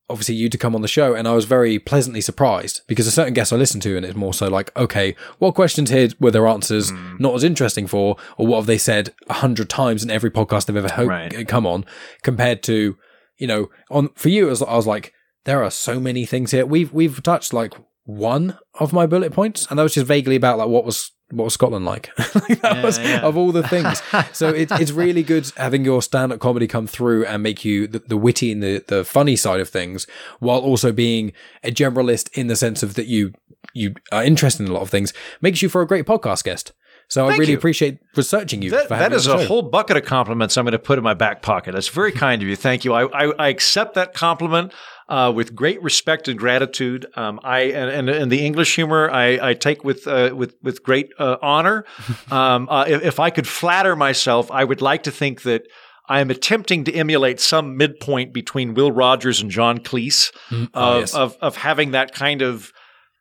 [0.10, 3.12] obviously you to come on the show and I was very pleasantly surprised because a
[3.12, 6.32] certain guest I listen to and it's more so like, okay, what questions here were
[6.32, 7.20] their answers Mm.
[7.20, 10.66] not as interesting for, or what have they said a hundred times in every podcast
[10.68, 11.48] they've ever ho- Right.
[11.48, 11.84] come on
[12.24, 12.96] compared to,
[13.38, 15.14] you know, on for you, was, I was like,
[15.46, 16.66] there are so many things here.
[16.66, 17.74] We've, we've touched like
[18.06, 21.44] one of my bullet points and that was just vaguely about like what was, what
[21.46, 22.10] was Scotland like?
[22.36, 23.20] Like, that Yeah, was yeah.
[23.22, 24.02] of all the things.
[24.32, 28.00] so it, it's really good having your stand-up comedy come through and make you the,
[28.00, 30.08] the witty and the, the funny side of things,
[30.40, 31.34] while also being
[31.64, 33.34] a generalist in the sense of that you
[33.74, 36.72] you are interested in a lot of things, makes you for a great podcast guest.
[37.10, 37.58] So I really you.
[37.58, 38.70] appreciate researching you.
[38.72, 40.74] That, for that having me is on the a whole bucket of compliments I'm going
[40.74, 41.74] to put in my back pocket.
[41.74, 42.56] That's very kind of you.
[42.58, 42.94] Thank you.
[42.94, 44.74] I, I, I accept that compliment
[45.10, 47.06] uh, with great respect and gratitude.
[47.16, 50.84] Um, I and, and, and the English humor I, I take with uh, with with
[50.84, 51.86] great uh, honor.
[52.32, 55.64] Um, uh, if, if I could flatter myself, I would like to think that.
[56.10, 60.94] I am attempting to emulate some midpoint between Will Rogers and John Cleese Mm, oh,
[60.94, 61.14] of, yes.
[61.14, 62.72] of of having that kind of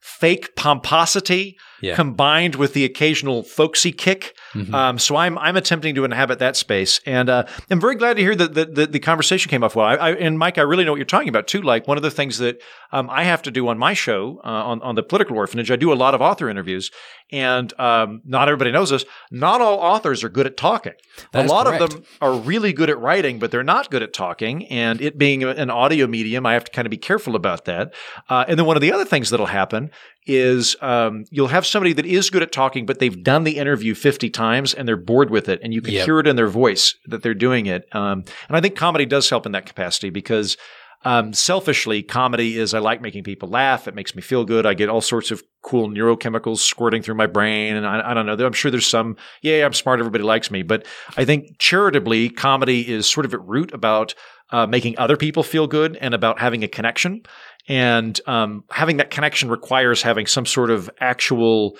[0.01, 1.95] fake pomposity Yeah.
[1.95, 4.37] combined with the occasional folksy kick.
[4.55, 4.73] Mhm.
[4.73, 8.23] Um, so I'm I'm attempting to inhabit that space, and uh, I'm very glad to
[8.23, 9.87] hear that the, the, the conversation came off well.
[9.87, 11.61] I, I, and Mike, I really know what you're talking about too.
[11.61, 12.63] Like one of the things that
[12.93, 15.77] um, I have to do on my show uh, on on the political orphanage, I
[15.77, 16.91] do a lot of author interviews,
[17.31, 19.05] and um, not everybody knows this.
[19.31, 20.95] Not all authors are good at talking.
[21.33, 21.83] That a lot correct.
[21.83, 24.67] of them are really good at writing, but they're not good at talking.
[24.67, 27.93] And it being an audio medium, I have to kind of be careful about that.
[28.29, 29.91] Uh, and then one of the other things that'll happen
[30.27, 33.95] is um, you'll have somebody that is good at talking, but they've done the interview
[33.95, 35.61] 50 times and they're bored with it.
[35.63, 36.05] And you can Yep.
[36.05, 37.87] hear it in their voice that they're doing it.
[37.93, 40.57] Um, and I think comedy does help in that capacity because
[41.05, 43.87] um, selfishly, comedy is I like making people laugh.
[43.87, 44.67] It makes me feel good.
[44.67, 47.77] I get all sorts of cool neurochemicals squirting through my brain.
[47.77, 48.35] And I, I don't know.
[48.45, 50.01] I'm sure there's some, yeah, I'm smart.
[50.01, 50.63] Everybody likes me.
[50.63, 50.87] But
[51.17, 54.15] I think charitably, comedy is sort of at root about
[54.51, 57.23] uh, making other people feel good and about having a connection.
[57.69, 61.77] And um, having that connection requires having some sort of actual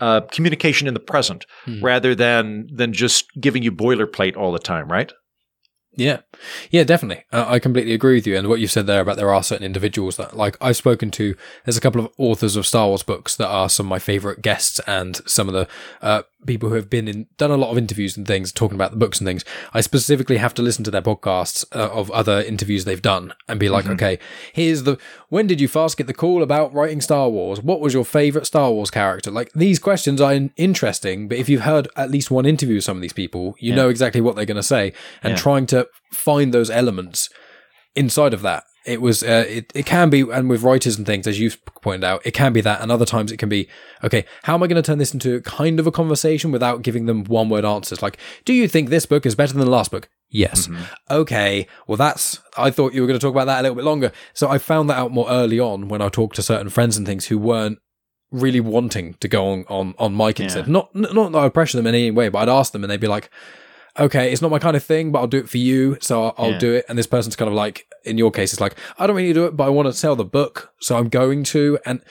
[0.00, 1.84] uh, communication in the present Hmm.
[1.84, 5.12] rather than than just giving you boilerplate all the time, right?
[5.94, 6.20] Yeah,
[6.70, 7.24] yeah, definitely.
[7.32, 8.36] Uh, I completely agree with you.
[8.36, 11.34] And what you said there about there are certain individuals that, like, I've spoken to.
[11.64, 14.40] There's a couple of authors of Star Wars books that are some of my favorite
[14.40, 15.66] guests, and some of the
[16.00, 18.92] uh, people who have been in done a lot of interviews and things talking about
[18.92, 19.44] the books and things.
[19.74, 23.58] I specifically have to listen to their podcasts uh, of other interviews they've done and
[23.58, 23.94] be like, Mm-hmm.
[23.94, 24.18] okay,
[24.52, 24.98] here's the
[25.30, 27.60] when did you first get the call about writing Star Wars?
[27.60, 29.32] What was your favorite Star Wars character?
[29.32, 32.96] Like these questions are interesting, but if you've heard at least one interview with some
[32.96, 33.76] of these people, you Yeah.
[33.76, 34.92] know exactly what they're going to say,
[35.24, 35.36] and Yeah.
[35.36, 35.77] trying to
[36.12, 37.28] find those elements
[37.94, 38.64] inside of that.
[38.86, 42.04] It was, uh, it, it can be, and with writers and things, as you've pointed
[42.04, 43.68] out, it can be that, and other times it can be,
[44.02, 47.04] okay, how am I going to turn this into kind of a conversation without giving
[47.04, 48.00] them one word answers?
[48.00, 50.08] Like, do you think this book is better than the last book?
[50.30, 50.70] Yes.
[51.10, 51.66] Okay.
[51.86, 54.12] Well, that's, I thought you were going to talk about that a little bit longer.
[54.32, 57.06] So I found that out more early on when I talked to certain friends and
[57.06, 57.78] things who weren't
[58.30, 60.64] really wanting to go on, on, on my and Yeah.
[60.66, 63.00] not, not that I'd pressure them in any way, but I'd ask them and they'd
[63.00, 63.30] be like,
[63.98, 65.96] okay, it's not my kind of thing, but I'll do it for you.
[66.00, 66.58] So I'll, I'll Yeah.
[66.58, 66.84] do it.
[66.88, 69.44] And this person's kind of like, in your case, it's like, I don't really do
[69.46, 70.72] it, but I want to sell the book.
[70.80, 71.78] So I'm going to.
[71.84, 72.02] And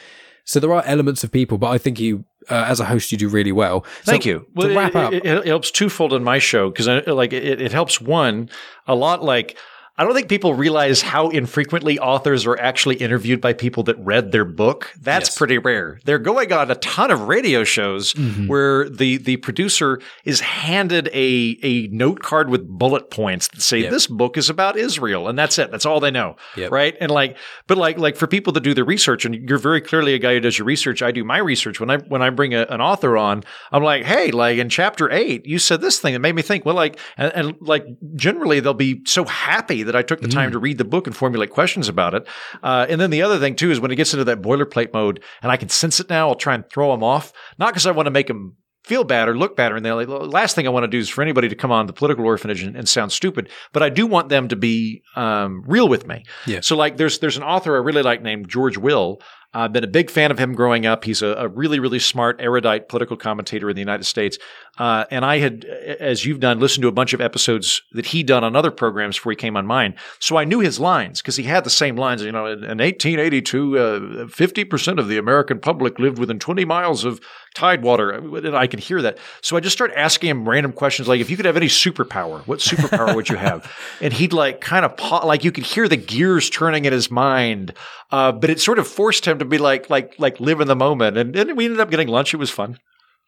[0.43, 3.17] so there are elements of people, but I think you, uh, as a host, you
[3.17, 3.83] do really well.
[4.03, 4.45] So Thank you.
[4.59, 7.71] To wrap it, up, it, it helps twofold in my show because like it, it
[7.71, 8.49] helps one
[8.87, 9.23] a lot.
[9.23, 9.57] Like
[9.97, 14.31] I don't think people realize how infrequently authors are actually interviewed by people that read
[14.31, 14.93] their book.
[15.01, 15.37] That's Yes.
[15.37, 15.99] pretty rare.
[16.05, 18.47] They're going on a ton of radio shows Mm-hmm.
[18.47, 23.79] where the the producer is handed a a note card with bullet points that say
[23.79, 23.91] Yep.
[23.91, 25.71] this book is about Israel, and that's it.
[25.71, 26.71] That's all they know, Yep.
[26.71, 26.95] right?
[26.99, 27.37] And like,
[27.67, 30.33] but like like for people that do the research, and you're very clearly a guy
[30.35, 31.01] who does your research.
[31.01, 33.43] I do my research when I when I bring a, an author on.
[33.71, 36.65] I'm like, hey, like in chapter eight, you said this thing that made me think.
[36.65, 40.51] Well, like, and, and like generally they'll be so happy that I took the time
[40.51, 42.27] to read the book and formulate questions about it.
[42.61, 45.23] Uh, and then the other thing too is when it gets into that boilerplate mode,
[45.41, 47.91] and I can sense it now, I'll try and throw them off, not because I
[47.91, 49.93] want to make them feel bad or look bad or anything.
[49.95, 51.93] Like, the last thing I want to do is for anybody to come on the
[51.93, 55.89] political orphanage and, and sound stupid, but I do want them to be um, real
[55.89, 56.23] with me.
[56.45, 56.61] Yeah.
[56.61, 59.19] So like, there's there's an author I really like named George Will.
[59.53, 61.05] I've been a big fan of him growing up.
[61.05, 64.37] He's a, a really, really smart, erudite political commentator in the United States.
[64.77, 68.27] Uh, and I had, as you've done, listened to a bunch of episodes that he'd
[68.27, 69.95] done on other programs before he came on mine.
[70.19, 72.21] So I knew his lines because he had the same lines.
[72.23, 77.05] You know, in, in 1882, uh, 50% of the American public lived within 20 miles
[77.05, 77.19] of
[77.55, 78.11] Tidewater.
[78.11, 79.17] And I could hear that.
[79.41, 82.45] So I just started asking him random questions like, if you could have any superpower,
[82.45, 83.71] what superpower would you have?
[83.99, 87.73] And he'd like kind of, like you could hear the gears turning in his mind.
[88.11, 90.75] Uh, but it sort of forced him to be like, like, like live in the
[90.75, 91.17] moment.
[91.17, 92.33] And, and we ended up getting lunch.
[92.33, 92.79] It was fun.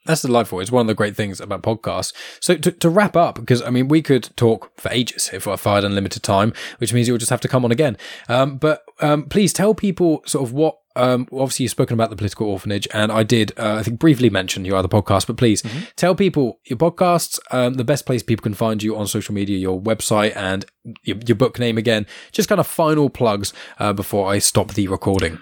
[0.06, 0.62] That's the delightful.
[0.62, 2.14] It's one of the great things about podcasts.
[2.40, 5.58] So to, to wrap up, because I mean, we could talk for ages if, I
[5.76, 7.98] had unlimited time, which means you'll just have to come on again.
[8.30, 10.79] Um, but um, please tell people sort of what.
[10.96, 14.30] Um, obviously, you've spoken about the political orphanage, and I did, uh, I think, briefly
[14.30, 15.28] mention your other podcast.
[15.28, 15.64] But please
[15.96, 19.58] tell people your podcasts, um, the best place people can find you on social media,
[19.58, 20.66] your website, and
[21.04, 22.06] your, your book name again.
[22.32, 25.40] Just kind of final plugs uh, before I stop the recording.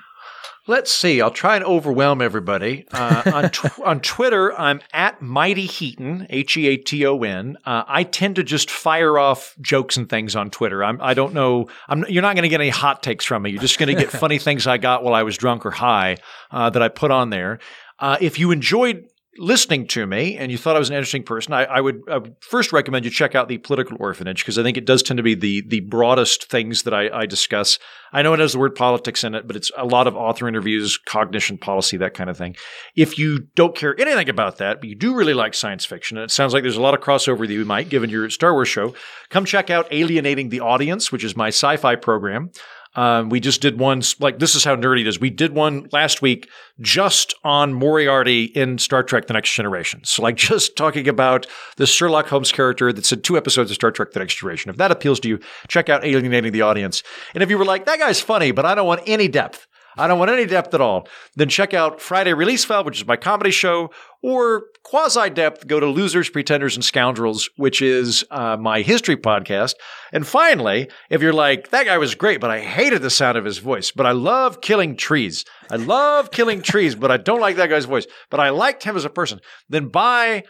[0.70, 1.22] Let's see.
[1.22, 2.86] I'll try and overwhelm everybody.
[2.92, 7.58] Uh, on, tw- on Twitter, I'm at Mighty Heaton, H E A T O N.
[7.66, 10.84] Uh, I tend to just fire off jokes and things on Twitter.
[10.84, 11.70] I'm, I don't know.
[11.88, 13.52] I'm, you're not going to get any hot takes from me.
[13.52, 16.18] You're just going to get funny things I got while I was drunk or high
[16.52, 17.60] uh, that I put on there.
[18.00, 19.08] Uh, if you enjoyed
[19.38, 22.18] listening to me and you thought I was an interesting person, I, I, would, I
[22.18, 25.18] would first recommend you check out the Political Orphanage because I think it does tend
[25.18, 27.80] to be the the broadest things that I, I discuss.
[28.14, 30.48] I know it has the word politics in it, but it's a lot of author
[30.48, 32.56] interviews, cognition, policy, that kind of thing.
[32.96, 36.26] If you don't care anything about that, but you do really like science fiction, and
[36.26, 38.70] it sounds like there's a lot of crossover that you might, given your Star Wars
[38.70, 38.96] show,
[39.30, 42.52] come check out Alienating the Audience, which is my sci-fi program.
[42.98, 45.20] Um, we just did one, like, this is how nerdy it is.
[45.20, 46.50] We did one last week
[46.82, 50.02] just on Moriarty in Star Trek The Next Generation.
[50.04, 51.46] So, like, just talking about
[51.78, 54.72] the Sherlock Holmes character that's in two episodes of Star Trek The Next Generation.
[54.72, 57.04] If that appeals to you, check out Alienating the Audience.
[57.36, 59.68] And if you were like, that guy's funny, but I don't want any depth,
[59.98, 63.08] I don't want any depth at all, then check out Friday Release Valve, which is
[63.08, 63.90] my comedy show,
[64.22, 69.74] or quasi depth, go to Losers, Pretenders, and Scoundrels, which is uh, my history podcast.
[70.12, 73.46] And finally, if you're like, that guy was great, but I hated the sound of
[73.46, 75.46] his voice, but I love killing trees.
[75.72, 78.96] I love killing trees, but I don't like that guy's voice, but I liked him
[78.96, 80.44] as a person, then buy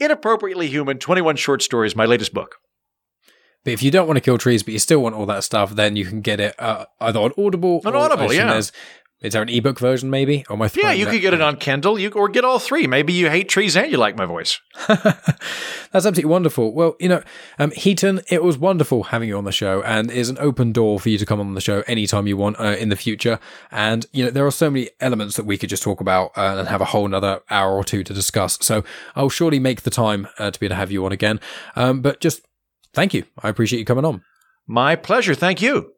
[0.00, 2.56] Inappropriately Human 21 Short Stories, my latest book.
[3.64, 5.74] But if you don't want to kill trees, but you still want all that stuff,
[5.74, 7.82] then you can get it uh, either on Audible.
[7.84, 8.46] On Audible, yeah.
[8.46, 8.72] there's-
[9.20, 10.44] Is there an ebook version, maybe?
[10.48, 12.86] Or my Yeah, you that- could get it on Kindle, you or get all three.
[12.86, 14.60] Maybe you hate trees and you like my voice.
[14.86, 16.72] That's absolutely wonderful.
[16.72, 17.22] Well, you know,
[17.58, 21.00] um, Heaton, it was wonderful having you on the show, and is an open door
[21.00, 23.38] for you to come on the show anytime you want uh, in the future.
[23.72, 26.56] And you know, there are so many elements that we could just talk about uh,
[26.58, 28.58] and have a whole another hour or two to discuss.
[28.60, 28.84] So
[29.16, 31.40] I'll surely make the time uh, to be able to have you on again.
[31.74, 32.42] Um, but just
[32.98, 33.24] thank you.
[33.40, 34.22] I appreciate you coming on.
[34.66, 35.34] My pleasure.
[35.34, 35.92] Thank you.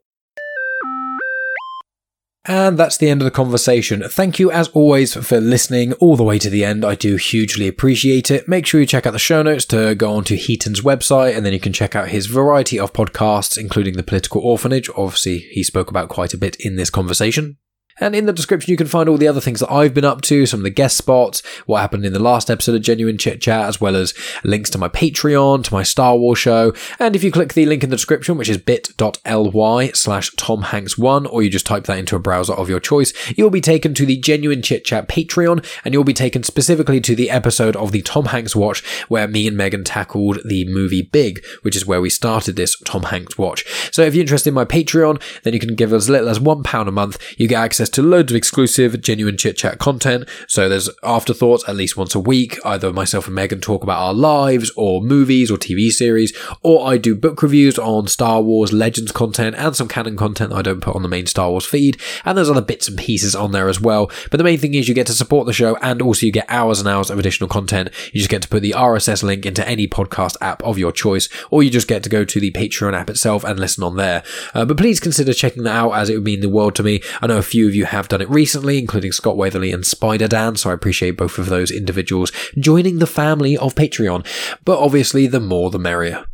[2.47, 4.03] And that's the end of the conversation.
[4.09, 6.85] Thank you, as always, for listening all the way to the end.
[6.85, 8.49] I do hugely appreciate it.
[8.49, 11.53] Make sure you check out the show notes to go onto Heaton's website, and then
[11.53, 14.89] you can check out his variety of podcasts, including The Political Orphanage.
[14.97, 17.57] Obviously, he spoke about quite a bit in this conversation.
[18.01, 20.23] And in the description, you can find all the other things that I've been up
[20.23, 23.41] to, some of the guest spots, what happened in the last episode of Genuine Chit
[23.41, 24.15] Chat, as well as
[24.45, 26.73] links to my Patreon, to my Star Wars show.
[26.99, 30.97] And if you click the link in the description, which is bit.ly slash Tom Hanks
[30.97, 33.95] 1, or you just type that into a browser of your choice, you'll be taken
[33.95, 37.93] to the Genuine Chit Chat Patreon, and you'll be taken specifically to the episode of
[37.93, 42.01] the Tom Hanks Watch where me and Megan tackled the movie Big, which is where
[42.01, 43.65] we started this Tom Hanks Watch.
[43.93, 46.89] So if you're interested in my Patreon, then you can give as little as £1
[46.89, 47.19] a month.
[47.39, 50.29] You get access to loads of exclusive, genuine chit chat content.
[50.49, 52.59] So there's afterthoughts at least once a week.
[52.65, 56.97] Either myself and Megan talk about our lives or movies or TV series, or I
[56.97, 60.81] do book reviews on Star Wars Legends content and some canon content that I don't
[60.81, 62.01] put on the main Star Wars feed.
[62.25, 64.11] And there's other bits and pieces on there as well.
[64.31, 66.47] But the main thing is you get to support the show and also you get
[66.49, 67.91] hours and hours of additional content.
[68.13, 71.29] You just get to put the RSS link into any podcast app of your choice,
[71.51, 74.23] or you just get to go to the Patreon app itself and listen on there.
[74.55, 77.01] Uh, but please consider checking that out as it would mean the world to me.
[77.21, 80.29] I know a few of you have done it recently, including Scott Weatherly and Spider
[80.29, 84.27] Dan, so I appreciate both of those individuals joining the family of Patreon.
[84.65, 86.27] But obviously, the more the merrier.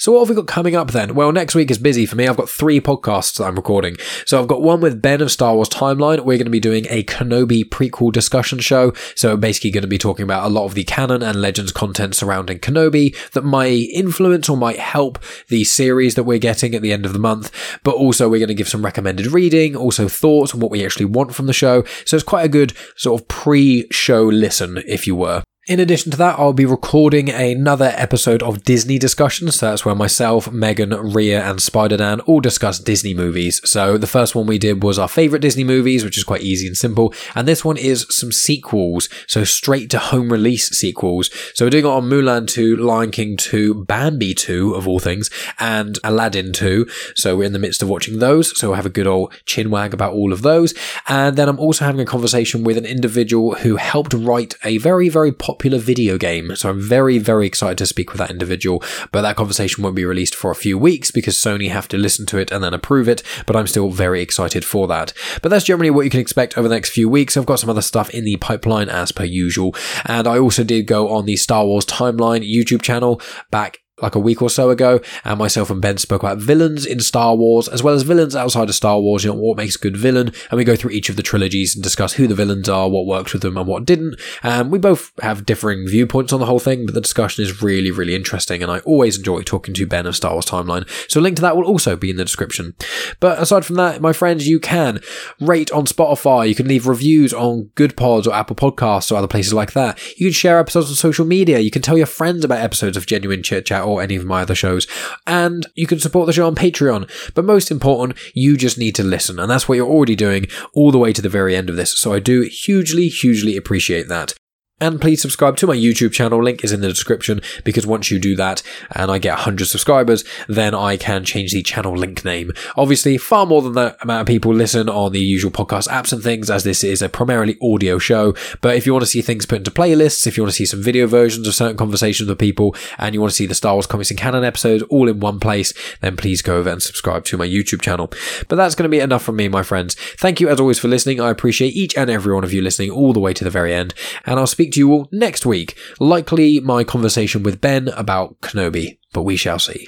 [0.00, 1.14] So what have we got coming up then?
[1.14, 2.26] Well, next week is busy for me.
[2.26, 3.98] I've got three podcasts that I'm recording.
[4.24, 6.20] So I've got one with Ben of Star Wars Timeline.
[6.20, 8.94] We're going to be doing a Kenobi prequel discussion show.
[9.14, 12.14] So basically going to be talking about a lot of the canon and legends content
[12.14, 15.18] surrounding Kenobi that might influence or might help
[15.48, 17.52] the series that we're getting at the end of the month.
[17.84, 21.04] But also we're going to give some recommended reading, also thoughts on what we actually
[21.04, 21.84] want from the show.
[22.06, 25.42] So it's quite a good sort of pre-show listen, if you were.
[25.70, 29.54] In addition to that, I'll be recording another episode of Disney discussions.
[29.54, 33.60] So that's where myself, Megan, Ria, and Spider Dan all discuss Disney movies.
[33.64, 36.66] So the first one we did was our favorite Disney movies, which is quite easy
[36.66, 37.14] and simple.
[37.36, 39.08] And this one is some sequels.
[39.28, 41.30] So straight to home release sequels.
[41.54, 45.30] So we're doing it on Mulan 2, Lion King 2, Bambi 2, of all things,
[45.60, 46.84] and Aladdin 2.
[47.14, 48.58] So we're in the midst of watching those.
[48.58, 50.74] So we'll have a good old chin wag about all of those.
[51.06, 55.08] And then I'm also having a conversation with an individual who helped write a very,
[55.08, 56.56] very popular popular video game.
[56.56, 58.82] So I'm very, very excited to speak with that individual.
[59.12, 62.24] But that conversation won't be released for a few weeks because Sony have to listen
[62.26, 63.22] to it and then approve it.
[63.44, 65.12] But I'm still very excited for that.
[65.42, 67.36] But that's generally what you can expect over the next few weeks.
[67.36, 69.74] I've got some other stuff in the pipeline as per usual.
[70.06, 73.20] And I also did go on the Star Wars Timeline YouTube channel
[73.50, 77.00] back like a week or so ago, and myself and Ben spoke about villains in
[77.00, 79.78] Star Wars, as well as villains outside of Star Wars, you know, what makes a
[79.78, 82.68] good villain, and we go through each of the trilogies and discuss who the villains
[82.68, 84.20] are, what worked with them, and what didn't.
[84.42, 87.90] Um, we both have differing viewpoints on the whole thing, but the discussion is really,
[87.90, 91.22] really interesting, and I always enjoy talking to Ben of Star Wars Timeline, so a
[91.22, 92.74] link to that will also be in the description.
[93.20, 95.00] But aside from that, my friends, you can
[95.40, 99.28] rate on Spotify, you can leave reviews on Good Pods or Apple Podcasts or other
[99.28, 99.98] places like that.
[100.18, 103.06] You can share episodes on social media, you can tell your friends about episodes of
[103.06, 104.86] Genuine Chit Chat or any of my other shows.
[105.26, 107.10] And you can support the show on Patreon.
[107.34, 109.38] But most important, you just need to listen.
[109.38, 111.98] And that's what you're already doing all the way to the very end of this.
[111.98, 114.34] So I do hugely, hugely appreciate that.
[114.80, 116.42] And please subscribe to my YouTube channel.
[116.42, 118.62] Link is in the description because once you do that
[118.92, 122.52] and I get 100 subscribers, then I can change the channel link name.
[122.76, 126.22] Obviously, far more than the amount of people listen on the usual podcast apps and
[126.22, 128.34] things, as this is a primarily audio show.
[128.60, 130.66] But if you want to see things put into playlists, if you want to see
[130.66, 133.74] some video versions of certain conversations with people, and you want to see the Star
[133.74, 137.24] Wars Comics and Canon episodes all in one place, then please go over and subscribe
[137.26, 138.10] to my YouTube channel.
[138.48, 139.94] But that's going to be enough from me, my friends.
[140.16, 141.20] Thank you as always for listening.
[141.20, 143.74] I appreciate each and every one of you listening all the way to the very
[143.74, 143.94] end.
[144.24, 145.76] And I'll speak to you all next week.
[145.98, 149.86] Likely my conversation with Ben about Kenobi, but we shall see.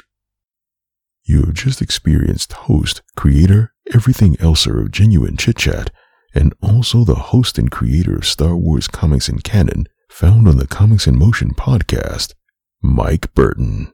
[1.25, 5.91] You have just experienced host, creator, everything elser of Genuine Chit Chat,
[6.35, 10.67] and also the host and creator of Star Wars Comics and Canon, found on the
[10.67, 12.35] Comics in Motion podcast,
[12.83, 13.93] Mike Burton.